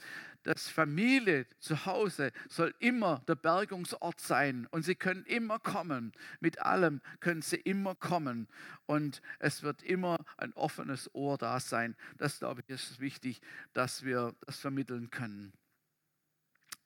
dass 0.46 0.70
Familie 0.70 1.48
zu 1.60 1.86
Hause 1.86 2.32
soll 2.48 2.74
immer 2.80 3.24
der 3.28 3.36
Bergungsort 3.36 4.22
sein 4.22 4.68
und 4.70 4.84
sie 4.84 4.96
können 4.96 5.26
immer 5.26 5.58
kommen. 5.60 6.14
Mit 6.40 6.60
allem 6.60 7.02
können 7.20 7.42
sie 7.42 7.58
immer 7.58 7.96
kommen 7.96 8.48
und 8.86 9.22
es 9.40 9.64
wird 9.64 9.82
immer 9.82 10.24
ein 10.38 10.54
offenes 10.54 11.14
Ohr 11.16 11.38
da 11.38 11.60
sein. 11.60 11.96
Das 12.18 12.40
glaube 12.40 12.62
ich 12.62 12.70
ist 12.70 13.00
wichtig, 13.00 13.42
dass 13.74 14.06
wir 14.06 14.36
das 14.46 14.60
vermitteln 14.60 15.10
können. 15.10 15.52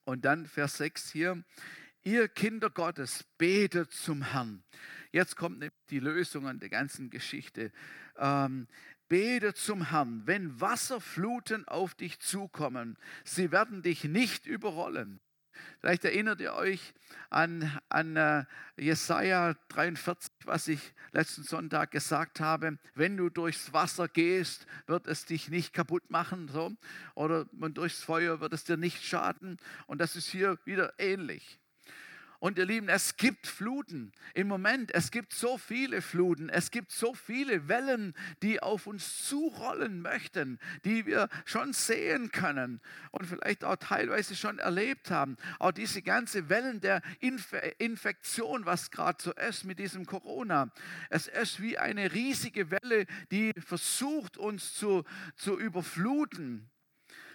Und 0.06 0.24
dann 0.24 0.46
Vers 0.46 0.78
6 0.78 1.12
hier, 1.12 1.44
ihr 2.04 2.30
Kinder 2.30 2.70
Gottes, 2.70 3.26
betet 3.38 3.92
zum 3.92 4.32
Herrn. 4.32 4.64
Jetzt 5.12 5.36
kommt 5.36 5.70
die 5.90 6.00
Lösung 6.00 6.48
an 6.48 6.60
der 6.60 6.70
ganzen 6.70 7.10
Geschichte. 7.10 7.74
Ähm, 8.18 8.68
Bete 9.10 9.56
zum 9.56 9.90
Herrn, 9.90 10.22
wenn 10.26 10.62
Wasserfluten 10.62 11.68
auf 11.68 11.96
dich 11.96 12.20
zukommen, 12.20 12.98
sie 13.24 13.52
werden 13.52 13.82
dich 13.82 14.04
nicht 14.04 14.46
überrollen. 14.46 15.20
Vielleicht 15.80 16.06
erinnert 16.06 16.40
ihr 16.42 16.54
euch 16.54 16.94
an, 17.30 17.80
an 17.90 18.18
uh, 18.18 18.44
Jesaja 18.82 19.56
43, 19.70 20.32
was 20.46 20.68
ich 20.68 20.94
letzten 21.12 21.44
Sonntag 21.44 21.92
gesagt 21.92 22.40
habe. 22.40 22.78
Wenn 22.96 23.18
du 23.18 23.30
durchs 23.30 23.74
Wasser 23.74 24.08
gehst, 24.08 24.68
wird 24.88 25.08
es 25.08 25.26
dich 25.26 25.50
nicht 25.50 25.74
kaputt 25.74 26.10
machen. 26.10 26.48
So. 26.48 26.72
Oder 27.16 27.46
durchs 27.52 28.04
Feuer 28.04 28.40
wird 28.40 28.54
es 28.54 28.64
dir 28.64 28.78
nicht 28.78 29.04
schaden. 29.04 29.58
Und 29.88 30.00
das 30.00 30.16
ist 30.16 30.28
hier 30.28 30.58
wieder 30.66 30.94
ähnlich. 30.98 31.60
Und 32.40 32.58
ihr 32.58 32.66
Lieben, 32.66 32.88
es 32.88 33.18
gibt 33.18 33.48
Fluten 33.48 34.14
im 34.34 34.48
Moment. 34.48 34.94
Es 34.96 35.12
gibt 35.12 35.34
so 35.34 35.58
viele 35.58 36.02
Fluten. 36.02 36.48
Es 36.48 36.72
gibt 36.72 36.92
so 36.92 37.14
viele 37.14 37.68
Wellen, 37.68 38.16
die 38.42 38.62
auf 38.62 38.88
uns 38.88 39.28
zurollen 39.28 40.02
möchten, 40.02 40.58
die 40.86 41.06
wir 41.06 41.28
schon 41.44 41.74
sehen 41.74 42.32
können 42.32 42.80
und 43.12 43.26
vielleicht 43.26 43.66
auch 43.66 43.76
teilweise 43.76 44.38
schon 44.38 44.58
erlebt 44.58 45.12
haben. 45.12 45.36
Auch 45.60 45.72
diese 45.72 46.02
ganze 46.02 46.48
Wellen 46.48 46.80
der 46.80 47.02
Inf 47.20 47.54
Infektion, 47.78 48.66
was 48.66 48.90
gerade 48.90 49.22
so 49.22 49.34
ist 49.34 49.66
mit 49.66 49.80
diesem 49.80 50.06
Corona. 50.06 50.72
Es 51.10 51.28
ist 51.28 51.62
wie 51.62 51.78
eine 51.78 52.14
riesige 52.14 52.72
Welle, 52.72 53.06
die 53.32 53.52
versucht, 53.58 54.38
uns 54.38 54.76
zu, 54.76 55.04
zu 55.36 55.60
überfluten. 55.60 56.70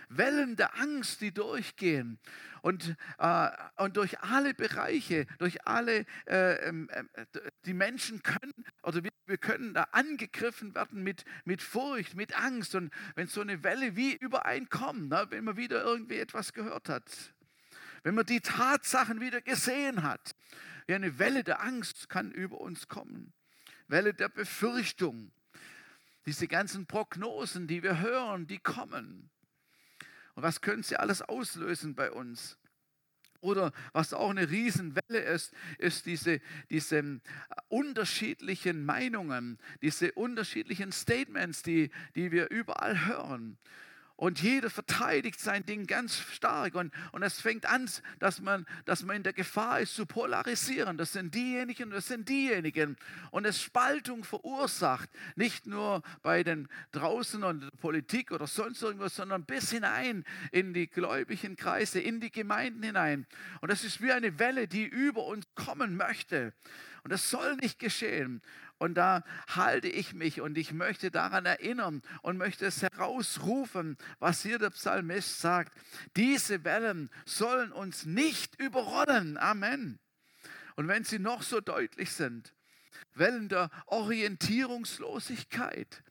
Wellen 0.09 0.57
der 0.57 0.79
Angst, 0.79 1.21
die 1.21 1.33
durchgehen. 1.33 2.19
Und, 2.62 2.97
äh, 3.19 3.51
und 3.77 3.97
durch 3.97 4.21
alle 4.21 4.55
Bereiche, 4.55 5.27
durch 5.38 5.67
alle, 5.67 6.07
äh, 6.27 6.69
äh, 6.69 7.05
die 7.67 7.75
Menschen 7.75 8.23
können 8.23 8.55
oder 8.83 9.05
wir, 9.05 9.11
wir, 9.27 9.37
können 9.37 9.75
da 9.75 9.83
angegriffen 9.93 10.75
werden 10.75 11.03
mit, 11.03 11.25
mit 11.45 11.61
Furcht, 11.61 12.14
mit 12.14 12.35
Angst. 12.38 12.75
Und 12.75 12.90
wenn 13.17 13.27
so 13.27 13.43
eine 13.43 13.62
Welle 13.62 13.97
wie 13.97 14.14
übereinkommt, 14.14 15.11
ne, 15.11 15.27
wenn 15.29 15.45
man 15.45 15.59
wieder 15.59 15.85
irgendwie 15.85 16.19
etwas 16.19 16.55
gehört 16.55 16.88
hat, 16.88 17.35
wenn 18.03 18.14
man 18.14 18.25
die 18.25 18.40
Tatsachen 18.40 19.21
wieder 19.21 19.43
gesehen 19.43 20.03
hat, 20.03 20.35
wie 20.87 20.95
eine 20.95 21.19
Welle 21.19 21.45
der 21.45 21.62
Angst 21.62 22.09
kann 22.09 22.31
über 22.31 22.61
uns 22.61 22.88
kommen, 22.88 23.35
Welle 23.88 24.14
der 24.14 24.29
Befürchtung, 24.29 25.33
diese 26.27 26.49
ganzen 26.49 26.87
Prognosen, 26.87 27.67
die 27.67 27.83
wir 27.83 28.01
hören, 28.01 28.47
die 28.47 28.59
kommen. 28.59 29.31
Und 30.35 30.42
was 30.42 30.61
können 30.61 30.83
sie 30.83 30.97
alles 30.97 31.23
auslösen 31.23 31.94
bei 31.94 32.11
uns? 32.11 32.59
Oder 33.44 33.73
was 33.92 34.14
auch 34.14 34.31
eine 34.31 34.49
Riesenwelle 34.49 35.20
ist, 35.20 35.53
ist 35.79 36.07
diese, 36.07 36.40
diese 36.70 36.97
äh, 36.99 37.18
unterschiedlichen 37.68 38.87
Meinungen, 38.87 39.59
diese 39.83 40.12
unterschiedlichen 40.12 40.92
Statements, 40.92 41.62
die, 41.62 41.90
die 42.14 42.33
wir 42.33 42.51
überall 42.51 43.07
hören. 43.07 43.59
Und 44.16 44.40
jeder 44.40 44.70
verteidigt 44.70 45.40
sein 45.40 45.66
Ding 45.66 45.87
ganz 45.88 46.18
stark. 46.18 46.77
Und, 46.77 46.92
und 47.11 47.24
es 47.24 47.40
fängt 47.40 47.66
an, 47.66 47.90
dass 48.20 48.40
man, 48.40 48.64
dass 48.85 49.03
man 49.03 49.16
in 49.16 49.22
der 49.24 49.33
Gefahr 49.33 49.81
ist, 49.81 49.96
zu 49.96 50.07
polarisieren. 50.07 50.96
Das 50.96 51.12
sind 51.12 51.35
diejenigen, 51.35 51.90
das 51.90 52.07
sind 52.07 52.29
diejenigen. 52.29 52.96
Und 53.33 53.44
es 53.44 53.61
Spaltung 53.61 54.22
verursacht. 54.22 55.11
Nicht 55.35 55.66
nur 55.66 56.03
bei 56.22 56.44
den 56.44 56.68
draußen 56.92 57.42
und 57.42 57.68
Politik 57.81 58.31
oder 58.31 58.46
sonst 58.46 58.83
irgendwas, 58.83 59.16
sondern 59.16 59.44
bis 59.44 59.72
hinein 59.72 60.24
in 60.53 60.74
die 60.74 60.87
gläubigen 60.87 61.57
Kreise, 61.57 61.98
in 61.98 62.20
die 62.20 62.31
Gemeinden 62.31 62.85
hinein. 62.85 63.27
Und 63.61 63.72
das 63.72 63.83
ist 63.83 64.00
wie 64.00 64.12
eine 64.12 64.38
Welle, 64.38 64.68
die 64.68 64.85
über 64.85 65.24
uns 65.24 65.44
kommen 65.57 65.96
möchte. 65.96 66.53
Und 67.05 67.12
das 67.12 67.31
soll 67.31 67.57
nicht 67.57 67.79
geschehen. 67.79 68.43
Und 68.79 68.95
da 68.95 69.23
halte 69.49 69.88
ich 69.88 70.14
mich 70.14 70.40
und 70.40 70.57
ich 70.59 70.73
möchte 70.73 71.11
daran 71.11 71.47
erinnern 71.47 72.03
und 72.23 72.38
möchte 72.38 72.67
es 72.67 72.83
herausrufen, 72.83 73.97
was 74.19 74.43
hier 74.43 74.59
der 74.59 74.71
Psalmist 74.71 75.40
sagt. 75.40 75.73
Diese 76.17 76.64
Wellen 76.64 77.11
sollen 77.27 77.73
uns 77.73 78.07
nicht 78.07 78.61
überrollen. 78.61 79.37
Amen. 79.37 79.99
Und 80.77 80.88
wenn 80.88 81.05
sie 81.05 81.19
noch 81.19 81.43
so 81.43 81.61
deutlich 81.61 82.12
sind, 82.12 82.55
Wellen 83.14 83.49
der 83.49 83.71
Orientierungslosigkeit. 83.87 86.03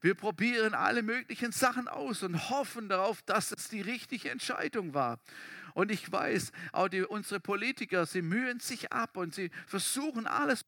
Wir 0.00 0.14
probieren 0.14 0.74
alle 0.74 1.02
möglichen 1.02 1.52
Sachen 1.52 1.88
aus 1.88 2.22
und 2.22 2.50
hoffen 2.50 2.88
darauf, 2.88 3.22
dass 3.22 3.52
es 3.52 3.68
die 3.68 3.80
richtige 3.80 4.30
Entscheidung 4.30 4.92
war. 4.92 5.18
Und 5.76 5.90
ich 5.90 6.10
weiß, 6.10 6.52
auch 6.72 6.88
die, 6.88 7.02
unsere 7.02 7.38
Politiker, 7.38 8.06
sie 8.06 8.22
mühen 8.22 8.60
sich 8.60 8.94
ab 8.94 9.18
und 9.18 9.34
sie 9.34 9.50
versuchen 9.66 10.26
alles 10.26 10.64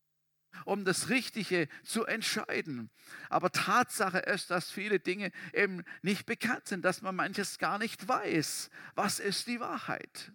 um 0.66 0.84
das 0.84 1.08
Richtige 1.08 1.66
zu 1.82 2.04
entscheiden. 2.04 2.90
Aber 3.30 3.50
Tatsache 3.50 4.18
ist, 4.18 4.50
dass 4.50 4.70
viele 4.70 5.00
Dinge 5.00 5.30
eben 5.54 5.82
nicht 6.02 6.26
bekannt 6.26 6.68
sind, 6.68 6.84
dass 6.84 7.00
man 7.00 7.16
manches 7.16 7.56
gar 7.56 7.78
nicht 7.78 8.06
weiß. 8.06 8.68
Was 8.96 9.18
ist 9.18 9.46
die 9.46 9.60
Wahrheit? 9.60 10.30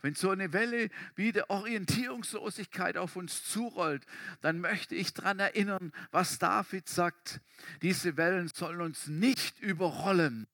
Wenn 0.00 0.14
so 0.14 0.30
eine 0.30 0.54
Welle 0.54 0.88
wie 1.14 1.32
der 1.32 1.50
Orientierungslosigkeit 1.50 2.96
auf 2.96 3.16
uns 3.16 3.44
zurollt, 3.44 4.06
dann 4.40 4.60
möchte 4.60 4.94
ich 4.94 5.12
daran 5.12 5.40
erinnern, 5.40 5.92
was 6.10 6.38
David 6.38 6.88
sagt. 6.88 7.42
Diese 7.82 8.16
Wellen 8.16 8.48
sollen 8.48 8.80
uns 8.80 9.08
nicht 9.08 9.60
überrollen. 9.60 10.46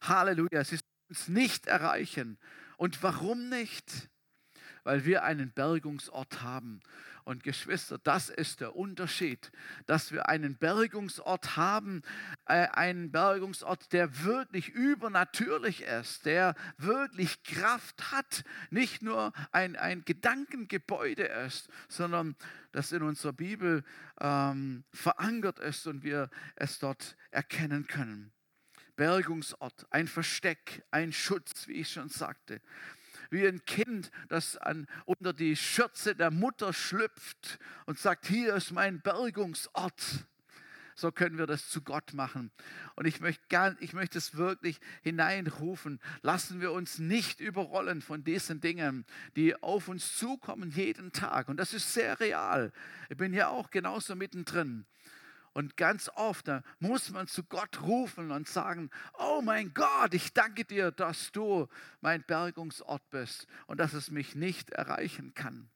Halleluja, 0.00 0.64
sie 0.64 0.78
uns 1.12 1.28
nicht 1.28 1.66
erreichen. 1.66 2.38
Und 2.78 3.02
warum 3.02 3.50
nicht? 3.50 4.08
Weil 4.82 5.04
wir 5.04 5.24
einen 5.24 5.52
Bergungsort 5.52 6.42
haben 6.42 6.80
und 7.24 7.44
Geschwister, 7.44 7.98
das 7.98 8.30
ist 8.30 8.60
der 8.60 8.74
Unterschied, 8.74 9.52
dass 9.84 10.10
wir 10.10 10.30
einen 10.30 10.56
Bergungsort 10.56 11.54
haben, 11.54 12.00
äh, 12.46 12.66
einen 12.68 13.12
Bergungsort, 13.12 13.92
der 13.92 14.24
wirklich 14.24 14.70
übernatürlich 14.70 15.82
ist, 15.82 16.24
der 16.24 16.54
wirklich 16.78 17.42
Kraft 17.42 18.10
hat, 18.10 18.42
nicht 18.70 19.02
nur 19.02 19.34
ein, 19.52 19.76
ein 19.76 20.06
Gedankengebäude 20.06 21.24
ist, 21.24 21.68
sondern 21.88 22.36
das 22.72 22.90
in 22.90 23.02
unserer 23.02 23.34
Bibel 23.34 23.84
ähm, 24.18 24.82
verankert 24.94 25.58
ist 25.58 25.86
und 25.86 26.02
wir 26.04 26.30
es 26.56 26.78
dort 26.78 27.18
erkennen 27.30 27.86
können. 27.86 28.32
Bergungsort, 28.96 29.86
ein 29.90 30.06
Versteck, 30.06 30.84
ein 30.90 31.12
Schutz, 31.12 31.68
wie 31.68 31.74
ich 31.74 31.92
schon 31.92 32.08
sagte 32.08 32.60
wie 33.32 33.46
ein 33.46 33.64
Kind, 33.64 34.10
das 34.28 34.58
an, 34.58 34.86
unter 35.06 35.32
die 35.32 35.56
Schürze 35.56 36.14
der 36.14 36.30
Mutter 36.30 36.72
schlüpft 36.72 37.58
und 37.86 37.98
sagt, 37.98 38.26
hier 38.26 38.54
ist 38.54 38.72
mein 38.72 39.00
Bergungsort. 39.00 40.26
So 40.94 41.10
können 41.10 41.38
wir 41.38 41.46
das 41.46 41.70
zu 41.70 41.80
Gott 41.80 42.12
machen. 42.12 42.50
Und 42.96 43.06
ich 43.06 43.20
möchte, 43.20 43.42
gern, 43.48 43.78
ich 43.80 43.94
möchte 43.94 44.18
es 44.18 44.36
wirklich 44.36 44.78
hineinrufen. 45.00 45.98
Lassen 46.20 46.60
wir 46.60 46.72
uns 46.72 46.98
nicht 46.98 47.40
überrollen 47.40 48.02
von 48.02 48.24
diesen 48.24 48.60
Dingen, 48.60 49.06
die 49.34 49.60
auf 49.62 49.88
uns 49.88 50.16
zukommen 50.16 50.70
jeden 50.70 51.10
Tag. 51.12 51.48
Und 51.48 51.56
das 51.56 51.72
ist 51.72 51.94
sehr 51.94 52.20
real. 52.20 52.72
Ich 53.08 53.16
bin 53.16 53.32
ja 53.32 53.48
auch 53.48 53.70
genauso 53.70 54.14
mittendrin. 54.14 54.84
Und 55.54 55.76
ganz 55.76 56.08
oft 56.14 56.48
da 56.48 56.62
muss 56.78 57.10
man 57.10 57.28
zu 57.28 57.44
Gott 57.44 57.82
rufen 57.82 58.30
und 58.30 58.48
sagen, 58.48 58.90
oh 59.18 59.42
mein 59.42 59.74
Gott, 59.74 60.14
ich 60.14 60.32
danke 60.32 60.64
dir, 60.64 60.90
dass 60.90 61.30
du 61.32 61.68
mein 62.00 62.22
Bergungsort 62.22 63.08
bist 63.10 63.46
und 63.66 63.78
dass 63.78 63.92
es 63.92 64.10
mich 64.10 64.34
nicht 64.34 64.70
erreichen 64.70 65.34
kann. 65.34 65.70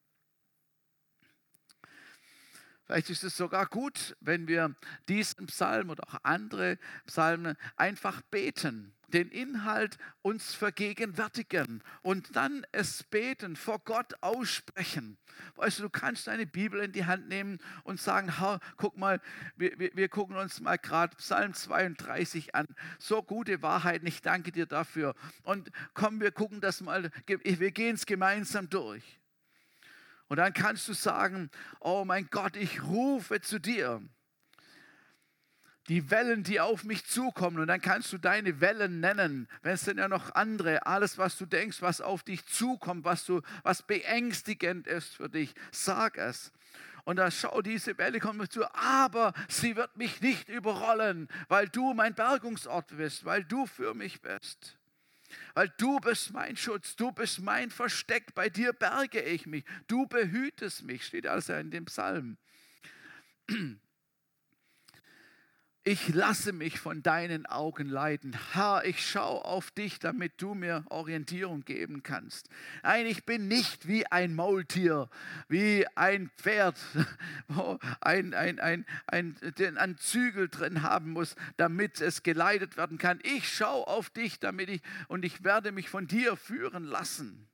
Vielleicht 2.87 3.11
ist 3.11 3.25
es 3.25 3.37
sogar 3.37 3.67
gut, 3.67 4.17
wenn 4.21 4.47
wir 4.47 4.75
diesen 5.09 5.47
Psalm 5.47 5.91
oder 5.91 6.05
auch 6.09 6.21
andere 6.23 6.79
Psalmen 7.05 7.57
einfach 7.77 8.23
beten. 8.23 8.96
Den 9.09 9.31
Inhalt 9.31 9.99
uns 10.23 10.55
vergegenwärtigen 10.55 11.83
und 12.03 12.35
dann 12.37 12.67
es 12.73 13.05
beten, 13.05 13.57
vor 13.57 13.79
Gott 13.81 14.15
aussprechen. 14.21 15.19
Weißt 15.57 15.79
du, 15.79 15.85
du 15.85 15.91
kannst 15.91 16.27
deine 16.27 16.47
Bibel 16.47 16.81
in 16.81 16.93
die 16.93 17.05
Hand 17.05 17.29
nehmen 17.29 17.59
und 17.85 18.01
sagen, 18.01 18.33
guck 18.77 18.97
mal, 18.97 19.21
wir, 19.57 19.79
wir, 19.79 19.91
wir 19.95 20.09
gucken 20.09 20.37
uns 20.37 20.61
mal 20.61 20.79
gerade 20.79 21.17
Psalm 21.17 21.55
32 21.55 22.55
an. 22.55 22.67
So 22.99 23.23
gute 23.23 23.63
Wahrheiten, 23.63 24.07
ich 24.07 24.23
danke 24.23 24.53
dir 24.53 24.67
dafür. 24.67 25.15
Und 25.43 25.71
komm, 25.95 26.21
wir 26.21 26.33
gucken 26.33 26.61
das 26.61 26.81
mal, 26.81 27.11
wir 27.27 27.71
gehen 27.71 27.95
es 27.95 28.07
gemeinsam 28.07 28.69
durch. 28.69 29.21
Und 30.29 30.39
dann 30.39 30.53
kannst 30.53 30.89
du 30.89 30.93
sagen, 30.93 31.51
oh 31.81 32.05
mein 32.05 32.29
Gott, 32.31 32.57
ich 32.57 32.83
rufe 32.83 33.41
zu 33.41 33.61
dir 33.61 34.03
die 35.89 36.11
Wellen, 36.11 36.43
die 36.43 36.61
auf 36.61 36.85
mich 36.85 37.07
zukommen. 37.07 37.59
Und 37.59 37.69
dann 37.69 37.81
kannst 37.81 38.13
du 38.13 38.19
deine 38.19 38.61
Wellen 38.61 39.01
nennen. 39.01 39.49
Wenn 39.63 39.75
es 39.75 39.85
denn 39.85 39.99
ja 39.99 40.09
noch 40.09 40.35
andere, 40.35 40.87
alles, 40.87 41.19
was 41.19 41.39
du 41.39 41.47
denkst, 41.47 41.83
was 41.83 42.01
auf 42.01 42.23
dich 42.23 42.45
zukommt, 42.47 43.05
was, 43.05 43.25
du, 43.25 43.43
was 43.63 43.83
beängstigend 43.83 44.87
ist 44.87 45.15
für 45.15 45.29
dich, 45.29 45.55
sag 45.71 46.19
es. 46.19 46.53
Und 47.05 47.17
dann 47.17 47.31
schau, 47.31 47.63
diese 47.63 47.97
Welle 47.99 48.19
kommt 48.19 48.39
mir 48.39 48.49
zu, 48.49 48.65
aber 48.75 49.33
sie 49.49 49.77
wird 49.77 49.97
mich 49.97 50.21
nicht 50.21 50.49
überrollen, 50.49 51.29
weil 51.47 51.69
du 51.69 51.95
mein 51.95 52.15
Bergungsort 52.15 52.97
bist, 52.97 53.25
weil 53.25 53.45
du 53.45 53.67
für 53.67 53.95
mich 53.95 54.21
bist. 54.21 54.77
Weil 55.55 55.69
du 55.79 56.01
bist 56.01 56.33
mein 56.33 56.57
Schutz, 56.57 56.97
du 56.97 57.13
bist 57.13 57.41
mein 57.41 57.71
Versteck, 57.71 58.35
bei 58.35 58.49
dir 58.49 58.73
berge 58.73 59.23
ich 59.23 59.47
mich, 59.47 59.65
du 59.87 60.07
behütest 60.07 60.83
mich, 60.83 61.05
steht 61.05 61.29
also 61.29 61.53
in 61.53 61.71
dem 61.71 61.85
Psalm. 61.85 62.39
Ich 65.89 66.09
lasse 66.09 66.53
mich 66.53 66.81
von 66.81 67.05
deinen 67.05 67.47
Augen 67.47 67.89
leiten. 67.89 68.37
Herr, 68.55 68.85
ich 68.85 69.09
schaue 69.09 69.45
auf 69.45 69.71
dich, 69.71 70.01
damit 70.01 70.33
du 70.39 70.55
mir 70.55 70.85
Orientierung 70.91 71.65
geben 71.65 72.03
kannst. 72.03 72.49
Nein, 72.83 73.07
ich 73.07 73.25
bin 73.25 73.47
nicht 73.47 73.87
wie 73.87 74.05
ein 74.05 74.35
Maultier, 74.35 75.09
wie 75.47 75.87
ein 75.95 76.29
Pferd, 76.39 76.77
wo 77.47 77.79
ein, 78.01 78.35
ein, 78.35 78.59
ein, 78.59 78.85
ein, 79.07 79.37
den 79.61 79.79
ein 79.79 79.97
Zügel 79.97 80.49
drin 80.49 80.83
haben 80.83 81.13
muss, 81.13 81.37
damit 81.57 82.01
es 82.01 82.25
geleitet 82.25 82.77
werden 82.77 82.99
kann. 82.99 83.21
Ich 83.23 83.49
schaue 83.49 83.87
auf 83.87 84.11
dich, 84.11 84.41
damit 84.41 84.69
ich 84.69 84.83
und 85.07 85.25
ich 85.25 85.45
werde 85.45 85.71
mich 85.71 85.89
von 85.89 86.09
dir 86.09 86.37
führen 86.37 86.83
lassen. 86.83 87.47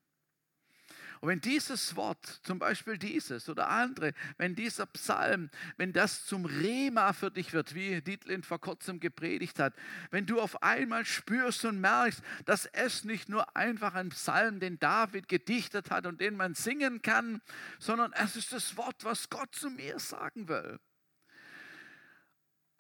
Und 1.23 1.29
wenn 1.29 1.41
dieses 1.41 1.95
Wort, 1.95 2.27
zum 2.43 2.59
Beispiel 2.59 2.99
dieses 2.99 3.49
oder 3.49 3.69
andere, 3.69 4.13
wenn 4.39 4.57
dieser 4.57 4.87
Psalm, 4.87 5.51
wenn 5.77 5.93
das 5.93 6.27
zum 6.27 6.47
Rema 6.47 7.13
für 7.13 7.31
dich 7.31 7.53
wird, 7.53 7.77
wie 7.77 8.03
Dietlin 8.03 8.43
vor 8.43 8.61
kurzem 8.61 8.99
gepredigt 8.99 9.61
hat, 9.61 9.73
wenn 10.11 10.27
du 10.27 10.41
auf 10.41 10.65
einmal 10.65 11.05
spürst 11.05 11.65
und 11.65 11.81
merkst, 11.81 12.21
dass 12.45 12.67
es 12.67 13.05
nicht 13.05 13.29
nur 13.29 13.57
einfach 13.57 13.95
ein 13.95 14.09
Psalm, 14.09 14.59
den 14.59 14.81
David 14.81 15.29
gedichtet 15.29 15.93
hat 15.93 16.07
und 16.07 16.21
den 16.21 16.37
man 16.37 16.55
singen 16.57 17.03
kann, 17.03 17.41
sondern 17.79 18.13
es 18.15 18.35
ist 18.35 18.53
das 18.53 18.77
Wort, 18.77 19.05
was 19.05 19.31
Gott 19.31 19.55
zu 19.55 19.71
mir 19.71 20.01
sagen 20.01 20.49
will 20.49 20.81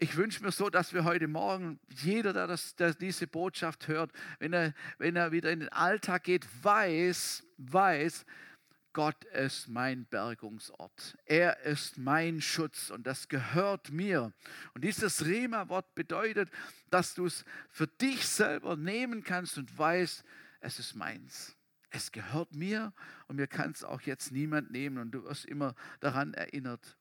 ich 0.02 0.16
wünsche 0.16 0.42
mir 0.42 0.50
so, 0.50 0.68
dass 0.68 0.92
wir 0.92 1.04
heute 1.04 1.28
Morgen, 1.28 1.78
jeder, 1.88 2.32
der, 2.32 2.48
das, 2.48 2.74
der 2.74 2.92
diese 2.92 3.28
Botschaft 3.28 3.86
hört, 3.86 4.10
wenn 4.40 4.52
er, 4.52 4.74
wenn 4.98 5.14
er 5.14 5.30
wieder 5.30 5.52
in 5.52 5.60
den 5.60 5.68
Alltag 5.68 6.24
geht, 6.24 6.44
weiß, 6.64 7.44
weiß, 7.58 8.26
Gott 8.94 9.24
ist 9.26 9.68
mein 9.68 10.04
Bergungsort. 10.06 11.16
Er 11.24 11.60
ist 11.60 11.98
mein 11.98 12.40
Schutz 12.40 12.90
und 12.90 13.06
das 13.06 13.28
gehört 13.28 13.92
mir. 13.92 14.32
Und 14.74 14.82
dieses 14.82 15.24
Rema-Wort 15.24 15.94
bedeutet, 15.94 16.50
dass 16.90 17.14
du 17.14 17.26
es 17.26 17.44
für 17.70 17.86
dich 17.86 18.26
selber 18.26 18.76
nehmen 18.76 19.22
kannst 19.22 19.56
und 19.56 19.78
weißt, 19.78 20.24
es 20.62 20.80
ist 20.80 20.96
meins. 20.96 21.56
Es 21.90 22.10
gehört 22.10 22.56
mir 22.56 22.92
und 23.28 23.36
mir 23.36 23.46
kann 23.46 23.70
es 23.70 23.84
auch 23.84 24.00
jetzt 24.00 24.32
niemand 24.32 24.72
nehmen 24.72 24.98
und 24.98 25.12
du 25.12 25.22
wirst 25.22 25.44
immer 25.44 25.76
daran 26.00 26.34
erinnert. 26.34 26.96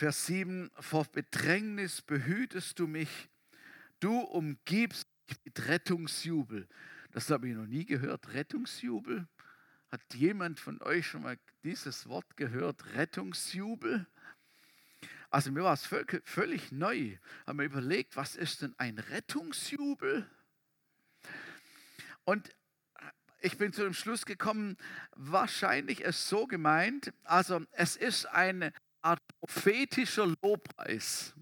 Vers 0.00 0.24
7, 0.24 0.70
vor 0.80 1.04
Bedrängnis 1.04 2.00
behütest 2.00 2.78
du 2.78 2.86
mich, 2.86 3.28
du 4.00 4.18
umgibst 4.20 5.06
mich 5.28 5.38
mit 5.44 5.68
Rettungsjubel. 5.68 6.66
Das 7.10 7.28
habe 7.28 7.50
ich 7.50 7.54
noch 7.54 7.66
nie 7.66 7.84
gehört, 7.84 8.32
Rettungsjubel. 8.32 9.28
Hat 9.90 10.00
jemand 10.14 10.58
von 10.58 10.80
euch 10.80 11.06
schon 11.06 11.20
mal 11.20 11.38
dieses 11.64 12.08
Wort 12.08 12.38
gehört, 12.38 12.94
Rettungsjubel? 12.94 14.06
Also 15.28 15.52
mir 15.52 15.64
war 15.64 15.74
es 15.74 15.86
völlig, 16.24 16.72
neu. 16.72 17.18
Haben 17.46 17.58
wir 17.58 17.66
überlegt, 17.66 18.16
was 18.16 18.36
ist 18.36 18.62
denn 18.62 18.74
ein 18.78 18.98
Rettungsjubel? 18.98 20.26
Und 22.24 22.56
ich 23.42 23.58
bin 23.58 23.74
zu 23.74 23.82
dem 23.82 23.92
Schluss 23.92 24.24
gekommen, 24.24 24.78
wahrscheinlich 25.12 26.00
ist 26.00 26.26
so 26.26 26.46
gemeint, 26.46 27.12
also 27.24 27.66
es 27.72 27.96
ist 27.96 28.24
eine 28.24 28.72
Art 29.02 29.22
prophetischer 29.40 30.26
Lobpreis 30.42 31.34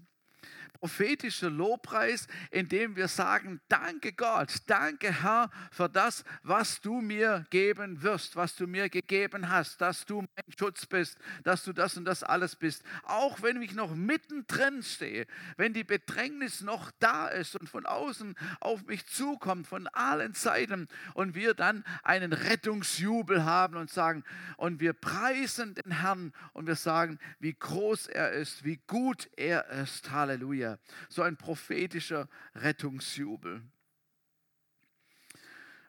prophetischer 0.79 1.49
Lobpreis, 1.49 2.27
indem 2.51 2.95
wir 2.95 3.07
sagen, 3.07 3.59
danke 3.67 4.13
Gott, 4.13 4.53
danke 4.67 5.23
Herr 5.23 5.49
für 5.71 5.89
das, 5.89 6.23
was 6.43 6.81
du 6.81 7.01
mir 7.01 7.45
geben 7.49 8.01
wirst, 8.01 8.35
was 8.35 8.55
du 8.55 8.67
mir 8.67 8.89
gegeben 8.89 9.49
hast, 9.49 9.81
dass 9.81 10.05
du 10.05 10.21
mein 10.21 10.53
Schutz 10.57 10.85
bist, 10.85 11.17
dass 11.43 11.63
du 11.63 11.73
das 11.73 11.97
und 11.97 12.05
das 12.05 12.23
alles 12.23 12.55
bist. 12.55 12.83
Auch 13.03 13.41
wenn 13.41 13.61
ich 13.61 13.73
noch 13.73 13.93
mittendrin 13.93 14.83
stehe, 14.83 15.27
wenn 15.57 15.73
die 15.73 15.83
Bedrängnis 15.83 16.61
noch 16.61 16.91
da 16.99 17.27
ist 17.27 17.55
und 17.55 17.69
von 17.69 17.85
außen 17.85 18.35
auf 18.59 18.85
mich 18.85 19.05
zukommt, 19.07 19.67
von 19.67 19.87
allen 19.87 20.33
Seiten 20.33 20.87
und 21.13 21.35
wir 21.35 21.53
dann 21.53 21.83
einen 22.03 22.33
Rettungsjubel 22.33 23.43
haben 23.43 23.75
und 23.75 23.89
sagen, 23.89 24.23
und 24.57 24.79
wir 24.79 24.93
preisen 24.93 25.75
den 25.75 25.99
Herrn 25.99 26.33
und 26.53 26.67
wir 26.67 26.75
sagen, 26.75 27.19
wie 27.39 27.53
groß 27.53 28.07
er 28.07 28.31
ist, 28.31 28.63
wie 28.63 28.79
gut 28.87 29.29
er 29.35 29.69
ist. 29.69 30.11
Halleluja. 30.11 30.68
Halleluja. 30.69 30.79
So 31.09 31.21
ein 31.23 31.37
prophetischer 31.37 32.27
Rettungsjubel. 32.55 33.63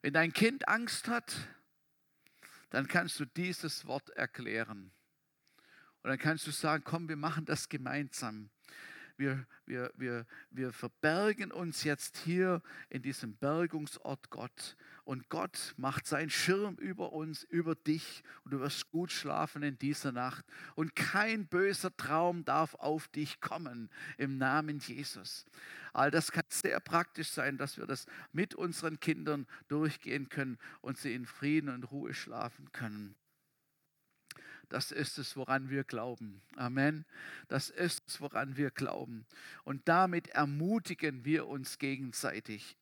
Wenn 0.03 0.13
dein 0.15 0.33
Kind 0.33 0.69
Angst 0.69 1.09
hat, 1.09 1.37
dann 2.71 2.87
kannst 2.87 3.21
du 3.21 3.25
dieses 3.25 3.87
Wort 3.87 4.11
erklären. 4.11 4.93
Und 6.03 6.09
dann 6.09 6.19
kannst 6.19 6.47
du 6.47 6.51
sagen, 6.51 6.85
komm, 6.85 7.09
wir 7.09 7.17
machen 7.17 7.45
das 7.45 7.69
gemeinsam. 7.69 8.49
Wir, 9.21 9.47
wir, 9.67 9.93
wir, 9.99 10.27
wir 10.51 10.73
verbergen 10.73 11.53
uns 11.53 11.85
jetzt 11.85 12.17
hier 12.17 12.63
in 12.89 13.03
diesem 13.03 13.37
Bergungsort 13.37 14.31
Gott 14.31 14.79
und 15.05 15.29
Gott 15.29 15.75
macht 15.77 16.07
seinen 16.07 16.31
Schirm 16.31 16.77
über 16.77 17.13
uns, 17.13 17.43
über 17.45 17.75
dich 17.75 18.23
und 18.45 18.53
du 18.53 18.61
wirst 18.61 18.91
gut 18.91 19.13
schlafen 19.13 19.63
in 19.63 19.79
dieser 19.79 20.11
Nacht 20.11 20.47
und 20.75 20.97
kein 20.97 21.47
böser 21.47 21.95
Traum 21.99 22.47
darf 22.47 22.75
auf 22.77 23.09
dich 23.09 23.43
kommen 23.43 23.91
im 24.17 24.39
Namen 24.39 24.79
Jesus. 24.79 25.45
All 25.93 26.11
das 26.11 26.33
kann 26.33 26.45
sehr 26.49 26.81
praktisch 26.81 27.29
sein, 27.29 27.59
dass 27.59 27.77
wir 27.77 27.87
das 27.87 28.07
mit 28.33 28.55
unseren 28.55 29.01
Kindern 29.01 29.47
durchgehen 29.69 30.31
können 30.31 30.57
und 30.81 30.97
sie 30.97 31.13
in 31.13 31.27
Frieden 31.27 31.69
und 31.69 31.91
Ruhe 31.91 32.15
schlafen 32.15 32.73
können. 32.73 33.20
Das 34.71 34.93
ist 34.93 35.19
es, 35.19 35.37
woran 35.37 35.69
wir 35.69 35.83
glauben. 35.83 36.41
Amen. 36.57 37.05
Das 37.49 37.71
ist 37.71 38.05
es, 38.07 38.21
woran 38.21 38.57
wir 38.57 38.71
glauben. 38.71 39.27
Und 39.65 39.89
damit 39.89 40.29
ermutigen 40.29 41.25
wir 41.25 41.49
uns 41.49 41.79
gegenseitig. 41.79 42.77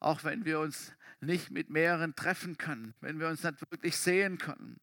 Auch 0.00 0.24
wenn 0.24 0.44
wir 0.44 0.58
uns 0.58 0.92
nicht 1.20 1.52
mit 1.52 1.70
mehreren 1.70 2.16
treffen 2.16 2.58
können, 2.58 2.94
wenn 3.00 3.20
wir 3.20 3.28
uns 3.28 3.44
nicht 3.44 3.60
wirklich 3.70 3.96
sehen 3.96 4.38
können, 4.38 4.80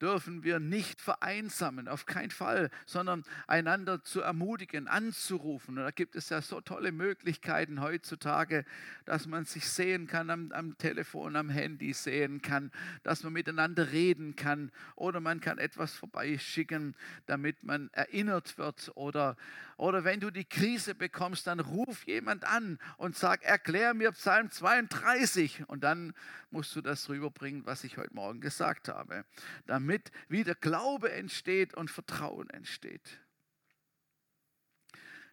dürfen 0.00 0.42
wir 0.42 0.60
nicht 0.60 1.00
vereinsamen, 1.00 1.88
auf 1.88 2.04
keinen 2.04 2.30
Fall, 2.30 2.70
sondern 2.84 3.24
einander 3.46 4.02
zu 4.02 4.20
ermutigen, 4.20 4.88
anzurufen. 4.88 5.78
Und 5.78 5.84
da 5.84 5.90
gibt 5.90 6.16
es 6.16 6.28
ja 6.28 6.42
so 6.42 6.60
tolle 6.60 6.92
Möglichkeiten 6.92 7.80
heutzutage, 7.80 8.64
dass 9.04 9.26
man 9.26 9.44
sich 9.44 9.68
sehen 9.68 10.06
kann 10.06 10.30
am, 10.30 10.52
am 10.52 10.76
Telefon, 10.76 11.36
am 11.36 11.48
Handy 11.48 11.92
sehen 11.92 12.42
kann, 12.42 12.70
dass 13.02 13.22
man 13.22 13.32
miteinander 13.32 13.92
reden 13.92 14.36
kann 14.36 14.72
oder 14.96 15.20
man 15.20 15.40
kann 15.40 15.58
etwas 15.58 15.94
vorbeischicken, 15.94 16.94
damit 17.26 17.62
man 17.62 17.88
erinnert 17.92 18.58
wird. 18.58 18.92
Oder, 18.96 19.36
oder 19.76 20.04
wenn 20.04 20.20
du 20.20 20.30
die 20.30 20.44
Krise 20.44 20.94
bekommst, 20.94 21.46
dann 21.46 21.60
ruf 21.60 22.04
jemand 22.04 22.44
an 22.44 22.78
und 22.96 23.16
sag, 23.16 23.42
erklär 23.42 23.94
mir 23.94 24.12
Psalm 24.12 24.50
32 24.50 25.68
und 25.68 25.84
dann 25.84 26.14
musst 26.50 26.74
du 26.76 26.80
das 26.80 27.08
rüberbringen, 27.08 27.66
was 27.66 27.84
ich 27.84 27.96
heute 27.96 28.14
Morgen 28.14 28.40
gesagt 28.40 28.88
habe, 28.88 29.24
damit 29.66 30.10
wieder 30.28 30.54
Glaube 30.54 31.12
entsteht 31.12 31.74
und 31.74 31.90
Vertrauen 31.90 32.50
entsteht. 32.50 33.18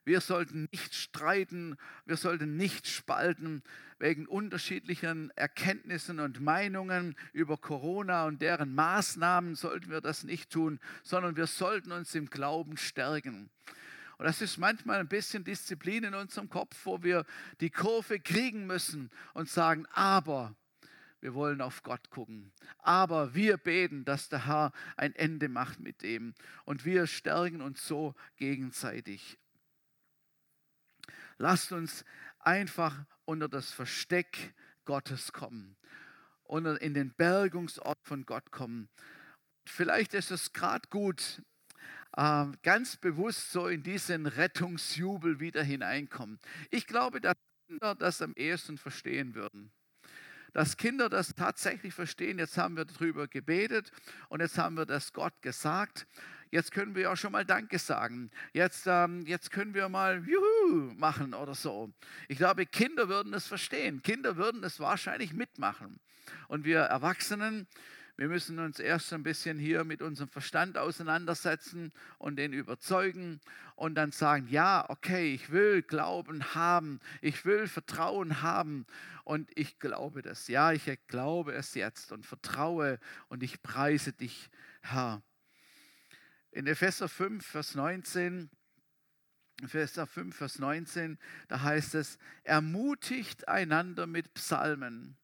Wir 0.03 0.19
sollten 0.19 0.67
nicht 0.71 0.95
streiten, 0.95 1.77
wir 2.05 2.17
sollten 2.17 2.57
nicht 2.57 2.87
spalten 2.87 3.61
wegen 3.99 4.25
unterschiedlichen 4.25 5.29
Erkenntnissen 5.35 6.19
und 6.19 6.41
Meinungen 6.41 7.15
über 7.33 7.55
Corona 7.55 8.25
und 8.25 8.41
deren 8.41 8.73
Maßnahmen 8.73 9.53
sollten 9.53 9.91
wir 9.91 10.01
das 10.01 10.23
nicht 10.23 10.49
tun, 10.49 10.79
sondern 11.03 11.35
wir 11.35 11.45
sollten 11.45 11.91
uns 11.91 12.15
im 12.15 12.31
Glauben 12.31 12.77
stärken. 12.77 13.51
Und 14.17 14.25
das 14.25 14.41
ist 14.41 14.57
manchmal 14.57 14.99
ein 14.99 15.07
bisschen 15.07 15.43
Disziplin 15.43 16.03
in 16.03 16.13
unserem 16.15 16.49
Kopf, 16.49 16.75
wo 16.83 17.03
wir 17.03 17.25
die 17.59 17.69
Kurve 17.69 18.19
kriegen 18.19 18.65
müssen 18.65 19.11
und 19.33 19.49
sagen, 19.49 19.85
aber 19.93 20.55
wir 21.21 21.35
wollen 21.35 21.61
auf 21.61 21.83
Gott 21.83 22.09
gucken. 22.09 22.51
Aber 22.79 23.33
wir 23.35 23.57
beten, 23.57 24.03
dass 24.05 24.27
der 24.27 24.47
Herr 24.47 24.71
ein 24.97 25.15
Ende 25.15 25.49
macht 25.49 25.79
mit 25.79 26.01
dem. 26.01 26.33
Und 26.65 26.83
wir 26.83 27.07
stärken 27.07 27.61
uns 27.61 27.87
so 27.87 28.15
gegenseitig. 28.37 29.37
Lasst 31.37 31.71
uns 31.71 32.03
einfach 32.39 33.05
unter 33.25 33.47
das 33.47 33.71
Versteck 33.71 34.53
Gottes 34.85 35.31
kommen, 35.31 35.77
unter, 36.43 36.81
in 36.81 36.93
den 36.93 37.13
Bergungsort 37.13 37.99
von 38.03 38.25
Gott 38.25 38.51
kommen. 38.51 38.89
Vielleicht 39.65 40.15
ist 40.15 40.31
es 40.31 40.53
gerade 40.53 40.87
gut, 40.89 41.43
äh, 42.17 42.47
ganz 42.63 42.97
bewusst 42.97 43.51
so 43.51 43.67
in 43.67 43.83
diesen 43.83 44.25
Rettungsjubel 44.25 45.39
wieder 45.39 45.63
hineinkommen. 45.63 46.39
Ich 46.71 46.87
glaube, 46.87 47.21
dass 47.21 47.35
Kinder 47.67 47.95
das 47.95 48.21
am 48.21 48.33
ehesten 48.33 48.77
verstehen 48.77 49.35
würden 49.35 49.71
dass 50.53 50.77
Kinder 50.77 51.09
das 51.09 51.35
tatsächlich 51.35 51.93
verstehen. 51.93 52.39
Jetzt 52.39 52.57
haben 52.57 52.77
wir 52.77 52.85
darüber 52.85 53.27
gebetet 53.27 53.91
und 54.29 54.41
jetzt 54.41 54.57
haben 54.57 54.75
wir 54.77 54.85
das 54.85 55.13
Gott 55.13 55.41
gesagt. 55.41 56.07
Jetzt 56.51 56.73
können 56.73 56.95
wir 56.95 57.11
auch 57.11 57.15
schon 57.15 57.31
mal 57.31 57.45
Danke 57.45 57.79
sagen. 57.79 58.29
Jetzt, 58.51 58.83
ähm, 58.85 59.25
jetzt 59.25 59.51
können 59.51 59.73
wir 59.73 59.87
mal 59.87 60.21
Juhu 60.27 60.93
machen 60.95 61.33
oder 61.33 61.55
so. 61.55 61.93
Ich 62.27 62.37
glaube, 62.37 62.65
Kinder 62.65 63.07
würden 63.07 63.31
das 63.31 63.47
verstehen. 63.47 64.03
Kinder 64.03 64.35
würden 64.35 64.61
das 64.61 64.79
wahrscheinlich 64.81 65.31
mitmachen. 65.33 66.01
Und 66.49 66.65
wir 66.65 66.79
Erwachsenen, 66.79 67.67
wir 68.21 68.27
müssen 68.27 68.59
uns 68.59 68.77
erst 68.77 69.11
ein 69.13 69.23
bisschen 69.23 69.57
hier 69.57 69.83
mit 69.83 70.03
unserem 70.03 70.29
Verstand 70.29 70.77
auseinandersetzen 70.77 71.91
und 72.19 72.35
den 72.35 72.53
überzeugen 72.53 73.41
und 73.75 73.95
dann 73.95 74.11
sagen, 74.11 74.47
ja, 74.47 74.87
okay, 74.91 75.33
ich 75.33 75.49
will 75.49 75.81
Glauben 75.81 76.53
haben, 76.53 76.99
ich 77.21 77.45
will 77.45 77.67
Vertrauen 77.67 78.43
haben 78.43 78.85
und 79.23 79.49
ich 79.57 79.79
glaube 79.79 80.21
das. 80.21 80.47
Ja, 80.49 80.71
ich 80.71 80.87
glaube 81.07 81.53
es 81.53 81.73
jetzt 81.73 82.11
und 82.11 82.23
vertraue 82.23 82.99
und 83.29 83.41
ich 83.41 83.63
preise 83.63 84.13
dich, 84.13 84.51
Herr. 84.81 85.23
In 86.51 86.67
Epheser 86.67 87.09
5, 87.09 87.43
Vers 87.43 87.73
19, 87.73 88.51
Epheser 89.63 90.05
5, 90.05 90.35
Vers 90.35 90.59
19, 90.59 91.17
da 91.47 91.63
heißt 91.63 91.95
es, 91.95 92.19
ermutigt 92.43 93.47
einander 93.47 94.05
mit 94.05 94.31
Psalmen, 94.35 95.17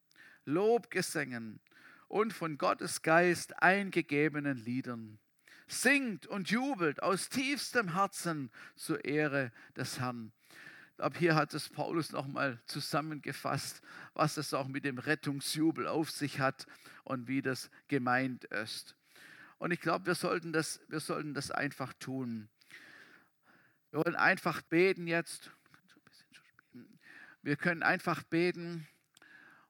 Lobgesängen 0.46 1.60
und 2.08 2.34
von 2.34 2.58
Gottes 2.58 3.02
Geist 3.02 3.62
eingegebenen 3.62 4.58
Liedern. 4.58 5.20
Singt 5.68 6.28
und 6.28 6.50
jubelt 6.50 7.04
aus 7.04 7.30
tiefstem 7.30 7.94
Herzen 7.94 8.50
zur 8.76 9.04
Ehre 9.04 9.52
des 9.76 10.00
Herrn. 10.00 10.32
Ab 10.98 11.16
hier 11.18 11.36
hat 11.36 11.54
es 11.54 11.70
Paulus 11.70 12.12
nochmal 12.12 12.60
zusammengefasst, 12.66 13.82
was 14.14 14.38
es 14.38 14.54
auch 14.54 14.68
mit 14.68 14.84
dem 14.84 14.98
Rettungsjubel 14.98 15.88
auf 15.88 16.10
sich 16.10 16.40
hat 16.40 16.66
und 17.04 17.28
wie 17.28 17.44
das 17.44 17.70
gemeint 17.88 18.46
ist. 18.46 18.96
Und 19.60 19.72
ich 19.72 19.80
glaube, 19.80 20.06
wir 20.08 20.16
wir 20.16 21.00
sollten 21.00 21.34
das 21.34 21.52
einfach 21.52 21.94
tun. 21.94 22.50
Wir 23.92 24.06
wollen 24.06 24.16
einfach 24.16 24.62
beten 24.64 25.08
jetzt. 25.08 25.52
Wir 27.42 27.56
können 27.56 27.84
einfach 27.84 28.24
beten. 28.24 28.88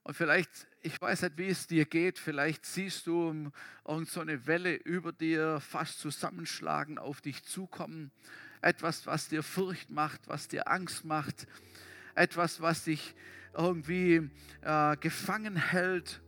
Und 0.08 0.14
vielleicht, 0.14 0.66
ich 0.80 0.98
weiß 0.98 1.20
nicht, 1.20 1.36
wie 1.36 1.48
es 1.48 1.66
dir 1.66 1.84
geht, 1.84 2.18
vielleicht 2.18 2.64
siehst 2.64 3.06
du 3.06 3.52
irgend 3.86 4.08
so 4.08 4.22
eine 4.22 4.46
Welle 4.46 4.74
über 4.74 5.12
dir 5.12 5.60
fast 5.60 6.00
zusammenschlagen, 6.00 6.96
auf 6.96 7.20
dich 7.20 7.44
zukommen. 7.44 8.10
Etwas, 8.62 9.06
was 9.06 9.28
dir 9.28 9.42
Furcht 9.42 9.90
macht, 9.90 10.26
was 10.26 10.48
dir 10.48 10.66
Angst 10.66 11.04
macht. 11.04 11.46
Etwas, 12.14 12.62
was 12.62 12.84
dich 12.84 13.14
irgendwie 13.52 14.30
äh, 14.62 14.96
gefangen 14.96 15.56
hält. 15.56 16.22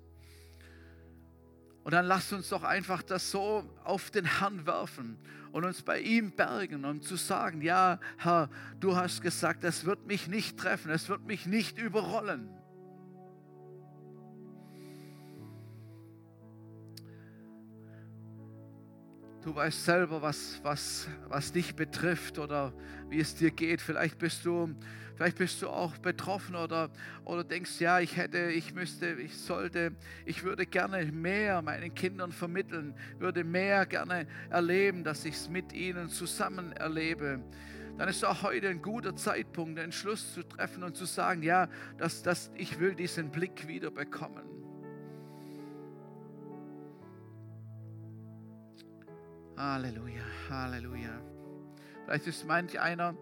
Und 1.82 1.92
dann 1.92 2.04
lasst 2.04 2.34
uns 2.34 2.50
doch 2.50 2.64
einfach 2.64 3.02
das 3.02 3.30
so 3.30 3.64
auf 3.84 4.10
den 4.10 4.26
Herrn 4.26 4.66
werfen 4.66 5.16
und 5.52 5.64
uns 5.64 5.80
bei 5.80 6.00
ihm 6.00 6.32
bergen 6.32 6.84
und 6.84 7.02
zu 7.02 7.16
sagen, 7.16 7.62
ja, 7.62 7.98
Herr, 8.18 8.50
du 8.78 8.94
hast 8.94 9.22
gesagt, 9.22 9.64
es 9.64 9.86
wird 9.86 10.06
mich 10.06 10.28
nicht 10.28 10.58
treffen, 10.58 10.90
es 10.90 11.08
wird 11.08 11.24
mich 11.24 11.46
nicht 11.46 11.78
überrollen. 11.78 12.59
Du 19.42 19.54
weißt 19.54 19.86
selber, 19.86 20.20
was, 20.20 20.60
was, 20.62 21.08
was 21.28 21.50
dich 21.50 21.74
betrifft 21.74 22.38
oder 22.38 22.74
wie 23.08 23.20
es 23.20 23.34
dir 23.34 23.50
geht. 23.50 23.80
Vielleicht 23.80 24.18
bist 24.18 24.44
du, 24.44 24.74
vielleicht 25.16 25.38
bist 25.38 25.62
du 25.62 25.70
auch 25.70 25.96
betroffen 25.96 26.56
oder, 26.56 26.90
oder 27.24 27.42
denkst, 27.42 27.80
ja, 27.80 28.00
ich 28.00 28.18
hätte, 28.18 28.50
ich 28.50 28.74
müsste, 28.74 29.12
ich 29.12 29.34
sollte, 29.38 29.92
ich 30.26 30.42
würde 30.42 30.66
gerne 30.66 31.06
mehr 31.06 31.62
meinen 31.62 31.94
Kindern 31.94 32.32
vermitteln, 32.32 32.94
würde 33.18 33.42
mehr 33.42 33.86
gerne 33.86 34.26
erleben, 34.50 35.04
dass 35.04 35.24
ich 35.24 35.36
es 35.36 35.48
mit 35.48 35.72
ihnen 35.72 36.10
zusammen 36.10 36.72
erlebe. 36.72 37.42
Dann 37.96 38.10
ist 38.10 38.22
auch 38.26 38.42
heute 38.42 38.68
ein 38.68 38.82
guter 38.82 39.16
Zeitpunkt, 39.16 39.78
den 39.78 39.86
Entschluss 39.86 40.34
zu 40.34 40.42
treffen 40.42 40.82
und 40.82 40.96
zu 40.96 41.06
sagen, 41.06 41.42
ja, 41.42 41.66
dass, 41.96 42.22
dass 42.22 42.50
ich 42.56 42.78
will 42.78 42.94
diesen 42.94 43.30
Blick 43.30 43.66
wieder 43.66 43.90
bekommen. 43.90 44.69
Halleluja, 49.60 50.22
Halleluja. 50.48 51.20
Vielleicht 52.06 52.26
ist 52.26 52.46
manch 52.46 52.80
einer, 52.80 53.14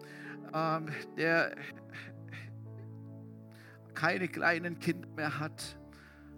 ähm, 0.54 0.86
der 1.16 1.56
keine 3.92 4.28
kleinen 4.28 4.78
Kinder 4.78 5.08
mehr 5.16 5.40
hat, 5.40 5.76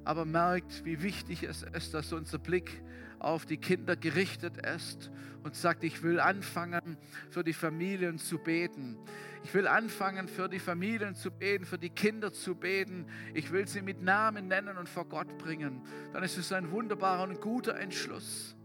aber 0.05 0.25
merkt, 0.25 0.87
wie 0.87 1.03
wichtig 1.03 1.43
es 1.43 1.65
ist, 1.65 1.93
dass 1.93 2.15
unser 2.15 2.39
Blick 2.39 2.83
auf 3.19 3.45
die 3.45 3.59
Kinder 3.59 3.95
gerichtet 3.95 4.57
ist 4.67 5.11
und 5.43 5.55
sagt, 5.55 5.85
ich 5.85 6.03
will 6.03 6.19
anfangen, 6.19 6.97
für 7.29 7.45
die 7.45 7.53
Familien 7.53 8.17
zu 8.17 8.39
beten. 8.39 8.97
Ich 9.45 9.53
will 9.53 9.67
anfangen, 9.67 10.29
für 10.29 10.49
die 10.49 10.61
Familien 10.61 11.15
zu 11.15 11.31
beten, 11.31 11.67
für 11.67 11.79
die 11.79 11.91
Kinder 11.91 12.33
zu 12.33 12.55
beten. 12.55 13.05
Ich 13.35 13.53
will 13.53 13.69
sie 13.69 13.83
mit 13.83 14.01
Namen 14.01 14.49
nennen 14.49 14.79
und 14.79 14.89
vor 14.89 15.05
Gott 15.05 15.37
bringen. 15.37 15.83
Dann 16.15 16.23
ist 16.23 16.39
es 16.39 16.53
ein 16.53 16.71
wunderbarer 16.71 17.25
und 17.25 17.43
guter 17.43 17.79
Entschluss. 17.79 18.57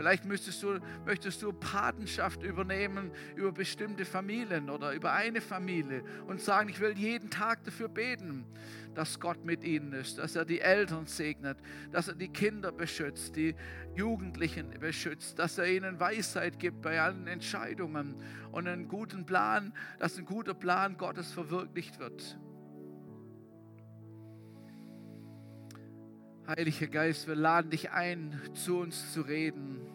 Vielleicht 0.00 0.24
möchtest 0.24 0.62
du, 0.62 0.78
möchtest 1.04 1.42
du 1.42 1.52
Patenschaft 1.52 2.42
übernehmen 2.42 3.10
über 3.36 3.52
bestimmte 3.52 4.06
Familien 4.06 4.70
oder 4.70 4.94
über 4.94 5.12
eine 5.12 5.42
Familie 5.42 6.02
und 6.26 6.40
sagen, 6.40 6.70
ich 6.70 6.80
will 6.80 6.96
jeden 6.96 7.28
Tag 7.28 7.64
dafür 7.64 7.90
beten, 7.90 8.46
dass 8.94 9.20
Gott 9.20 9.44
mit 9.44 9.62
ihnen 9.62 9.92
ist, 9.92 10.16
dass 10.16 10.36
er 10.36 10.46
die 10.46 10.62
Eltern 10.62 11.04
segnet, 11.04 11.58
dass 11.92 12.08
er 12.08 12.14
die 12.14 12.30
Kinder 12.30 12.72
beschützt, 12.72 13.36
die 13.36 13.54
Jugendlichen 13.94 14.70
beschützt, 14.80 15.38
dass 15.38 15.58
er 15.58 15.66
ihnen 15.66 16.00
Weisheit 16.00 16.58
gibt 16.58 16.80
bei 16.80 16.98
allen 16.98 17.26
Entscheidungen 17.26 18.14
und 18.52 18.66
einen 18.66 18.88
guten 18.88 19.26
Plan, 19.26 19.74
dass 19.98 20.16
ein 20.16 20.24
guter 20.24 20.54
Plan 20.54 20.96
Gottes 20.96 21.30
verwirklicht 21.30 21.98
wird. 21.98 22.38
Heiliger 26.50 26.88
Geist, 26.88 27.28
wir 27.28 27.36
laden 27.36 27.70
dich 27.70 27.92
ein, 27.92 28.36
zu 28.54 28.78
uns 28.80 29.12
zu 29.12 29.20
reden 29.20 29.86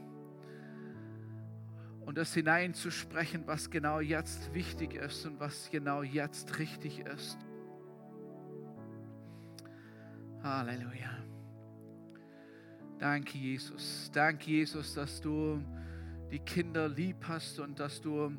und 2.06 2.18
das 2.18 2.34
hineinzusprechen, 2.34 3.46
was 3.46 3.70
genau 3.70 4.00
jetzt 4.00 4.54
wichtig 4.54 4.94
ist 4.94 5.26
und 5.26 5.38
was 5.42 5.70
genau 5.70 6.02
jetzt 6.02 6.58
richtig 6.58 7.00
ist. 7.00 7.38
Halleluja. 10.44 11.18
Danke, 13.00 13.38
Jesus. 13.38 14.10
Danke, 14.14 14.50
Jesus, 14.50 14.94
dass 14.94 15.20
du 15.20 15.62
die 16.32 16.40
Kinder 16.40 16.88
lieb 16.88 17.18
hast 17.28 17.60
und 17.60 17.82
dass 17.82 18.00
du 18.00 18.32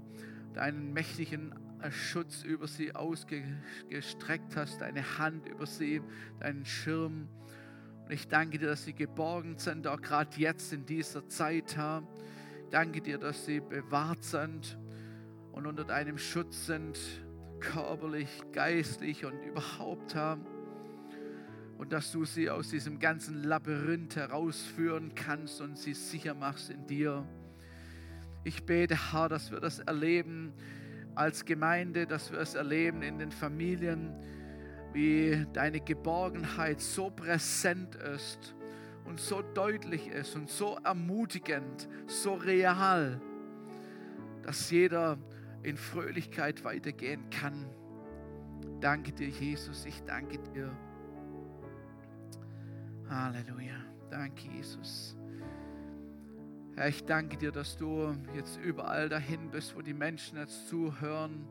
deinen 0.54 0.94
mächtigen 0.94 1.54
Schutz 1.90 2.42
über 2.44 2.66
sie 2.66 2.94
ausgestreckt 2.94 4.56
hast, 4.56 4.80
deine 4.80 5.18
Hand 5.18 5.46
über 5.46 5.66
sie, 5.66 6.00
deinen 6.40 6.64
Schirm. 6.64 7.28
Und 8.06 8.12
ich 8.12 8.28
danke 8.28 8.56
dir, 8.58 8.68
dass 8.68 8.84
sie 8.84 8.92
geborgen 8.92 9.58
sind, 9.58 9.84
auch 9.88 10.00
gerade 10.00 10.30
jetzt 10.36 10.72
in 10.72 10.86
dieser 10.86 11.26
Zeit, 11.26 11.76
Herr. 11.76 12.04
Ich 12.62 12.70
danke 12.70 13.00
dir, 13.00 13.18
dass 13.18 13.46
sie 13.46 13.58
bewahrt 13.58 14.22
sind 14.22 14.78
und 15.50 15.66
unter 15.66 15.82
deinem 15.82 16.16
Schutz 16.16 16.66
sind, 16.66 16.96
körperlich, 17.58 18.28
geistlich 18.52 19.24
und 19.24 19.42
überhaupt, 19.42 20.14
Herr. 20.14 20.38
Und 21.78 21.92
dass 21.92 22.12
du 22.12 22.24
sie 22.24 22.48
aus 22.48 22.68
diesem 22.68 23.00
ganzen 23.00 23.42
Labyrinth 23.42 24.14
herausführen 24.14 25.16
kannst 25.16 25.60
und 25.60 25.76
sie 25.76 25.94
sicher 25.94 26.34
machst 26.34 26.70
in 26.70 26.86
dir. 26.86 27.26
Ich 28.44 28.62
bete, 28.62 29.12
Herr, 29.12 29.28
dass 29.28 29.50
wir 29.50 29.58
das 29.58 29.80
erleben 29.80 30.52
als 31.16 31.44
Gemeinde, 31.44 32.06
dass 32.06 32.30
wir 32.30 32.38
es 32.38 32.54
erleben 32.54 33.02
in 33.02 33.18
den 33.18 33.32
Familien, 33.32 34.14
wie 34.96 35.46
deine 35.52 35.80
Geborgenheit 35.80 36.80
so 36.80 37.10
präsent 37.10 37.96
ist 37.96 38.54
und 39.04 39.20
so 39.20 39.42
deutlich 39.42 40.08
ist 40.08 40.34
und 40.34 40.48
so 40.48 40.78
ermutigend, 40.82 41.86
so 42.06 42.32
real, 42.32 43.20
dass 44.42 44.70
jeder 44.70 45.18
in 45.62 45.76
Fröhlichkeit 45.76 46.64
weitergehen 46.64 47.28
kann. 47.28 47.66
Danke 48.80 49.12
dir, 49.12 49.28
Jesus. 49.28 49.84
Ich 49.84 50.02
danke 50.04 50.38
dir. 50.38 50.74
Halleluja. 53.10 53.76
Danke, 54.10 54.48
Jesus. 54.48 55.14
Herr, 56.74 56.88
ich 56.88 57.04
danke 57.04 57.36
dir, 57.36 57.52
dass 57.52 57.76
du 57.76 58.16
jetzt 58.34 58.58
überall 58.64 59.10
dahin 59.10 59.50
bist, 59.50 59.76
wo 59.76 59.82
die 59.82 59.94
Menschen 59.94 60.38
jetzt 60.38 60.68
zuhören 60.68 61.46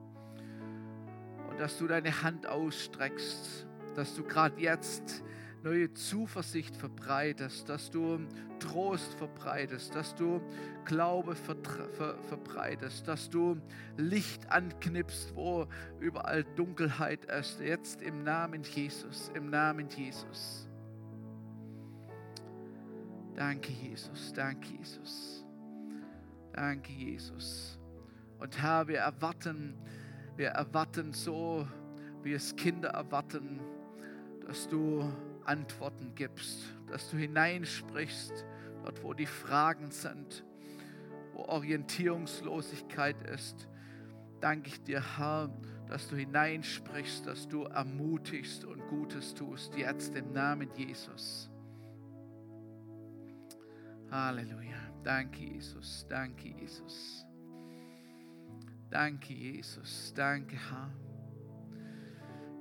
und 1.55 1.61
dass 1.61 1.77
du 1.77 1.87
deine 1.87 2.21
Hand 2.21 2.47
ausstreckst, 2.47 3.65
dass 3.95 4.13
du 4.13 4.23
gerade 4.23 4.59
jetzt 4.59 5.23
neue 5.63 5.93
Zuversicht 5.93 6.75
verbreitest, 6.75 7.69
dass 7.69 7.89
du 7.89 8.19
Trost 8.59 9.13
verbreitest, 9.13 9.95
dass 9.95 10.13
du 10.15 10.41
Glaube 10.83 11.33
verbreitest, 11.33 13.07
dass 13.07 13.29
du 13.29 13.61
Licht 13.95 14.51
anknipst, 14.51 15.33
wo 15.33 15.65
überall 16.01 16.43
Dunkelheit 16.57 17.23
ist. 17.23 17.61
Jetzt 17.61 18.01
im 18.01 18.23
Namen 18.23 18.63
Jesus, 18.63 19.31
im 19.33 19.49
Namen 19.49 19.87
Jesus. 19.87 20.67
Danke, 23.33 23.71
Jesus, 23.71 24.33
danke, 24.33 24.67
Jesus. 24.77 25.45
Danke, 26.51 26.91
Jesus. 26.91 27.79
Und 28.39 28.61
Herr, 28.61 28.89
wir 28.89 28.99
erwarten, 28.99 29.77
wir 30.37 30.49
erwarten 30.49 31.13
so, 31.13 31.67
wie 32.23 32.33
es 32.33 32.55
Kinder 32.55 32.89
erwarten, 32.89 33.59
dass 34.45 34.67
du 34.67 35.09
Antworten 35.45 36.13
gibst, 36.15 36.63
dass 36.87 37.09
du 37.09 37.17
hineinsprichst, 37.17 38.45
dort 38.83 39.03
wo 39.03 39.13
die 39.13 39.25
Fragen 39.25 39.91
sind, 39.91 40.43
wo 41.33 41.43
Orientierungslosigkeit 41.43 43.21
ist. 43.29 43.67
Danke 44.41 44.69
ich 44.69 44.81
dir, 44.83 45.17
Herr, 45.17 45.49
dass 45.87 46.07
du 46.07 46.15
hineinsprichst, 46.15 47.25
dass 47.25 47.47
du 47.47 47.63
ermutigst 47.63 48.65
und 48.65 48.87
Gutes 48.87 49.33
tust, 49.33 49.75
jetzt 49.75 50.15
im 50.15 50.31
Namen 50.33 50.69
Jesus. 50.75 51.49
Halleluja. 54.11 54.77
Danke, 55.03 55.43
Jesus. 55.43 56.05
Danke, 56.09 56.49
Jesus. 56.49 57.24
Danke, 58.89 59.33
Jesus. 59.33 60.13
Danke, 60.15 60.55
Herr. 60.55 60.91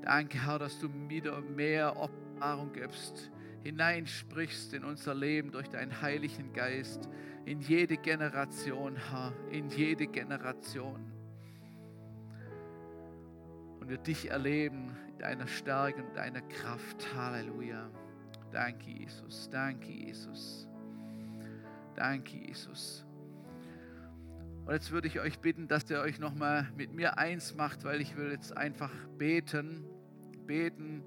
Danke, 0.02 0.44
Herr, 0.44 0.58
dass 0.58 0.78
du 0.78 0.88
wieder 1.08 1.40
mehr 1.40 1.96
Offenbarung 1.96 2.72
gibst, 2.72 3.30
hineinsprichst 3.62 4.74
in 4.74 4.84
unser 4.84 5.14
Leben 5.14 5.50
durch 5.50 5.68
deinen 5.68 6.02
Heiligen 6.02 6.52
Geist, 6.52 7.08
in 7.46 7.60
jede 7.60 7.96
Generation, 7.96 8.96
Herr, 8.96 9.32
in 9.50 9.68
jede 9.70 10.06
Generation. 10.06 11.10
Und 13.80 13.88
wir 13.88 13.98
dich 13.98 14.30
erleben 14.30 14.96
in 15.08 15.18
deiner 15.18 15.46
Stärke 15.46 16.02
und 16.02 16.16
deiner 16.16 16.42
Kraft. 16.42 17.14
Halleluja. 17.14 17.90
Danke, 18.50 18.90
Jesus. 18.90 19.48
Danke, 19.50 19.90
Jesus. 19.90 20.66
Danke, 21.94 22.36
Jesus. 22.36 23.04
Und 24.66 24.72
jetzt 24.72 24.92
würde 24.92 25.08
ich 25.08 25.20
euch 25.20 25.40
bitten, 25.40 25.68
dass 25.68 25.90
ihr 25.90 26.00
euch 26.00 26.18
nochmal 26.18 26.66
mit 26.74 26.94
mir 26.94 27.18
eins 27.18 27.54
macht, 27.54 27.84
weil 27.84 28.00
ich 28.00 28.16
will 28.16 28.30
jetzt 28.30 28.56
einfach 28.56 28.90
beten, 29.18 29.84
beten 30.46 31.02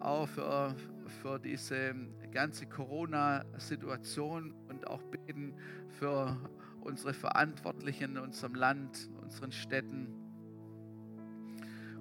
auch 0.00 0.28
für, 0.28 0.76
für 1.22 1.38
diese 1.38 1.94
ganze 2.30 2.66
Corona-Situation 2.66 4.52
und 4.68 4.86
auch 4.86 5.02
beten 5.04 5.54
für 5.98 6.36
unsere 6.82 7.14
Verantwortlichen 7.14 8.16
in 8.16 8.18
unserem 8.18 8.54
Land, 8.54 9.08
unseren 9.22 9.52
Städten. 9.52 10.08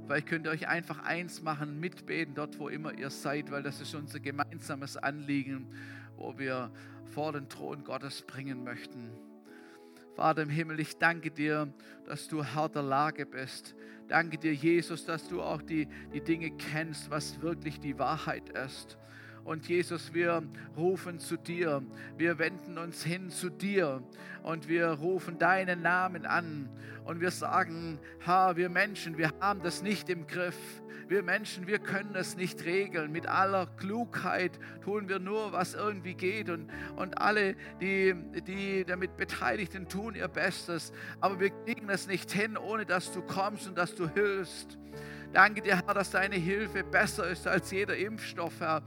Vielleicht 0.06 0.28
könnt 0.28 0.48
ihr 0.48 0.52
euch 0.52 0.68
einfach 0.68 1.02
eins 1.04 1.42
machen, 1.42 1.80
mitbeten 1.80 2.36
dort, 2.36 2.60
wo 2.60 2.68
immer 2.68 2.94
ihr 2.94 3.10
seid, 3.10 3.52
weil 3.52 3.64
das 3.64 3.80
ist 3.80 3.96
unser 3.96 4.20
gemeinsames 4.20 4.98
Anliegen, 4.98 5.66
wo 6.18 6.38
wir 6.38 6.74
vor 7.06 7.32
den 7.32 7.48
Thron 7.48 7.86
Gottes 7.86 8.22
bringen 8.24 8.66
möchten. 8.66 9.12
Vater 10.16 10.44
im 10.44 10.50
Himmel, 10.50 10.80
ich 10.80 10.98
danke 10.98 11.32
dir, 11.32 11.74
dass 12.06 12.28
du 12.28 12.44
Herr 12.44 12.70
der 12.70 12.84
Lage 12.84 13.26
bist. 13.26 13.76
Danke 14.08 14.38
dir, 14.38 14.54
Jesus, 14.54 15.06
dass 15.06 15.28
du 15.28 15.42
auch 15.42 15.62
die, 15.62 15.88
die 16.14 16.22
Dinge 16.22 16.52
kennst, 16.52 17.10
was 17.10 17.42
wirklich 17.42 17.80
die 17.80 17.98
Wahrheit 17.98 18.50
ist. 18.50 18.98
Und 19.44 19.68
Jesus, 19.68 20.14
wir 20.14 20.42
rufen 20.78 21.20
zu 21.20 21.36
dir, 21.36 21.84
wir 22.18 22.40
wenden 22.40 22.78
uns 22.78 23.04
hin 23.04 23.30
zu 23.30 23.50
dir 23.50 24.02
und 24.42 24.70
wir 24.70 24.88
rufen 24.88 25.38
deinen 25.38 25.82
Namen 25.82 26.26
an 26.26 26.70
und 27.04 27.20
wir 27.20 27.32
sagen, 27.32 28.00
Herr, 28.20 28.56
wir 28.56 28.70
Menschen, 28.70 29.18
wir 29.18 29.32
haben 29.42 29.62
das 29.62 29.82
nicht 29.84 30.10
im 30.10 30.28
Griff. 30.28 30.56
Wir 31.10 31.22
Menschen, 31.22 31.68
wir 31.68 31.80
können 31.80 32.16
es 32.16 32.38
nicht 32.38 32.64
regeln. 32.64 33.12
Mit 33.12 33.28
aller 33.28 33.68
Klugheit 33.78 34.58
tun 34.82 35.10
wir 35.10 35.20
nur, 35.20 35.52
was 35.52 35.74
irgendwie 35.74 36.14
geht 36.14 36.50
und, 36.50 36.72
und 36.96 37.18
alle, 37.18 37.56
die, 37.82 38.16
die 38.48 38.86
damit 38.86 39.18
Beteiligten, 39.18 39.90
tun 39.90 40.16
ihr 40.16 40.30
Bestes. 40.30 40.94
Aber 41.20 41.42
wir 41.42 41.50
kriegen 41.50 41.90
es 41.90 42.08
nicht 42.08 42.32
hin, 42.32 42.56
ohne 42.58 42.86
dass 42.86 43.12
du 43.12 43.22
kommst 43.22 43.68
und 43.68 43.78
dass 43.78 43.94
du 43.94 44.08
hilfst. 44.08 44.78
Danke 45.34 45.62
dir, 45.64 45.76
Herr, 45.86 45.96
dass 45.96 46.12
deine 46.12 46.36
Hilfe 46.36 46.84
besser 46.84 47.28
ist 47.28 47.48
als 47.48 47.72
jeder 47.72 47.98
Impfstoff, 47.98 48.60
Herr 48.60 48.84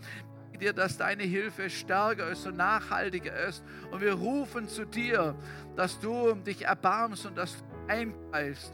dir, 0.57 0.73
dass 0.73 0.99
deine 0.99 1.23
Hilfe 1.23 1.71
stärker 1.71 2.31
ist 2.31 2.47
und 2.47 2.57
nachhaltiger 2.57 3.35
ist. 3.47 3.63
Und 3.91 4.01
wir 4.01 4.15
rufen 4.15 4.69
zu 4.69 4.85
dir, 4.85 5.35
dass 5.77 6.01
du 6.01 6.35
dich 6.35 6.65
erbarmst 6.65 7.27
und 7.27 7.37
dass 7.37 7.57
du 7.57 7.93
eingreifst. 7.93 8.73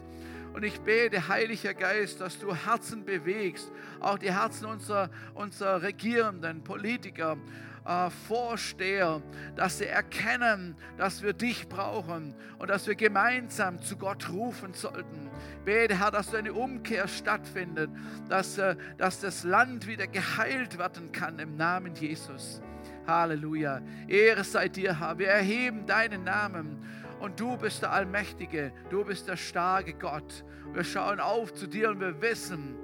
Und 0.53 0.63
ich 0.63 0.79
bete, 0.81 1.27
Heiliger 1.27 1.73
Geist, 1.73 2.21
dass 2.21 2.37
du 2.39 2.53
Herzen 2.53 3.05
bewegst, 3.05 3.71
auch 3.99 4.19
die 4.19 4.31
Herzen 4.31 4.65
unserer, 4.65 5.09
unserer 5.33 5.81
Regierenden, 5.81 6.63
Politiker, 6.63 7.37
äh, 7.85 8.09
Vorsteher, 8.27 9.21
dass 9.55 9.79
sie 9.79 9.87
erkennen, 9.87 10.75
dass 10.97 11.21
wir 11.21 11.33
dich 11.33 11.67
brauchen 11.67 12.35
und 12.59 12.69
dass 12.69 12.87
wir 12.87 12.95
gemeinsam 12.95 13.81
zu 13.81 13.97
Gott 13.97 14.29
rufen 14.29 14.73
sollten. 14.73 15.29
Bete, 15.65 15.99
Herr, 15.99 16.11
dass 16.11 16.33
eine 16.33 16.53
Umkehr 16.53 17.07
stattfindet, 17.07 17.89
dass, 18.29 18.57
äh, 18.57 18.75
dass 18.97 19.19
das 19.19 19.43
Land 19.43 19.87
wieder 19.87 20.07
geheilt 20.07 20.77
werden 20.77 21.11
kann 21.11 21.39
im 21.39 21.55
Namen 21.57 21.95
Jesus. 21.95 22.61
Halleluja. 23.05 23.81
Ehre 24.07 24.43
sei 24.43 24.69
dir, 24.69 24.99
Herr. 24.99 25.17
Wir 25.17 25.27
erheben 25.27 25.85
deinen 25.85 26.23
Namen. 26.23 26.85
Und 27.19 27.39
du 27.39 27.55
bist 27.55 27.81
der 27.81 27.91
Allmächtige, 27.93 28.73
du 28.89 29.05
bist 29.05 29.29
der 29.29 29.37
starke 29.37 29.93
Gott. 29.93 30.43
Wir 30.73 30.83
schauen 30.83 31.21
auf 31.21 31.53
zu 31.53 31.67
dir 31.67 31.89
und 31.89 32.01
wir 32.01 32.21
wissen, 32.21 32.75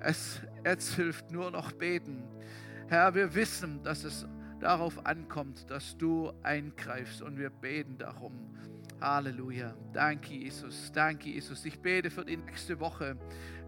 es 0.00 0.40
jetzt 0.64 0.94
hilft 0.94 1.30
nur 1.30 1.52
noch 1.52 1.70
beten. 1.72 2.24
Herr, 2.88 3.14
wir 3.16 3.34
wissen, 3.34 3.82
dass 3.82 4.04
es 4.04 4.24
darauf 4.60 5.04
ankommt, 5.04 5.68
dass 5.68 5.96
du 5.98 6.32
eingreifst 6.44 7.20
und 7.20 7.36
wir 7.36 7.50
beten 7.50 7.98
darum. 7.98 8.32
Halleluja. 9.00 9.74
Danke, 9.92 10.34
Jesus. 10.34 10.92
Danke, 10.92 11.30
Jesus. 11.30 11.64
Ich 11.64 11.80
bete 11.80 12.10
für 12.10 12.24
die 12.24 12.36
nächste 12.36 12.78
Woche, 12.78 13.16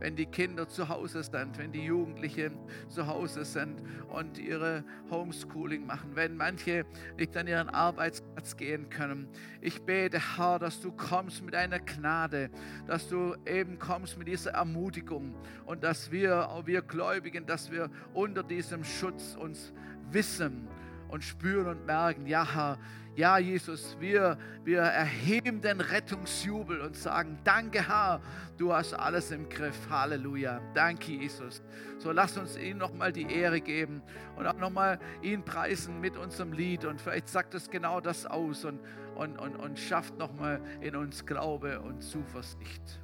wenn 0.01 0.16
die 0.16 0.26
Kinder 0.26 0.68
zu 0.68 0.88
Hause 0.88 1.22
sind, 1.22 1.59
wenn 1.59 1.72
die 1.72 1.84
Jugendlichen 1.84 2.59
zu 2.88 3.07
Hause 3.07 3.44
sind 3.44 3.82
und 4.09 4.38
ihre 4.38 4.84
Homeschooling 5.11 5.86
machen, 5.86 6.11
wenn 6.14 6.36
manche 6.36 6.84
nicht 7.16 7.36
an 7.36 7.46
ihren 7.46 7.68
Arbeitsplatz 7.68 8.57
gehen 8.57 8.88
können. 8.90 9.28
Ich 9.61 9.82
bete, 9.82 10.36
Herr, 10.36 10.59
dass 10.59 10.80
du 10.80 10.92
kommst 10.92 11.42
mit 11.42 11.55
einer 11.55 11.80
Gnade, 11.80 12.51
dass 12.86 13.09
du 13.09 13.34
eben 13.46 13.78
kommst 13.78 14.18
mit 14.18 14.28
dieser 14.28 14.53
Ermutigung 14.53 15.34
und 15.66 15.82
dass 15.82 16.11
wir, 16.11 16.49
auch 16.49 16.66
wir 16.66 16.82
Gläubigen, 16.82 17.46
dass 17.46 17.70
wir 17.70 17.90
unter 18.14 18.42
diesem 18.42 18.84
Schutz 18.84 19.36
uns 19.36 19.72
wissen 20.11 20.68
und 21.09 21.24
spüren 21.24 21.66
und 21.66 21.86
merken, 21.86 22.26
ja, 22.26 22.46
Herr, 22.55 22.78
ja, 23.19 23.37
Jesus, 23.37 23.97
wir, 23.99 24.39
wir 24.62 24.79
erheben 24.79 25.61
den 25.61 25.81
Rettungsjubel 25.81 26.81
und 26.81 26.95
sagen, 26.95 27.37
danke 27.43 27.89
Herr, 27.89 28.21
du 28.59 28.73
hast 28.73 28.95
alles 28.95 29.33
im 29.33 29.49
Griff. 29.49 29.91
Halleluja. 29.91 30.61
Danke, 30.73 31.11
Jesus. 31.11 31.61
So 31.99 32.12
lass 32.12 32.39
uns 32.39 32.57
ihm 32.57 32.79
nochmal 32.79 33.12
die 33.12 33.29
Ehre 33.29 33.61
geben 33.61 34.03
und 34.37 34.47
auch 34.47 34.57
nochmal 34.57 35.01
ihn 35.21 35.45
preisen 35.45 36.01
mit 36.01 36.16
unserem 36.16 36.53
Lied. 36.53 36.85
Und 36.85 37.01
vielleicht 37.01 37.29
sagt 37.29 37.55
es 37.55 37.69
genau 37.69 38.01
das 38.01 38.25
aus 38.25 38.64
und, 38.64 38.79
und, 39.16 39.37
und, 39.37 39.57
und 39.57 39.81
schafft 39.81 40.16
nochmal 40.16 40.61
in 40.81 40.95
uns 40.95 41.27
Glaube 41.27 41.81
und 41.81 42.01
Zuversicht. 42.01 43.01